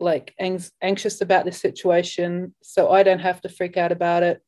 like 0.00 0.34
ang- 0.38 0.64
anxious 0.80 1.20
about 1.20 1.44
this 1.44 1.60
situation 1.60 2.54
so 2.62 2.90
i 2.90 3.02
don't 3.02 3.20
have 3.20 3.40
to 3.40 3.48
freak 3.48 3.76
out 3.76 3.92
about 3.92 4.22
it. 4.22 4.42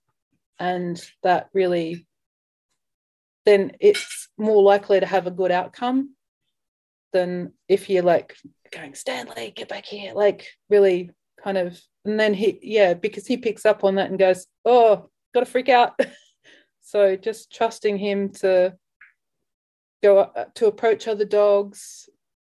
And 0.58 1.02
that 1.22 1.48
really 1.52 2.06
then 3.44 3.72
it's 3.80 4.28
more 4.38 4.62
likely 4.62 5.00
to 5.00 5.06
have 5.06 5.26
a 5.26 5.32
good 5.32 5.50
outcome 5.50 6.14
than 7.14 7.54
if 7.68 7.88
you're 7.88 8.02
like 8.02 8.36
going 8.70 8.94
stanley 8.94 9.52
get 9.56 9.68
back 9.68 9.86
here 9.86 10.12
like 10.14 10.46
really 10.68 11.10
kind 11.42 11.56
of 11.56 11.80
and 12.04 12.20
then 12.20 12.34
he 12.34 12.58
yeah 12.60 12.92
because 12.92 13.26
he 13.26 13.38
picks 13.38 13.64
up 13.64 13.84
on 13.84 13.94
that 13.94 14.10
and 14.10 14.18
goes 14.18 14.46
oh 14.66 15.08
gotta 15.34 15.46
freak 15.46 15.68
out. 15.68 15.98
So 16.86 17.16
just 17.16 17.50
trusting 17.50 17.96
him 17.96 18.28
to 18.34 18.74
go 20.02 20.18
uh, 20.18 20.44
to 20.56 20.66
approach 20.66 21.08
other 21.08 21.24
dogs 21.24 22.10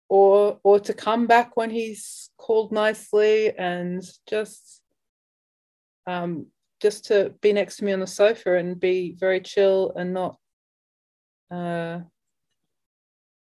or 0.08 0.60
or 0.64 0.80
to 0.82 0.94
come 0.94 1.26
back 1.26 1.58
when 1.58 1.72
he's 1.72 2.30
called 2.38 2.72
nicely 2.72 3.52
and 3.58 4.04
just 4.30 4.82
um 6.06 6.46
just 6.80 7.06
to 7.06 7.34
be 7.42 7.52
next 7.52 7.78
to 7.78 7.86
me 7.86 7.92
on 7.92 8.00
the 8.00 8.08
sofa 8.08 8.56
and 8.56 8.80
be 8.80 9.18
very 9.20 9.42
chill 9.42 9.94
and 9.96 10.14
not 10.14 10.38
uh 11.52 12.00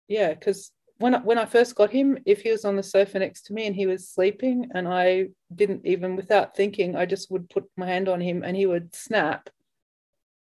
yeah 0.08 0.32
because 0.32 0.72
when 0.98 1.14
I, 1.14 1.18
when 1.18 1.38
I 1.38 1.46
first 1.46 1.76
got 1.76 1.90
him, 1.90 2.18
if 2.26 2.42
he 2.42 2.50
was 2.50 2.64
on 2.64 2.76
the 2.76 2.82
sofa 2.82 3.20
next 3.20 3.42
to 3.46 3.52
me 3.52 3.66
and 3.66 3.74
he 3.74 3.86
was 3.86 4.08
sleeping, 4.08 4.70
and 4.74 4.88
I 4.88 5.28
didn't 5.54 5.86
even 5.86 6.16
without 6.16 6.56
thinking, 6.56 6.96
I 6.96 7.06
just 7.06 7.30
would 7.30 7.48
put 7.48 7.64
my 7.76 7.86
hand 7.86 8.08
on 8.08 8.20
him 8.20 8.42
and 8.42 8.56
he 8.56 8.66
would 8.66 8.94
snap, 8.94 9.48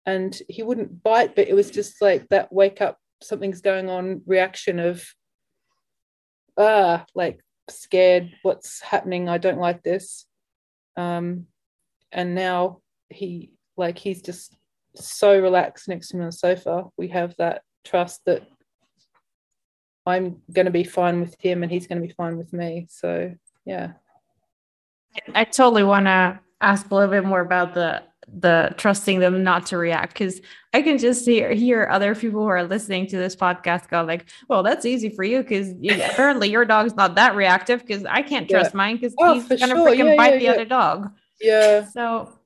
and 0.06 0.36
he 0.48 0.62
wouldn't 0.62 1.02
bite, 1.02 1.36
but 1.36 1.48
it 1.48 1.54
was 1.54 1.70
just 1.70 2.02
like 2.02 2.28
that 2.28 2.52
wake 2.52 2.80
up, 2.80 2.98
something's 3.22 3.60
going 3.60 3.88
on 3.88 4.22
reaction 4.26 4.80
of, 4.80 5.04
ah, 6.58 7.04
like 7.14 7.40
scared, 7.68 8.32
what's 8.42 8.80
happening? 8.80 9.28
I 9.28 9.38
don't 9.38 9.60
like 9.60 9.84
this, 9.84 10.26
um, 10.96 11.46
and 12.10 12.34
now 12.34 12.80
he 13.08 13.52
like 13.76 13.98
he's 13.98 14.20
just 14.20 14.56
so 14.96 15.40
relaxed 15.40 15.88
next 15.88 16.08
to 16.08 16.16
me 16.16 16.22
on 16.22 16.30
the 16.30 16.32
sofa. 16.32 16.86
We 16.96 17.08
have 17.08 17.36
that 17.38 17.62
trust 17.84 18.22
that 18.26 18.42
I'm 20.06 20.42
going 20.52 20.66
to 20.66 20.72
be 20.72 20.84
fine 20.84 21.20
with 21.20 21.36
him 21.40 21.62
and 21.62 21.70
he's 21.70 21.86
going 21.86 22.00
to 22.00 22.06
be 22.06 22.12
fine 22.12 22.36
with 22.36 22.52
me. 22.52 22.86
So, 22.88 23.34
yeah. 23.64 23.92
I 25.34 25.44
totally 25.44 25.82
want 25.82 26.06
to 26.06 26.40
ask 26.60 26.90
a 26.90 26.94
little 26.94 27.10
bit 27.10 27.24
more 27.24 27.40
about 27.40 27.74
the 27.74 28.02
the 28.32 28.72
trusting 28.76 29.18
them 29.18 29.42
not 29.42 29.66
to 29.66 29.76
react 29.76 30.12
because 30.12 30.40
I 30.72 30.82
can 30.82 30.98
just 30.98 31.26
hear 31.26 31.52
hear 31.52 31.88
other 31.90 32.14
people 32.14 32.42
who 32.42 32.48
are 32.48 32.62
listening 32.62 33.06
to 33.08 33.16
this 33.16 33.34
podcast 33.34 33.88
go 33.88 34.02
like, 34.04 34.26
"Well, 34.48 34.62
that's 34.62 34.86
easy 34.86 35.08
for 35.08 35.24
you 35.24 35.42
because 35.42 35.70
apparently 35.82 36.50
your 36.50 36.64
dog's 36.64 36.94
not 36.94 37.16
that 37.16 37.34
reactive 37.34 37.80
because 37.80 38.04
I 38.04 38.22
can't 38.22 38.48
trust 38.48 38.72
yeah. 38.72 38.76
mine 38.76 38.96
because 38.96 39.14
oh, 39.18 39.34
he's 39.34 39.48
gonna 39.48 39.74
sure. 39.74 39.88
freaking 39.88 40.10
yeah, 40.10 40.16
bite 40.16 40.34
yeah, 40.34 40.38
the 40.38 40.48
other 40.48 40.64
dog." 40.64 41.12
Yeah. 41.40 41.86
So. 41.88 42.36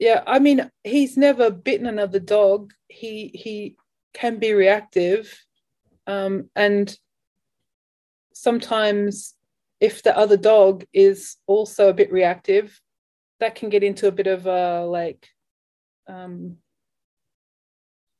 Yeah, 0.00 0.24
I 0.26 0.40
mean, 0.40 0.70
he's 0.82 1.16
never 1.16 1.50
bitten 1.50 1.86
another 1.86 2.18
dog. 2.18 2.74
He 2.88 3.28
he 3.28 3.76
can 4.12 4.38
be 4.38 4.52
reactive, 4.52 5.32
um, 6.06 6.50
and 6.54 6.96
sometimes, 8.32 9.34
if 9.80 10.02
the 10.02 10.16
other 10.16 10.36
dog 10.36 10.84
is 10.92 11.36
also 11.46 11.88
a 11.88 11.94
bit 11.94 12.12
reactive, 12.12 12.80
that 13.40 13.54
can 13.54 13.68
get 13.68 13.82
into 13.82 14.06
a 14.06 14.12
bit 14.12 14.26
of 14.26 14.46
a 14.46 14.84
like, 14.84 15.28
um, 16.06 16.58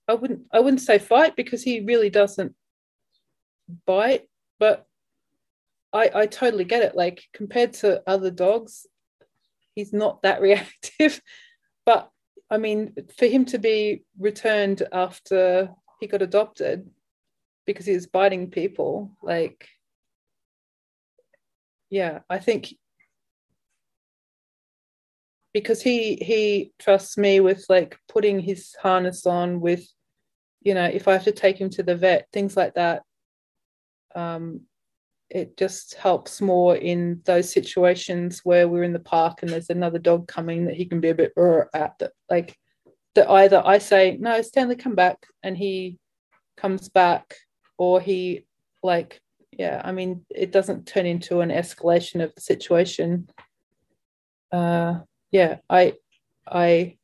I 0.09 0.15
wouldn't 0.15 0.43
I 0.53 0.61
wouldn't 0.61 0.83
say 0.83 0.99
fight 0.99 1.37
because 1.37 1.63
he 1.63 1.81
really 1.81 2.11
doesn't 2.11 2.55
bite, 3.87 4.29
but 4.59 4.87
I 5.93 6.11
I 6.15 6.27
totally 6.27 6.65
get 6.65 6.83
it. 6.83 6.97
Like 6.97 7.25
compared 7.33 7.73
to 7.75 8.03
other 8.07 8.31
dogs, 8.31 8.87
he's 9.75 9.93
not 9.93 10.23
that 10.23 10.41
reactive. 10.41 11.21
but 11.87 12.11
I 12.51 12.59
mean, 12.59 12.95
for 13.17 13.27
him 13.27 13.45
to 13.47 13.59
be 13.59 14.05
returned 14.19 14.83
after 14.93 15.71
he 16.01 16.07
got 16.07 16.23
adopted, 16.23 16.89
because 17.67 17.87
he 17.87 17.95
was 17.95 18.07
biting 18.07 18.51
people 18.51 19.11
like 19.23 19.69
yeah 21.91 22.21
i 22.29 22.39
think 22.39 22.75
because 25.53 25.81
he 25.81 26.17
he 26.17 26.73
trusts 26.79 27.17
me 27.17 27.41
with 27.41 27.65
like 27.69 27.97
putting 28.09 28.41
his 28.41 28.75
harness 28.83 29.27
on 29.27 29.61
with 29.61 29.87
you 30.63 30.75
know 30.75 30.85
if 30.85 31.09
i 31.09 31.13
have 31.13 31.25
to 31.25 31.33
take 31.33 31.59
him 31.59 31.71
to 31.71 31.83
the 31.83 31.95
vet 31.95 32.27
things 32.33 32.57
like 32.57 32.75
that 32.75 33.03
um 34.15 34.61
it 35.31 35.57
just 35.57 35.95
helps 35.95 36.41
more 36.41 36.77
in 36.77 37.21
those 37.25 37.51
situations 37.51 38.41
where 38.45 38.69
we're 38.69 38.83
in 38.83 38.93
the 38.93 38.99
park 38.99 39.43
and 39.43 39.51
there's 39.51 39.71
another 39.71 39.99
dog 39.99 40.29
coming 40.29 40.67
that 40.67 40.75
he 40.75 40.85
can 40.85 41.01
be 41.01 41.09
a 41.09 41.15
bit 41.15 41.33
at 41.75 41.99
that 41.99 42.13
like 42.31 42.57
that 43.15 43.31
either 43.31 43.63
i 43.65 43.79
say 43.79 44.17
no 44.21 44.43
stanley 44.43 44.77
come 44.77 44.95
back 44.95 45.19
and 45.43 45.57
he 45.57 45.99
comes 46.57 46.89
back 46.89 47.35
or 47.79 48.01
he 48.01 48.45
like 48.83 49.21
yeah 49.53 49.81
i 49.85 49.93
mean 49.93 50.25
it 50.31 50.53
doesn't 50.53 50.87
turn 50.87 51.07
into 51.07 51.41
an 51.41 51.51
escalation 51.51 52.23
of 52.23 52.35
the 52.35 52.41
situation. 52.41 53.29
Uh 54.53 55.01
yeah 55.31 55.59
i 55.69 55.95
i 56.47 56.97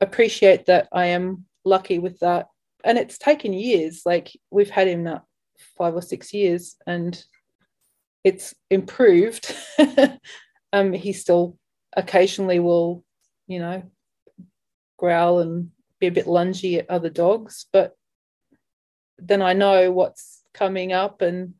appreciate 0.00 0.66
that 0.66 0.88
i 0.92 1.06
am 1.06 1.44
lucky 1.64 1.98
with 1.98 2.20
that. 2.20 2.48
And 2.84 2.96
it's 2.96 3.18
taken 3.18 3.52
years 3.52 4.02
like 4.06 4.30
we've 4.50 4.70
had 4.70 4.88
him 4.88 5.02
now 5.04 5.24
five 5.76 5.94
or 5.94 6.02
six 6.02 6.32
years 6.32 6.76
and 6.86 7.22
it's 8.24 8.54
improved. 8.70 9.54
Um 10.70 10.92
he 10.92 11.14
still 11.14 11.56
occasionally 11.96 12.60
will 12.60 13.02
you 13.46 13.58
know 13.58 13.82
growl 14.98 15.38
and 15.38 15.70
be 15.98 16.06
a 16.06 16.12
bit 16.12 16.26
lungy 16.26 16.78
at 16.78 16.90
other 16.90 17.08
dogs 17.10 17.66
but 17.72 17.96
then 19.18 19.42
I 19.42 19.52
know 19.52 19.90
what's 19.90 20.42
coming 20.54 20.92
up 20.92 21.22
and 21.22 21.54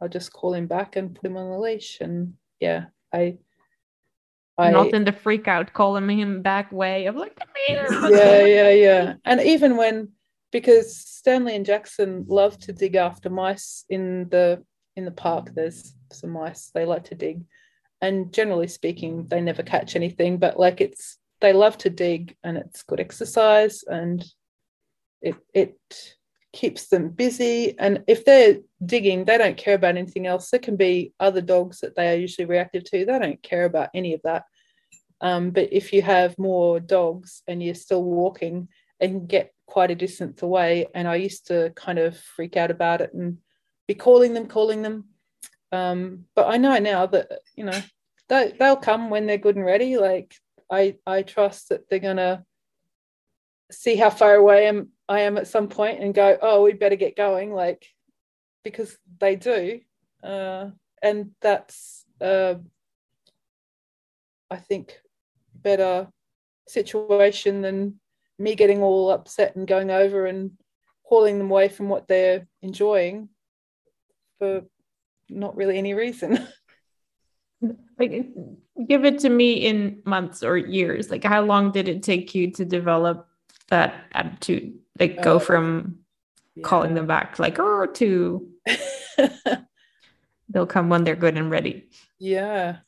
I'll 0.00 0.08
just 0.08 0.32
call 0.32 0.54
him 0.54 0.66
back 0.66 0.96
and 0.96 1.14
put 1.14 1.26
him 1.26 1.36
on 1.36 1.50
the 1.50 1.58
leash. 1.58 1.98
And 2.00 2.34
yeah, 2.60 2.86
I 3.12 3.38
I, 4.58 4.70
not 4.70 4.94
in 4.94 5.04
the 5.04 5.12
freak 5.12 5.48
out 5.48 5.72
calling 5.72 6.18
him 6.18 6.42
back 6.42 6.72
way. 6.72 7.06
Of 7.06 7.16
like 7.16 7.38
yeah 7.68 8.44
yeah 8.44 8.70
yeah. 8.70 9.14
And 9.24 9.40
even 9.40 9.76
when 9.76 10.10
because 10.52 10.96
stanley 10.96 11.56
and 11.56 11.66
jackson 11.66 12.24
love 12.28 12.56
to 12.56 12.72
dig 12.72 12.94
after 12.94 13.28
mice 13.28 13.84
in 13.90 14.28
the 14.30 14.62
in 14.94 15.04
the 15.04 15.10
park 15.10 15.50
there's 15.54 15.94
some 16.12 16.30
mice 16.30 16.70
they 16.74 16.84
like 16.84 17.04
to 17.04 17.14
dig. 17.14 17.44
And 18.00 18.32
generally 18.32 18.68
speaking 18.68 19.26
they 19.28 19.40
never 19.40 19.62
catch 19.62 19.96
anything 19.96 20.38
but 20.38 20.58
like 20.58 20.80
it's 20.80 21.18
they 21.40 21.52
love 21.52 21.76
to 21.78 21.90
dig 21.90 22.36
and 22.42 22.56
it's 22.56 22.82
good 22.82 23.00
exercise 23.00 23.82
and 23.82 24.24
it 25.20 25.36
it 25.52 26.15
keeps 26.56 26.88
them 26.88 27.10
busy. 27.10 27.78
And 27.78 28.02
if 28.08 28.24
they're 28.24 28.60
digging, 28.84 29.26
they 29.26 29.36
don't 29.36 29.58
care 29.58 29.74
about 29.74 29.96
anything 29.96 30.26
else. 30.26 30.50
There 30.50 30.58
can 30.58 30.76
be 30.76 31.12
other 31.20 31.42
dogs 31.42 31.80
that 31.80 31.94
they 31.94 32.10
are 32.10 32.16
usually 32.16 32.46
reactive 32.46 32.82
to. 32.84 33.04
They 33.04 33.18
don't 33.18 33.42
care 33.42 33.66
about 33.66 33.90
any 33.92 34.14
of 34.14 34.22
that. 34.24 34.44
Um, 35.20 35.50
but 35.50 35.68
if 35.70 35.92
you 35.92 36.00
have 36.00 36.38
more 36.38 36.80
dogs 36.80 37.42
and 37.46 37.62
you're 37.62 37.74
still 37.74 38.02
walking 38.02 38.68
and 39.00 39.28
get 39.28 39.52
quite 39.66 39.90
a 39.90 39.94
distance 39.94 40.40
away, 40.40 40.86
and 40.94 41.06
I 41.06 41.16
used 41.16 41.46
to 41.48 41.72
kind 41.76 41.98
of 41.98 42.18
freak 42.18 42.56
out 42.56 42.70
about 42.70 43.02
it 43.02 43.12
and 43.12 43.36
be 43.86 43.94
calling 43.94 44.32
them, 44.32 44.46
calling 44.46 44.80
them. 44.80 45.04
Um, 45.72 46.24
but 46.34 46.46
I 46.48 46.56
know 46.56 46.78
now 46.78 47.04
that 47.06 47.40
you 47.54 47.64
know 47.64 47.78
they, 48.28 48.54
they'll 48.58 48.76
come 48.76 49.10
when 49.10 49.26
they're 49.26 49.36
good 49.36 49.56
and 49.56 49.64
ready. 49.64 49.98
Like 49.98 50.34
I 50.70 50.96
I 51.06 51.22
trust 51.22 51.68
that 51.68 51.88
they're 51.88 51.98
gonna 51.98 52.44
see 53.70 53.96
how 53.96 54.10
far 54.10 54.34
away 54.34 54.64
I 54.64 54.68
am, 54.68 54.90
I 55.08 55.20
am 55.20 55.38
at 55.38 55.46
some 55.46 55.68
point 55.68 56.00
and 56.00 56.14
go, 56.14 56.36
oh, 56.40 56.62
we 56.62 56.72
better 56.72 56.96
get 56.96 57.16
going. 57.16 57.52
Like 57.52 57.86
because 58.66 58.98
they 59.20 59.36
do. 59.36 59.80
Uh, 60.24 60.70
and 61.00 61.30
that's, 61.40 62.04
uh, 62.20 62.54
I 64.50 64.56
think, 64.56 64.98
better 65.54 66.08
situation 66.66 67.62
than 67.62 68.00
me 68.40 68.56
getting 68.56 68.82
all 68.82 69.12
upset 69.12 69.54
and 69.54 69.68
going 69.68 69.92
over 69.92 70.26
and 70.26 70.50
hauling 71.04 71.38
them 71.38 71.48
away 71.48 71.68
from 71.68 71.88
what 71.88 72.08
they're 72.08 72.48
enjoying 72.60 73.28
for 74.40 74.62
not 75.28 75.56
really 75.56 75.78
any 75.78 75.94
reason. 75.94 76.44
like 78.00 78.26
give 78.88 79.04
it 79.04 79.20
to 79.20 79.28
me 79.28 79.54
in 79.54 80.02
months 80.04 80.42
or 80.42 80.58
years 80.58 81.08
like 81.10 81.24
how 81.24 81.40
long 81.40 81.72
did 81.72 81.88
it 81.88 82.02
take 82.02 82.34
you 82.34 82.50
to 82.52 82.66
develop 82.66 83.26
that 83.68 84.04
attitude 84.12 84.78
like 84.98 85.22
go 85.22 85.36
uh, 85.36 85.40
from 85.40 85.98
yeah. 86.54 86.62
calling 86.62 86.94
them 86.94 87.06
back 87.06 87.38
like 87.38 87.58
oh 87.58 87.86
to 87.86 88.48
they'll 90.48 90.66
come 90.66 90.88
when 90.88 91.04
they're 91.04 91.16
good 91.16 91.36
and 91.36 91.50
ready. 91.50 91.88
Yeah. 92.18 92.78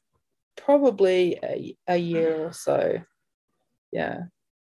Probably 0.57 1.39
a, 1.43 1.77
a 1.87 1.97
year 1.97 2.37
or 2.37 2.53
so. 2.53 3.01
Yeah. 3.93 4.23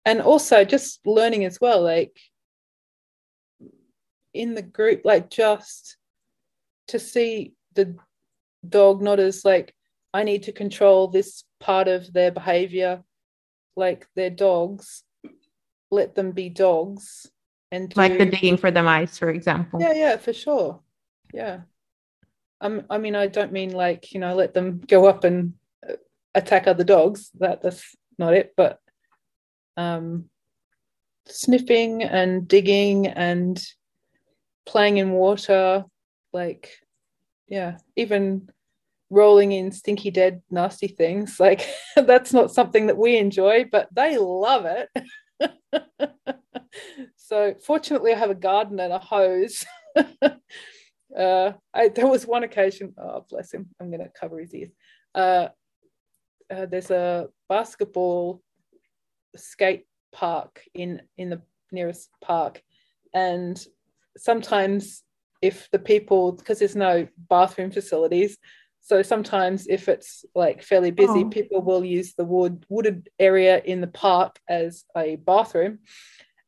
And 0.06 0.22
also 0.22 0.66
just 0.66 1.06
learning 1.06 1.46
as 1.46 1.60
well 1.62 1.82
like 1.82 2.18
in 4.34 4.56
the 4.56 4.62
group 4.62 5.02
like 5.04 5.30
just 5.30 5.98
to 6.88 7.00
see 7.00 7.54
the 7.74 7.96
dog 8.68 9.02
not 9.02 9.20
as 9.20 9.44
like 9.44 9.74
i 10.14 10.24
need 10.24 10.44
to 10.44 10.52
control 10.52 11.08
this 11.08 11.44
part 11.60 11.88
of 11.88 12.12
their 12.14 12.32
behavior 12.32 13.04
like 13.76 14.08
they're 14.16 14.30
dogs 14.30 15.04
let 15.92 16.16
them 16.16 16.32
be 16.32 16.50
dogs 16.50 17.30
and 17.72 17.90
do, 17.90 18.00
like 18.00 18.18
the 18.18 18.26
digging 18.26 18.58
for 18.58 18.72
the 18.72 18.82
mice 18.82 19.18
for 19.18 19.30
example. 19.30 19.82
Yeah 19.82 19.94
yeah 19.94 20.18
for 20.18 20.34
sure. 20.34 20.82
Yeah. 21.34 21.62
Um, 22.64 22.86
i 22.92 23.00
mean 23.00 23.16
i 23.16 23.26
don't 23.26 23.52
mean 23.52 23.72
like 23.72 24.14
you 24.14 24.20
know 24.20 24.36
let 24.36 24.54
them 24.54 24.82
go 24.88 25.08
up 25.08 25.24
and 25.24 25.54
uh, 25.88 25.96
attack 26.36 26.68
other 26.68 26.84
dogs. 26.84 27.32
That 27.40 27.62
that's 27.62 27.96
not 28.18 28.34
it 28.36 28.54
but 28.56 28.80
um 29.78 30.30
sniffing 31.26 32.04
and 32.04 32.48
digging 32.48 33.08
and 33.08 33.64
playing 34.66 34.98
in 34.98 35.12
water 35.12 35.86
like 36.34 36.70
yeah 37.48 37.78
even 37.96 38.50
rolling 39.10 39.52
in 39.52 39.72
stinky 39.72 40.12
dead 40.12 40.42
nasty 40.50 40.88
things 40.88 41.40
like 41.40 41.68
that's 41.96 42.32
not 42.32 42.52
something 42.52 42.88
that 42.88 42.98
we 42.98 43.18
enjoy 43.18 43.66
but 43.72 43.88
they 43.94 44.18
love 44.18 44.66
it 44.66 44.90
so 47.16 47.54
fortunately, 47.66 48.14
I 48.14 48.18
have 48.18 48.30
a 48.30 48.36
garden 48.36 48.80
and 48.80 48.94
a 48.94 49.00
hose. 49.00 49.66
uh, 50.22 51.52
I, 51.74 51.88
there 51.90 52.08
was 52.08 52.26
one 52.26 52.44
occasion. 52.44 52.94
Oh, 52.98 53.26
bless 53.30 53.54
him! 53.54 53.70
I'm 53.80 53.90
going 53.90 54.04
to 54.04 54.12
cover 54.20 54.40
his 54.40 54.54
ears. 54.54 54.72
Uh, 55.14 55.48
uh, 56.54 56.66
there's 56.66 56.92
a 56.92 57.28
basketball 57.50 58.42
skate 59.36 59.86
park 60.12 60.62
in 60.74 61.02
in 61.18 61.30
the 61.30 61.42
nearest 61.72 62.10
park, 62.22 62.62
and 63.14 63.66
sometimes 64.18 65.04
if 65.42 65.70
the 65.72 65.80
people 65.80 66.34
because 66.34 66.60
there's 66.60 66.76
no 66.76 67.08
bathroom 67.30 67.72
facilities 67.72 68.38
so 68.82 69.04
sometimes 69.04 69.68
if 69.68 69.88
it's 69.88 70.26
like 70.34 70.64
fairly 70.64 70.92
busy, 70.92 71.24
oh. 71.24 71.30
people 71.30 71.62
will 71.62 71.86
use 71.86 72.14
the 72.14 72.26
wood 72.26 72.66
wooded 72.68 73.10
area 73.20 73.62
in 73.64 73.80
the 73.80 73.88
park 73.88 74.40
as 74.50 74.86
a 74.98 75.18
bathroom. 75.18 75.80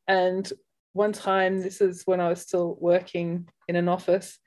And 0.07 0.51
one 0.93 1.13
time, 1.13 1.61
this 1.61 1.79
is 1.79 2.03
when 2.05 2.19
I 2.19 2.29
was 2.29 2.41
still 2.41 2.75
working 2.79 3.47
in 3.67 3.75
an 3.75 3.87
office, 3.87 4.39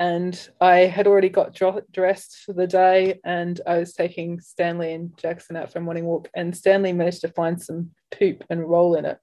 and 0.00 0.48
I 0.60 0.80
had 0.80 1.06
already 1.06 1.28
got 1.28 1.54
dressed 1.92 2.38
for 2.44 2.52
the 2.52 2.66
day, 2.66 3.20
and 3.24 3.60
I 3.66 3.78
was 3.78 3.94
taking 3.94 4.40
Stanley 4.40 4.92
and 4.92 5.16
Jackson 5.16 5.56
out 5.56 5.72
for 5.72 5.78
a 5.78 5.82
morning 5.82 6.04
walk, 6.04 6.28
and 6.34 6.56
Stanley 6.56 6.92
managed 6.92 7.20
to 7.22 7.28
find 7.28 7.60
some 7.60 7.90
poop 8.10 8.44
and 8.50 8.68
roll 8.68 8.96
in 8.96 9.04
it, 9.04 9.18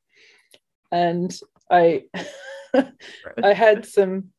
and 0.92 1.38
I 1.70 2.06
I 3.44 3.54
had 3.54 3.86
some 3.86 4.32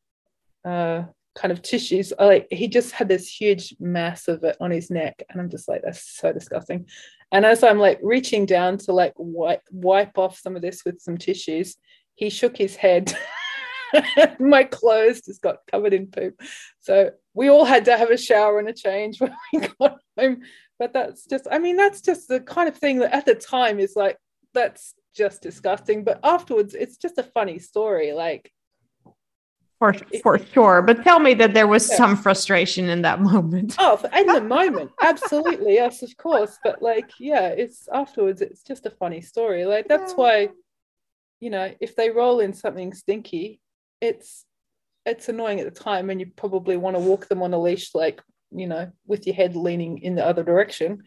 uh, 0.65 1.03
kind 1.37 1.51
of 1.51 1.61
tissues. 1.61 2.11
Like 2.19 2.47
he 2.51 2.67
just 2.67 2.91
had 2.91 3.07
this 3.07 3.27
huge 3.27 3.75
mass 3.79 4.27
of 4.27 4.43
it 4.43 4.57
on 4.59 4.71
his 4.71 4.89
neck, 4.89 5.23
and 5.29 5.39
I'm 5.39 5.49
just 5.49 5.67
like, 5.67 5.81
that's 5.83 6.17
so 6.17 6.33
disgusting. 6.33 6.87
And 7.31 7.45
as 7.45 7.63
I'm 7.63 7.79
like 7.79 7.99
reaching 8.01 8.45
down 8.45 8.77
to 8.79 8.93
like 8.93 9.13
wipe 9.17 9.61
wipe 9.71 10.17
off 10.17 10.39
some 10.39 10.55
of 10.55 10.61
this 10.61 10.83
with 10.85 11.01
some 11.01 11.17
tissues, 11.17 11.77
he 12.15 12.29
shook 12.29 12.57
his 12.57 12.75
head. 12.75 13.15
My 14.39 14.63
clothes 14.63 15.21
just 15.21 15.41
got 15.41 15.57
covered 15.71 15.93
in 15.93 16.07
poop. 16.07 16.41
So 16.79 17.11
we 17.33 17.49
all 17.49 17.65
had 17.65 17.85
to 17.85 17.97
have 17.97 18.09
a 18.09 18.17
shower 18.17 18.59
and 18.59 18.67
a 18.67 18.73
change 18.73 19.19
when 19.21 19.33
we 19.53 19.59
got 19.59 19.99
home. 20.17 20.41
But 20.79 20.93
that's 20.93 21.25
just, 21.25 21.47
I 21.49 21.59
mean, 21.59 21.75
that's 21.75 22.01
just 22.01 22.27
the 22.27 22.39
kind 22.39 22.67
of 22.67 22.77
thing 22.77 22.99
that 22.99 23.13
at 23.13 23.25
the 23.25 23.35
time 23.35 23.79
is 23.79 23.95
like, 23.95 24.17
that's 24.53 24.93
just 25.15 25.41
disgusting. 25.41 26.03
But 26.03 26.19
afterwards, 26.23 26.75
it's 26.75 26.97
just 26.97 27.17
a 27.17 27.23
funny 27.23 27.59
story. 27.59 28.13
Like, 28.13 28.51
for 29.79 29.93
for 30.23 30.39
sure 30.39 30.81
but 30.81 31.03
tell 31.03 31.19
me 31.19 31.33
that 31.33 31.53
there 31.53 31.67
was 31.67 31.85
some 31.85 32.15
frustration 32.15 32.89
in 32.89 33.01
that 33.03 33.21
moment. 33.31 33.75
Oh 33.79 34.01
in 34.15 34.27
the 34.27 34.41
moment 34.41 34.91
absolutely 35.01 35.73
yes 35.73 36.01
of 36.03 36.15
course 36.17 36.57
but 36.63 36.81
like 36.81 37.11
yeah 37.19 37.47
it's 37.47 37.87
afterwards 37.93 38.41
it's 38.41 38.63
just 38.63 38.85
a 38.85 38.89
funny 38.89 39.21
story 39.21 39.65
like 39.65 39.87
that's 39.87 40.13
why 40.13 40.49
you 41.39 41.49
know 41.49 41.73
if 41.79 41.95
they 41.95 42.09
roll 42.09 42.39
in 42.39 42.53
something 42.53 42.93
stinky 42.93 43.59
it's 44.01 44.45
it's 45.05 45.29
annoying 45.29 45.59
at 45.59 45.73
the 45.73 45.79
time 45.79 46.09
and 46.09 46.19
you 46.19 46.27
probably 46.35 46.77
want 46.77 46.95
to 46.95 46.99
walk 46.99 47.27
them 47.27 47.43
on 47.43 47.53
a 47.53 47.61
leash 47.61 47.93
like 47.93 48.21
you 48.51 48.67
know 48.67 48.91
with 49.05 49.27
your 49.27 49.35
head 49.35 49.55
leaning 49.55 49.99
in 49.99 50.15
the 50.15 50.25
other 50.25 50.43
direction 50.43 51.03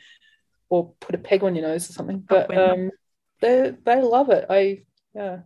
or 0.69 0.93
put 1.01 1.15
a 1.15 1.19
peg 1.19 1.43
on 1.43 1.55
your 1.55 1.67
nose 1.67 1.91
or 1.91 1.93
something 1.93 2.21
but 2.21 2.57
um 2.57 2.91
they 3.41 3.75
they 3.85 4.01
love 4.01 4.31
it 4.31 4.47
i 4.49 4.83
yeah. 5.15 5.41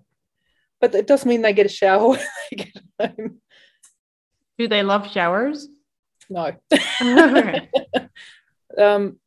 But 0.80 0.94
it 0.94 1.06
doesn't 1.06 1.28
mean 1.28 1.42
they 1.42 1.52
get 1.52 1.66
a 1.66 1.70
shower 1.70 2.16
they 2.50 2.56
get 2.56 2.76
home. 3.01 3.40
Do 4.59 4.68
they 4.68 4.82
love 4.82 5.11
showers? 5.11 5.68
No. 6.30 6.53
um, 8.78 9.18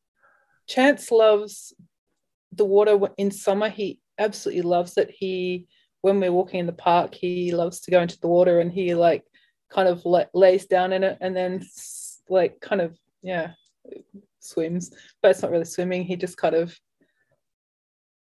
Chance 0.68 1.12
loves 1.12 1.74
the 2.52 2.66
water 2.66 2.98
in 3.18 3.32
summer. 3.32 3.70
He 3.70 4.00
absolutely 4.18 4.64
loves 4.64 4.98
it. 4.98 5.12
He, 5.12 5.68
when 6.02 6.20
we're 6.20 6.32
walking 6.32 6.62
in 6.62 6.66
the 6.66 6.74
park, 6.74 7.14
he 7.14 7.52
loves 7.54 7.82
to 7.82 7.92
go 7.92 8.02
into 8.02 8.20
the 8.20 8.28
water 8.28 8.60
and 8.60 8.72
he 8.72 8.96
like 8.96 9.24
kind 9.70 9.88
of 9.88 10.06
lays 10.34 10.66
down 10.66 10.94
in 10.94 11.04
it 11.04 11.18
and 11.20 11.36
then 11.36 11.66
like 12.30 12.60
kind 12.62 12.82
of 12.82 12.98
yeah 13.22 13.52
swims, 14.40 14.92
but 15.22 15.32
it's 15.32 15.42
not 15.42 15.52
really 15.52 15.66
swimming. 15.66 16.04
He 16.04 16.16
just 16.16 16.38
kind 16.38 16.56
of 16.56 16.78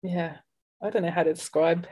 yeah. 0.04 0.38
I 0.82 0.89
don't 0.89 1.02
know 1.02 1.12
how 1.12 1.24
to 1.24 1.34
describe 1.34 1.88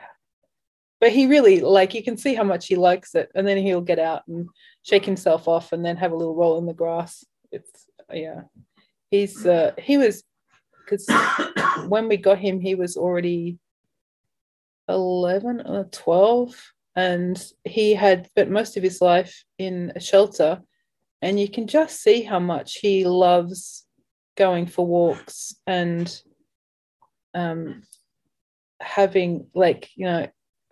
but 1.06 1.12
he 1.12 1.28
really 1.28 1.60
like 1.60 1.94
you 1.94 2.02
can 2.02 2.18
see 2.18 2.34
how 2.34 2.44
much 2.44 2.66
he 2.66 2.76
likes 2.76 3.14
it 3.14 3.30
and 3.36 3.48
then 3.48 3.58
he'll 3.58 3.80
get 3.80 4.00
out 4.00 4.24
and 4.28 4.50
shake 4.82 5.06
himself 5.06 5.48
off 5.48 5.72
and 5.72 5.86
then 5.86 5.96
have 5.96 6.12
a 6.12 6.16
little 6.16 6.34
roll 6.34 6.58
in 6.58 6.66
the 6.66 6.74
grass. 6.74 7.24
It's 7.52 7.86
yeah. 8.12 8.42
He's 9.12 9.46
uh 9.46 9.74
he 9.78 10.00
was 10.00 10.24
because 10.80 11.06
when 11.88 12.08
we 12.08 12.18
got 12.18 12.40
him 12.40 12.60
he 12.60 12.74
was 12.74 12.98
already 12.98 13.60
11 14.90 15.62
or 15.68 15.84
12 15.92 16.74
and 16.96 17.52
he 17.64 17.94
had 17.94 18.26
spent 18.26 18.50
most 18.50 18.76
of 18.76 18.82
his 18.82 19.00
life 19.00 19.44
in 19.60 19.94
a 19.96 20.00
shelter 20.00 20.60
and 21.22 21.40
you 21.40 21.48
can 21.48 21.68
just 21.68 22.02
see 22.02 22.24
how 22.24 22.40
much 22.40 22.80
he 22.82 23.06
loves 23.06 23.86
going 24.36 24.66
for 24.66 24.88
walks 24.88 25.54
and 25.68 26.20
um 27.36 27.84
having 28.82 29.46
like 29.54 29.92
you 29.96 30.08
know 30.08 30.28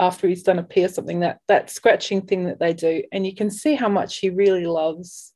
after 0.08 0.28
he's 0.28 0.43
done 0.43 0.60
a 0.60 0.64
pee 0.64 0.86
or 0.86 0.88
something 0.89 1.20
that 1.22 1.39
that 1.47 1.70
scratching 1.70 2.22
thing 2.22 2.45
that 2.45 2.60
they 2.60 2.74
do 2.74 3.04
and 3.12 3.26
you 3.26 3.34
can 3.36 3.49
see 3.49 3.76
how 3.76 3.89
much 3.89 4.18
he 4.18 4.30
really 4.30 4.66
loves 4.66 5.34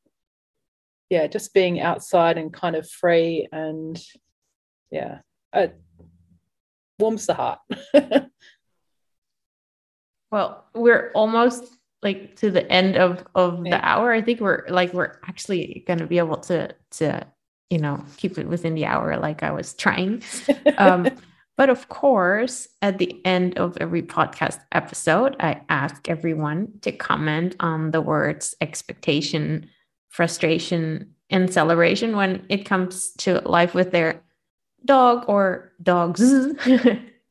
yeah 1.09 1.26
just 1.28 1.53
being 1.53 1.80
outside 1.80 2.38
and 2.38 2.53
kind 2.53 2.76
of 2.76 2.89
free 2.89 3.47
and 3.51 4.01
yeah 4.91 5.20
it 5.53 5.80
warms 6.99 7.26
the 7.28 7.34
heart 7.34 7.59
well 10.32 10.65
we're 10.74 11.11
almost 11.13 11.63
like 12.03 12.36
to 12.36 12.51
the 12.51 12.70
end 12.72 12.95
of 12.95 13.26
of 13.34 13.65
Yeah. 13.65 13.78
the 13.78 13.86
hour. 13.86 14.11
I 14.13 14.22
think 14.22 14.39
we're 14.39 14.65
like 14.70 14.93
we're 14.93 15.18
actually 15.28 15.84
going 15.88 15.99
to 15.99 16.05
be 16.05 16.20
able 16.20 16.38
to 16.41 16.76
to 16.99 17.26
you 17.72 17.80
know 17.80 18.03
keep 18.18 18.38
it 18.38 18.47
within 18.47 18.76
the 18.76 18.86
hour, 18.86 19.18
like 19.18 19.41
I 19.43 19.51
was 19.51 19.74
trying. 19.74 20.22
Um, 20.78 21.07
but 21.58 21.70
of 21.72 21.89
course, 21.89 22.68
at 22.84 22.99
the 22.99 23.20
end 23.26 23.58
of 23.58 23.78
every 23.82 24.03
podcast 24.03 24.60
episode, 24.72 25.36
I 25.39 25.62
ask 25.70 26.08
everyone 26.08 26.74
to 26.82 26.91
comment 26.91 27.55
on 27.60 27.89
the 27.89 27.99
words 27.99 28.55
expectation, 28.62 29.68
frustration, 30.10 31.16
and 31.32 31.51
celebration 31.51 32.16
when 32.16 32.45
it 32.49 32.66
comes 32.66 33.12
to 33.18 33.41
life 33.41 33.74
with 33.74 33.91
their 33.91 34.22
dog 34.86 35.26
or 35.28 35.74
dogs. 35.82 36.22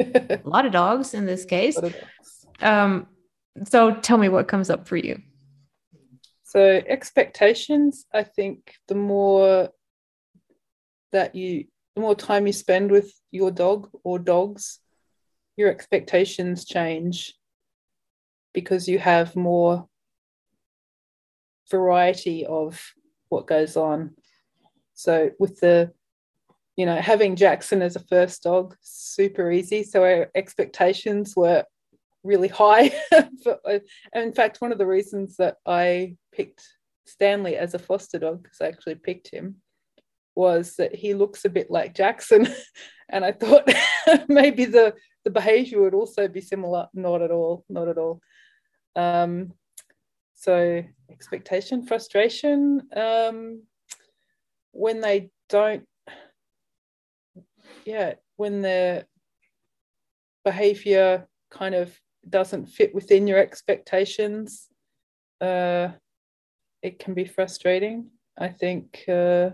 a 0.00 0.40
lot 0.44 0.66
of 0.66 0.72
dogs 0.72 1.14
in 1.14 1.24
this 1.24 1.44
case. 1.56 1.76
What 1.76 1.84
are 1.84 1.88
those? 1.90 2.46
Um, 2.60 3.06
so 3.64 3.94
tell 3.94 4.18
me 4.18 4.28
what 4.28 4.48
comes 4.48 4.70
up 4.70 4.88
for 4.88 4.96
you. 4.96 5.22
So 6.42 6.60
expectations, 6.60 8.06
I 8.12 8.24
think 8.24 8.74
the 8.88 8.96
more 8.96 9.70
that 11.12 11.36
you 11.36 11.66
the 11.96 12.02
more 12.02 12.14
time 12.14 12.46
you 12.46 12.52
spend 12.52 12.90
with 12.90 13.10
your 13.30 13.50
dog 13.50 13.88
or 14.04 14.18
dogs, 14.18 14.80
your 15.56 15.70
expectations 15.70 16.66
change 16.66 17.34
because 18.52 18.86
you 18.86 18.98
have 18.98 19.34
more 19.34 19.88
variety 21.70 22.44
of 22.44 22.80
what 23.30 23.46
goes 23.46 23.76
on. 23.76 24.14
So 24.92 25.30
with 25.38 25.58
the 25.60 25.90
you 26.76 26.84
know 26.84 26.96
having 26.96 27.34
Jackson 27.34 27.80
as 27.80 27.96
a 27.96 28.00
first 28.00 28.42
dog 28.42 28.76
super 28.82 29.50
easy 29.50 29.82
so 29.82 30.04
our 30.04 30.30
expectations 30.34 31.34
were 31.34 31.64
really 32.22 32.48
high 32.48 32.88
for, 33.42 33.58
uh, 33.64 33.78
in 34.14 34.32
fact 34.34 34.60
one 34.60 34.72
of 34.72 34.78
the 34.78 34.86
reasons 34.86 35.36
that 35.36 35.56
I 35.64 36.16
picked 36.32 36.62
Stanley 37.06 37.56
as 37.56 37.72
a 37.72 37.78
foster 37.78 38.18
dog 38.18 38.42
because 38.42 38.60
I 38.60 38.66
actually 38.66 38.96
picked 38.96 39.30
him 39.30 39.62
was 40.36 40.76
that 40.76 40.94
he 40.94 41.14
looks 41.14 41.44
a 41.44 41.50
bit 41.50 41.70
like 41.70 41.94
Jackson. 41.94 42.48
And 43.08 43.24
I 43.24 43.30
thought 43.30 43.72
maybe 44.28 44.64
the 44.64 44.92
the 45.22 45.30
behavior 45.30 45.80
would 45.80 45.94
also 45.94 46.26
be 46.26 46.40
similar. 46.40 46.88
Not 46.92 47.22
at 47.22 47.30
all 47.30 47.64
not 47.68 47.86
at 47.86 47.98
all. 47.98 48.20
Um, 48.96 49.52
so 50.34 50.82
expectation 51.08 51.86
frustration 51.86 52.82
um, 52.96 53.62
when 54.72 55.00
they 55.00 55.30
don't 55.48 55.86
yeah 57.84 58.14
when 58.34 58.60
their 58.60 59.04
behavior 60.44 61.28
kind 61.52 61.76
of 61.76 61.96
doesn't 62.28 62.66
fit 62.66 62.92
within 62.92 63.28
your 63.28 63.38
expectations 63.38 64.66
uh, 65.40 65.90
it 66.82 66.98
can 66.98 67.14
be 67.14 67.24
frustrating. 67.24 68.10
I 68.38 68.48
think 68.48 69.04
uh, 69.08 69.50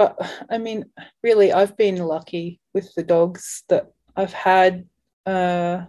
but 0.00 0.16
i 0.50 0.56
mean 0.56 0.84
really 1.22 1.52
i've 1.52 1.76
been 1.76 1.96
lucky 1.96 2.58
with 2.72 2.92
the 2.94 3.02
dogs 3.02 3.64
that 3.68 3.84
i've 4.16 4.32
had 4.32 4.86
uh, 5.26 5.84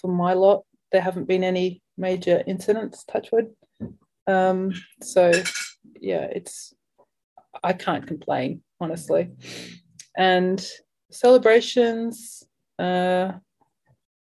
for 0.00 0.08
my 0.08 0.32
lot 0.32 0.64
there 0.90 1.00
haven't 1.00 1.28
been 1.28 1.44
any 1.44 1.80
major 1.96 2.42
incidents 2.46 3.04
touchwood 3.04 3.48
um, 4.26 4.72
so 5.02 5.30
yeah 6.00 6.26
it's 6.38 6.74
i 7.62 7.72
can't 7.72 8.06
complain 8.06 8.60
honestly. 8.80 9.30
And 10.16 10.64
celebrations 11.10 12.42
uh, 12.78 13.32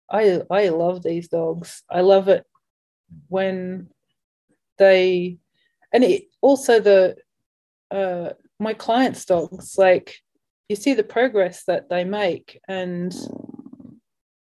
i 0.10 0.42
i 0.50 0.70
love 0.70 1.04
these 1.04 1.28
dogs. 1.28 1.84
I 1.90 2.02
love 2.02 2.28
it 2.28 2.46
when 3.28 3.90
they 4.78 5.38
and 5.94 6.04
it 6.04 6.24
also 6.42 6.80
the 6.80 7.16
uh, 7.92 8.30
my 8.60 8.74
clients 8.74 9.26
dogs 9.26 9.76
like 9.78 10.18
you 10.70 10.76
see 10.76 10.94
the 10.94 11.04
progress 11.04 11.64
that 11.66 11.90
they 11.90 12.04
make 12.04 12.60
and 12.68 13.14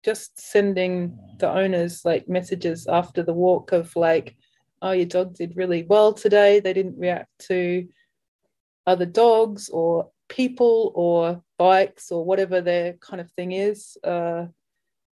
just 0.05 0.41
sending 0.41 1.19
the 1.39 1.51
owners 1.51 2.05
like 2.05 2.29
messages 2.29 2.87
after 2.87 3.23
the 3.23 3.33
walk 3.33 3.73
of 3.73 3.95
like 3.97 4.37
oh 4.83 4.93
your 4.93 5.07
dog 5.07 5.35
did 5.35 5.57
really 5.57 5.83
well 5.83 6.13
today. 6.13 6.61
They 6.61 6.73
didn't 6.73 6.99
react 6.99 7.31
to 7.49 7.87
other 8.87 9.07
dogs 9.07 9.69
or 9.69 10.11
people 10.29 10.93
or 10.95 11.43
bikes 11.59 12.11
or 12.11 12.25
whatever 12.25 12.61
their 12.61 12.95
kind 12.95 13.21
of 13.21 13.31
thing 13.33 13.53
is. 13.53 13.97
Uh, 14.03 14.47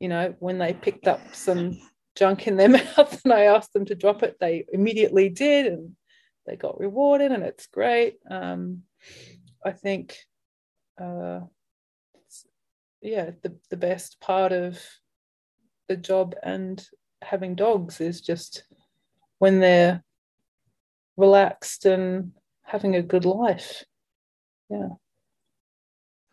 you 0.01 0.09
know 0.09 0.35
when 0.39 0.59
they 0.59 0.73
picked 0.73 1.09
up 1.09 1.21
some 1.35 1.79
junk 2.17 2.47
in 2.47 2.57
their 2.57 2.69
mouth 2.97 3.21
and 3.25 3.33
i 3.33 3.43
asked 3.43 3.73
them 3.73 3.85
to 3.85 3.95
drop 3.95 4.23
it 4.23 4.37
they 4.41 4.65
immediately 4.73 5.29
did. 5.29 5.67
And 5.67 5.97
they 6.49 6.57
got 6.57 6.81
rewarded 6.81 7.33
and 7.33 7.43
it's 7.43 7.67
great. 7.67 8.19
Um, 8.29 8.83
i 9.65 9.73
think 9.73 10.17
uh, 11.01 11.41
yeah 13.01 13.31
the, 13.43 13.57
the 13.71 13.77
best 13.77 14.21
part 14.21 14.53
of 14.53 14.81
the 15.89 15.97
job 15.97 16.35
and 16.43 16.87
having 17.23 17.55
dogs 17.55 18.01
is 18.01 18.21
just 18.21 18.65
when 19.39 19.61
they're 19.61 20.03
relaxed 21.17 21.85
and 21.85 22.33
having 22.63 22.95
a 22.95 23.03
good 23.03 23.25
life. 23.25 23.85
Yeah. 24.71 24.89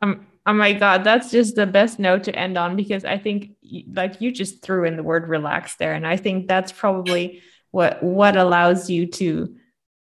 Um, 0.01 0.27
oh 0.45 0.53
my 0.53 0.73
god, 0.73 1.03
that's 1.03 1.31
just 1.31 1.55
the 1.55 1.65
best 1.65 1.99
note 1.99 2.23
to 2.25 2.35
end 2.37 2.57
on 2.57 2.75
because 2.75 3.05
I 3.05 3.17
think 3.17 3.51
like 3.91 4.21
you 4.21 4.31
just 4.31 4.61
threw 4.61 4.85
in 4.85 4.97
the 4.97 5.03
word 5.03 5.29
relax 5.29 5.75
there, 5.75 5.93
and 5.93 6.05
I 6.05 6.17
think 6.17 6.47
that's 6.47 6.71
probably 6.71 7.41
what 7.71 8.03
what 8.03 8.35
allows 8.35 8.89
you 8.89 9.07
to 9.07 9.55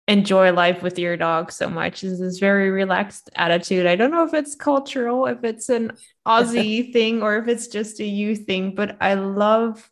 enjoy 0.07 0.52
life 0.52 0.82
with 0.82 0.98
your 0.98 1.16
dog 1.16 1.50
so 1.50 1.68
much. 1.68 2.05
Is 2.05 2.20
this 2.20 2.38
very 2.38 2.70
relaxed 2.70 3.30
attitude. 3.36 3.86
I 3.86 3.96
don't 3.96 4.11
know 4.11 4.24
if 4.24 4.34
it's 4.34 4.55
cultural, 4.55 5.26
if 5.26 5.42
it's 5.44 5.68
an 5.68 5.92
Aussie 6.26 6.92
thing, 6.92 7.22
or 7.22 7.36
if 7.38 7.48
it's 7.48 7.68
just 7.68 8.00
a 8.00 8.05
you 8.05 8.36
thing, 8.36 8.74
but 8.74 8.96
I 9.00 9.14
love 9.14 9.90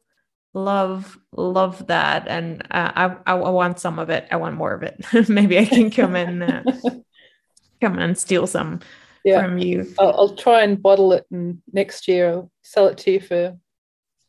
love 0.55 1.19
love 1.35 1.87
that. 1.87 2.29
And 2.29 2.63
uh, 2.71 3.17
I, 3.27 3.33
I 3.33 3.35
want 3.35 3.81
some 3.81 3.99
of 3.99 4.11
it. 4.11 4.29
I 4.31 4.37
want 4.37 4.57
more 4.57 4.75
of 4.75 4.83
it. 4.83 5.05
Maybe 5.29 5.59
i 5.59 5.65
can 5.65 5.91
come 5.91 6.15
and 6.15 6.43
uh, 6.43 6.63
come 7.81 7.99
and 7.99 8.17
steal 8.19 8.47
some 8.47 8.81
yeah. 9.25 9.43
from 9.43 9.59
you. 9.59 9.95
I'll, 9.99 10.13
I'll 10.13 10.37
try 10.37 10.63
and 10.63 10.81
bottle 10.81 11.13
it 11.15 11.27
and 11.31 11.63
next 11.73 12.07
year 12.07 12.31
I'll 12.31 12.51
sell 12.63 12.89
it 12.89 12.99
to 12.99 13.13
you 13.13 13.21
for 13.21 13.57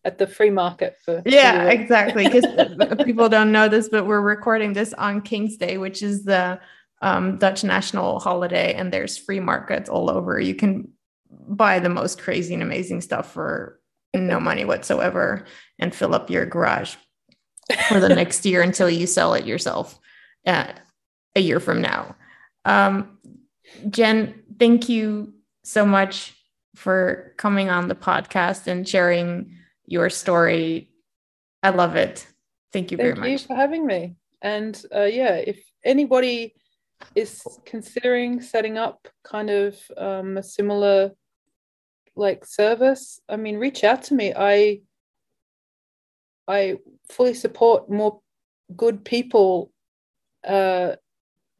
at 0.06 0.18
the 0.18 0.28
free 0.28 0.50
market 0.50 0.98
for 1.04 1.22
yeah 1.26 1.64
for 1.64 1.70
exactly 1.70 2.28
because 2.28 2.46
people 3.06 3.30
don't 3.30 3.52
know 3.52 3.68
this 3.68 3.90
but 3.90 4.06
we're 4.06 4.22
recording 4.22 4.74
this 4.74 4.94
on 4.94 5.22
king's 5.22 5.58
day 5.58 5.78
which 5.78 6.02
is 6.02 6.24
the 6.24 6.60
um, 7.04 7.38
dutch 7.38 7.66
national 7.66 8.20
holiday 8.20 8.74
and 8.74 8.92
there's 8.92 9.18
free 9.18 9.42
markets 9.42 9.90
all 9.90 10.10
over. 10.10 10.40
You 10.40 10.56
can 10.56 10.88
buy 11.30 11.80
the 11.80 11.90
most 11.90 12.20
crazy 12.20 12.54
and 12.54 12.64
amazing 12.64 13.02
stuff 13.02 13.32
for 13.32 13.80
no 14.16 14.40
money 14.50 14.64
whatsoever 14.64 15.46
and 15.78 15.94
fill 15.94 16.16
up 16.16 16.30
your 16.30 16.46
garage 16.46 16.96
for 17.90 18.00
the 18.00 18.10
next 18.10 18.46
year 18.46 18.62
until 18.62 18.90
you 18.90 19.06
sell 19.06 19.34
it 19.34 19.46
yourself 19.46 20.00
uh, 20.48 20.72
a 21.36 21.42
year 21.42 21.60
from 21.60 21.82
now. 21.82 22.16
Um, 22.66 23.18
jen 23.90 24.42
thank 24.58 24.88
you 24.88 25.34
so 25.64 25.86
much 25.86 26.34
for 26.76 27.34
coming 27.38 27.70
on 27.70 27.90
the 27.90 27.96
podcast 27.96 28.68
and 28.68 28.88
sharing 28.88 29.58
your 29.86 30.10
story. 30.10 30.90
I 31.62 31.70
love 31.70 31.96
it. 31.96 32.28
Thank 32.72 32.92
you 32.92 32.98
Thank 32.98 33.18
very 33.18 33.32
you 33.32 33.38
much. 33.38 33.48
for 33.48 33.56
having 33.56 33.86
me. 33.86 34.16
And 34.42 34.82
uh, 34.94 35.04
yeah, 35.04 35.36
if 35.36 35.64
anybody 35.84 36.56
is 37.16 37.42
considering 37.66 38.42
setting 38.42 38.78
up 38.78 39.08
kind 39.24 39.50
of 39.50 39.78
um, 39.98 40.38
a 40.38 40.44
similar 40.44 41.12
like 42.16 42.46
service, 42.46 43.20
I 43.30 43.38
mean, 43.38 43.58
reach 43.58 43.84
out 43.84 44.04
to 44.04 44.14
me. 44.14 44.34
I 44.36 44.82
I 46.48 46.78
fully 47.10 47.34
support 47.34 47.90
more 47.90 48.20
good 48.76 49.06
people. 49.06 49.72
Uh, 50.46 50.96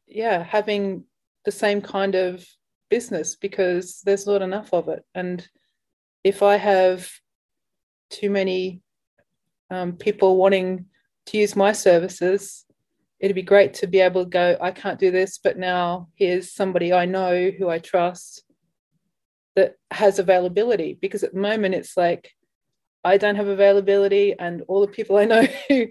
yeah, 0.06 0.42
having 0.42 1.04
the 1.44 1.52
same 1.52 1.80
kind 1.80 2.14
of 2.14 2.46
business 2.90 3.36
because 3.36 4.02
there's 4.04 4.26
not 4.26 4.42
enough 4.42 4.72
of 4.72 4.88
it. 4.88 5.04
And 5.14 5.46
if 6.22 6.42
I 6.42 6.56
have 6.56 7.08
too 8.14 8.30
many 8.30 8.80
um, 9.70 9.92
people 9.92 10.36
wanting 10.36 10.86
to 11.26 11.38
use 11.38 11.56
my 11.56 11.72
services, 11.72 12.64
it'd 13.18 13.34
be 13.34 13.42
great 13.42 13.74
to 13.74 13.86
be 13.86 14.00
able 14.00 14.24
to 14.24 14.30
go, 14.30 14.56
I 14.60 14.70
can't 14.70 14.98
do 14.98 15.10
this, 15.10 15.38
but 15.38 15.58
now 15.58 16.08
here's 16.14 16.52
somebody 16.52 16.92
I 16.92 17.06
know 17.06 17.50
who 17.50 17.68
I 17.68 17.78
trust 17.78 18.44
that 19.56 19.76
has 19.90 20.18
availability. 20.18 20.98
Because 21.00 21.22
at 21.22 21.32
the 21.32 21.40
moment, 21.40 21.74
it's 21.74 21.96
like 21.96 22.30
I 23.02 23.16
don't 23.16 23.36
have 23.36 23.48
availability, 23.48 24.34
and 24.38 24.62
all 24.68 24.80
the 24.80 24.92
people 24.92 25.16
I 25.16 25.24
know 25.32 25.46
who, 25.68 25.88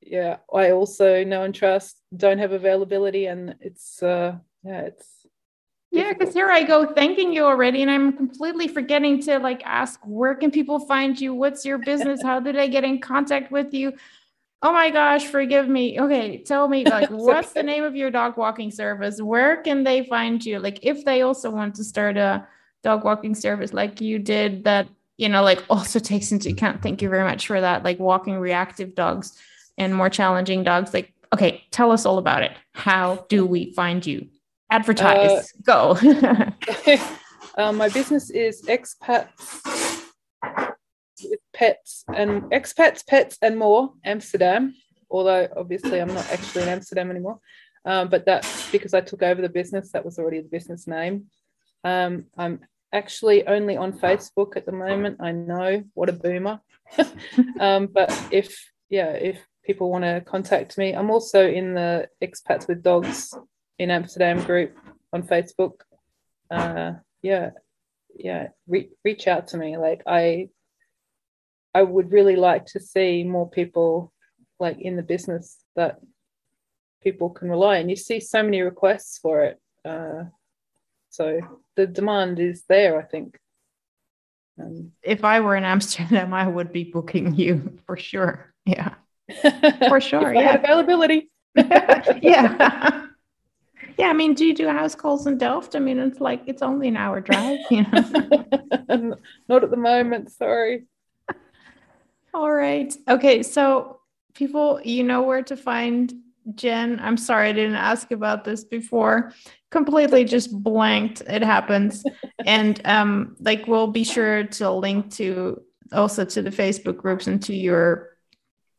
yeah, 0.00 0.38
I 0.52 0.70
also 0.70 1.24
know 1.24 1.42
and 1.42 1.54
trust 1.54 2.00
don't 2.16 2.38
have 2.38 2.52
availability. 2.52 3.26
And 3.26 3.56
it's, 3.60 4.02
uh, 4.02 4.36
yeah, 4.64 4.80
it's, 4.82 5.08
yeah, 5.94 6.12
because 6.12 6.34
here 6.34 6.50
I 6.50 6.64
go 6.64 6.92
thanking 6.92 7.32
you 7.32 7.44
already, 7.44 7.82
and 7.82 7.90
I'm 7.90 8.12
completely 8.12 8.66
forgetting 8.66 9.22
to 9.22 9.38
like 9.38 9.62
ask 9.64 10.00
where 10.04 10.34
can 10.34 10.50
people 10.50 10.80
find 10.80 11.18
you? 11.18 11.32
What's 11.34 11.64
your 11.64 11.78
business? 11.78 12.20
How 12.22 12.40
did 12.40 12.58
I 12.58 12.66
get 12.66 12.82
in 12.82 13.00
contact 13.00 13.52
with 13.52 13.72
you? 13.72 13.92
Oh 14.60 14.72
my 14.72 14.90
gosh, 14.90 15.26
forgive 15.26 15.68
me. 15.68 16.00
Okay, 16.00 16.38
tell 16.38 16.66
me 16.68 16.84
like 16.84 17.10
what's 17.10 17.50
okay. 17.50 17.60
the 17.60 17.62
name 17.62 17.84
of 17.84 17.94
your 17.94 18.10
dog 18.10 18.36
walking 18.36 18.70
service? 18.70 19.22
Where 19.22 19.58
can 19.62 19.84
they 19.84 20.04
find 20.04 20.44
you? 20.44 20.58
Like 20.58 20.80
if 20.82 21.04
they 21.04 21.22
also 21.22 21.50
want 21.50 21.76
to 21.76 21.84
start 21.84 22.16
a 22.16 22.46
dog 22.82 23.04
walking 23.04 23.34
service 23.34 23.72
like 23.72 24.00
you 24.00 24.18
did 24.18 24.64
that, 24.64 24.88
you 25.16 25.28
know, 25.28 25.42
like 25.42 25.62
also 25.70 25.98
takes 26.00 26.32
into 26.32 26.50
account. 26.50 26.82
Thank 26.82 27.02
you 27.02 27.08
very 27.08 27.24
much 27.24 27.46
for 27.46 27.60
that. 27.60 27.84
Like 27.84 28.00
walking 28.00 28.38
reactive 28.38 28.94
dogs 28.96 29.38
and 29.78 29.94
more 29.94 30.10
challenging 30.10 30.64
dogs. 30.64 30.92
Like, 30.92 31.12
okay, 31.32 31.64
tell 31.70 31.92
us 31.92 32.04
all 32.04 32.18
about 32.18 32.42
it. 32.42 32.52
How 32.72 33.26
do 33.28 33.46
we 33.46 33.72
find 33.74 34.04
you? 34.04 34.28
Advertise. 34.74 35.52
Uh, 35.68 35.96
Go. 35.96 35.96
um, 37.56 37.76
my 37.82 37.88
business 37.90 38.28
is 38.30 38.62
expats 38.62 40.02
with 41.22 41.38
pets 41.54 42.04
and 42.12 42.42
expats, 42.50 43.06
pets, 43.06 43.38
and 43.40 43.56
more. 43.56 43.92
Amsterdam. 44.04 44.74
Although 45.08 45.46
obviously 45.56 46.00
I'm 46.00 46.12
not 46.12 46.28
actually 46.32 46.64
in 46.64 46.70
Amsterdam 46.70 47.08
anymore, 47.12 47.38
um, 47.84 48.08
but 48.08 48.26
that's 48.26 48.68
because 48.72 48.94
I 48.94 49.00
took 49.00 49.22
over 49.22 49.40
the 49.40 49.48
business. 49.48 49.92
That 49.92 50.04
was 50.04 50.18
already 50.18 50.40
the 50.40 50.48
business 50.48 50.88
name. 50.88 51.26
Um, 51.84 52.24
I'm 52.36 52.58
actually 52.92 53.46
only 53.46 53.76
on 53.76 53.92
Facebook 53.92 54.56
at 54.56 54.66
the 54.66 54.72
moment. 54.72 55.18
I 55.20 55.30
know 55.30 55.84
what 55.94 56.08
a 56.08 56.14
boomer. 56.14 56.60
um, 57.60 57.86
but 57.86 58.10
if 58.32 58.72
yeah, 58.90 59.10
if 59.10 59.38
people 59.64 59.88
want 59.88 60.02
to 60.02 60.20
contact 60.26 60.76
me, 60.78 60.94
I'm 60.94 61.12
also 61.12 61.48
in 61.48 61.74
the 61.74 62.08
expats 62.20 62.66
with 62.66 62.82
dogs 62.82 63.32
in 63.78 63.90
Amsterdam 63.90 64.42
group 64.42 64.76
on 65.12 65.22
Facebook. 65.22 65.80
Uh, 66.50 66.92
yeah, 67.22 67.50
yeah, 68.16 68.48
re- 68.66 68.90
reach 69.04 69.26
out 69.26 69.48
to 69.48 69.56
me. 69.56 69.76
Like 69.76 70.02
I, 70.06 70.48
I 71.74 71.82
would 71.82 72.12
really 72.12 72.36
like 72.36 72.66
to 72.66 72.80
see 72.80 73.24
more 73.24 73.48
people 73.48 74.12
like 74.60 74.80
in 74.80 74.96
the 74.96 75.02
business 75.02 75.58
that 75.76 76.00
people 77.02 77.30
can 77.30 77.50
rely 77.50 77.80
on. 77.80 77.88
You 77.88 77.96
see 77.96 78.20
so 78.20 78.42
many 78.42 78.60
requests 78.60 79.18
for 79.18 79.44
it, 79.44 79.60
uh, 79.84 80.24
so 81.10 81.40
the 81.76 81.86
demand 81.86 82.38
is 82.38 82.64
there. 82.68 82.98
I 83.00 83.04
think. 83.04 83.38
Um, 84.60 84.92
if 85.02 85.24
I 85.24 85.40
were 85.40 85.56
in 85.56 85.64
Amsterdam, 85.64 86.32
I 86.32 86.46
would 86.46 86.72
be 86.72 86.84
booking 86.84 87.34
you 87.34 87.78
for 87.86 87.96
sure. 87.96 88.54
Yeah, 88.64 88.94
for 89.88 90.00
sure. 90.00 90.32
yeah, 90.32 90.54
availability. 90.54 91.30
yeah 92.20 93.03
yeah, 93.98 94.08
I 94.08 94.12
mean, 94.12 94.34
do 94.34 94.44
you 94.44 94.54
do 94.54 94.68
house 94.68 94.94
calls 94.94 95.26
in 95.26 95.38
Delft? 95.38 95.76
I 95.76 95.78
mean, 95.78 95.98
it's 95.98 96.20
like 96.20 96.42
it's 96.46 96.62
only 96.62 96.88
an 96.88 96.96
hour 96.96 97.20
drive, 97.20 97.58
you 97.70 97.82
know. 97.82 99.16
Not 99.48 99.64
at 99.64 99.70
the 99.70 99.76
moment, 99.76 100.30
sorry. 100.32 100.84
All 102.34 102.50
right. 102.50 102.92
Okay, 103.08 103.42
so 103.42 104.00
people, 104.34 104.80
you 104.84 105.04
know 105.04 105.22
where 105.22 105.42
to 105.42 105.56
find 105.56 106.12
Jen. 106.54 107.00
I'm 107.00 107.16
sorry 107.16 107.48
I 107.48 107.52
didn't 107.52 107.76
ask 107.76 108.10
about 108.10 108.44
this 108.44 108.64
before. 108.64 109.32
Completely 109.70 110.24
just 110.24 110.52
blanked. 110.62 111.22
It 111.22 111.42
happens. 111.42 112.04
and 112.46 112.80
um 112.84 113.36
like 113.40 113.66
we'll 113.66 113.86
be 113.86 114.04
sure 114.04 114.44
to 114.44 114.70
link 114.70 115.12
to 115.14 115.62
also 115.92 116.24
to 116.24 116.42
the 116.42 116.50
Facebook 116.50 116.96
groups 116.96 117.26
and 117.26 117.42
to 117.44 117.54
your 117.54 118.10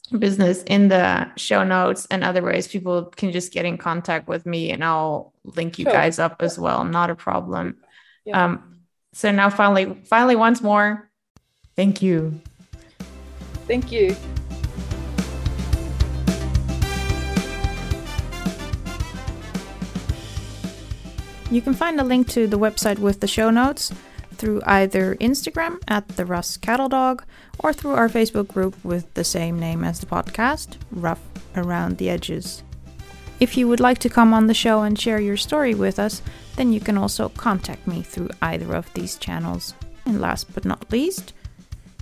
business 0.08 0.64
in 0.64 0.88
the 0.88 1.28
show 1.36 1.64
notes 1.64 2.08
and 2.12 2.24
otherwise 2.24 2.68
people 2.68 3.06
can 3.06 3.32
just 3.32 3.52
get 3.52 3.66
in 3.66 3.78
contact 3.78 4.28
with 4.28 4.46
me 4.46 4.72
and 4.72 4.84
i'll 4.84 5.34
link 5.44 5.80
you 5.80 5.84
sure. 5.84 5.94
guys 5.94 6.20
up 6.20 6.42
as 6.42 6.58
well. 6.60 6.84
Not 6.84 7.10
a 7.10 7.16
problem. 7.16 7.78
Yeah. 8.26 8.46
um 8.46 8.82
so 9.14 9.32
now 9.32 9.50
finally 9.50 10.02
finally 10.06 10.36
once 10.36 10.62
more 10.62 11.10
thank 11.76 12.02
you. 12.02 12.40
Thank 13.68 13.92
you. 13.92 14.16
You 21.52 21.62
can 21.62 21.74
find 21.74 22.00
a 22.00 22.04
link 22.04 22.28
to 22.30 22.48
the 22.48 22.58
website 22.60 23.00
with 23.00 23.20
the 23.20 23.28
show 23.28 23.50
notes 23.50 23.92
through 24.46 24.62
either 24.68 25.16
Instagram 25.16 25.82
at 25.88 26.08
the 26.10 26.26
Russ 26.26 26.56
Cattle 26.56 26.88
Dog 26.88 27.24
or 27.58 27.74
through 27.74 27.94
our 27.94 28.08
Facebook 28.08 28.48
group 28.48 28.76
with 28.86 29.12
the 29.16 29.24
same 29.24 29.60
name 29.60 29.84
as 29.84 30.00
the 30.00 30.06
podcast, 30.06 30.78
Rough 30.92 31.22
Around 31.56 31.98
the 31.98 32.12
Edges. 32.12 32.62
If 33.40 33.58
you 33.58 33.68
would 33.68 33.80
like 33.80 33.98
to 34.00 34.10
come 34.10 34.36
on 34.36 34.46
the 34.46 34.54
show 34.54 34.84
and 34.84 35.00
share 35.00 35.20
your 35.20 35.36
story 35.36 35.74
with 35.74 35.98
us, 35.98 36.22
then 36.58 36.72
you 36.72 36.80
can 36.80 36.96
also 36.96 37.30
contact 37.30 37.88
me 37.88 38.04
through 38.04 38.30
either 38.40 38.76
of 38.76 38.94
these 38.94 39.18
channels. 39.18 39.74
And 40.06 40.22
last 40.22 40.54
but 40.54 40.64
not 40.64 40.92
least, 40.92 41.34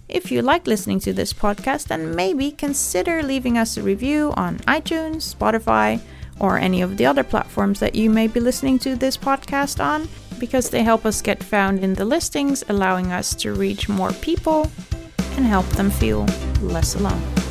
if 0.10 0.30
you 0.30 0.42
like 0.42 0.68
listening 0.68 1.00
to 1.00 1.14
this 1.14 1.32
podcast, 1.32 1.88
then 1.88 2.14
maybe 2.14 2.52
consider 2.52 3.24
leaving 3.24 3.58
us 3.58 3.78
a 3.78 3.82
review 3.82 4.34
on 4.36 4.58
iTunes, 4.60 5.34
Spotify, 5.34 6.02
or 6.42 6.58
any 6.58 6.82
of 6.82 6.98
the 6.98 7.06
other 7.06 7.24
platforms 7.24 7.80
that 7.80 7.96
you 7.96 8.10
may 8.10 8.28
be 8.28 8.42
listening 8.42 8.78
to 8.80 8.98
this 8.98 9.16
podcast 9.16 9.82
on, 9.82 10.10
because 10.44 10.72
they 10.72 10.84
help 10.84 11.06
us 11.06 11.22
get 11.22 11.42
found 11.42 11.80
in 11.80 11.94
the 11.94 12.04
listings, 12.04 12.66
allowing 12.68 13.14
us 13.14 13.34
to 13.34 13.54
reach 13.54 13.88
more 13.88 14.12
people 14.12 14.70
and 15.38 15.46
help 15.46 15.66
them 15.68 15.90
feel 15.90 16.26
less 16.62 16.96
alone. 16.96 17.43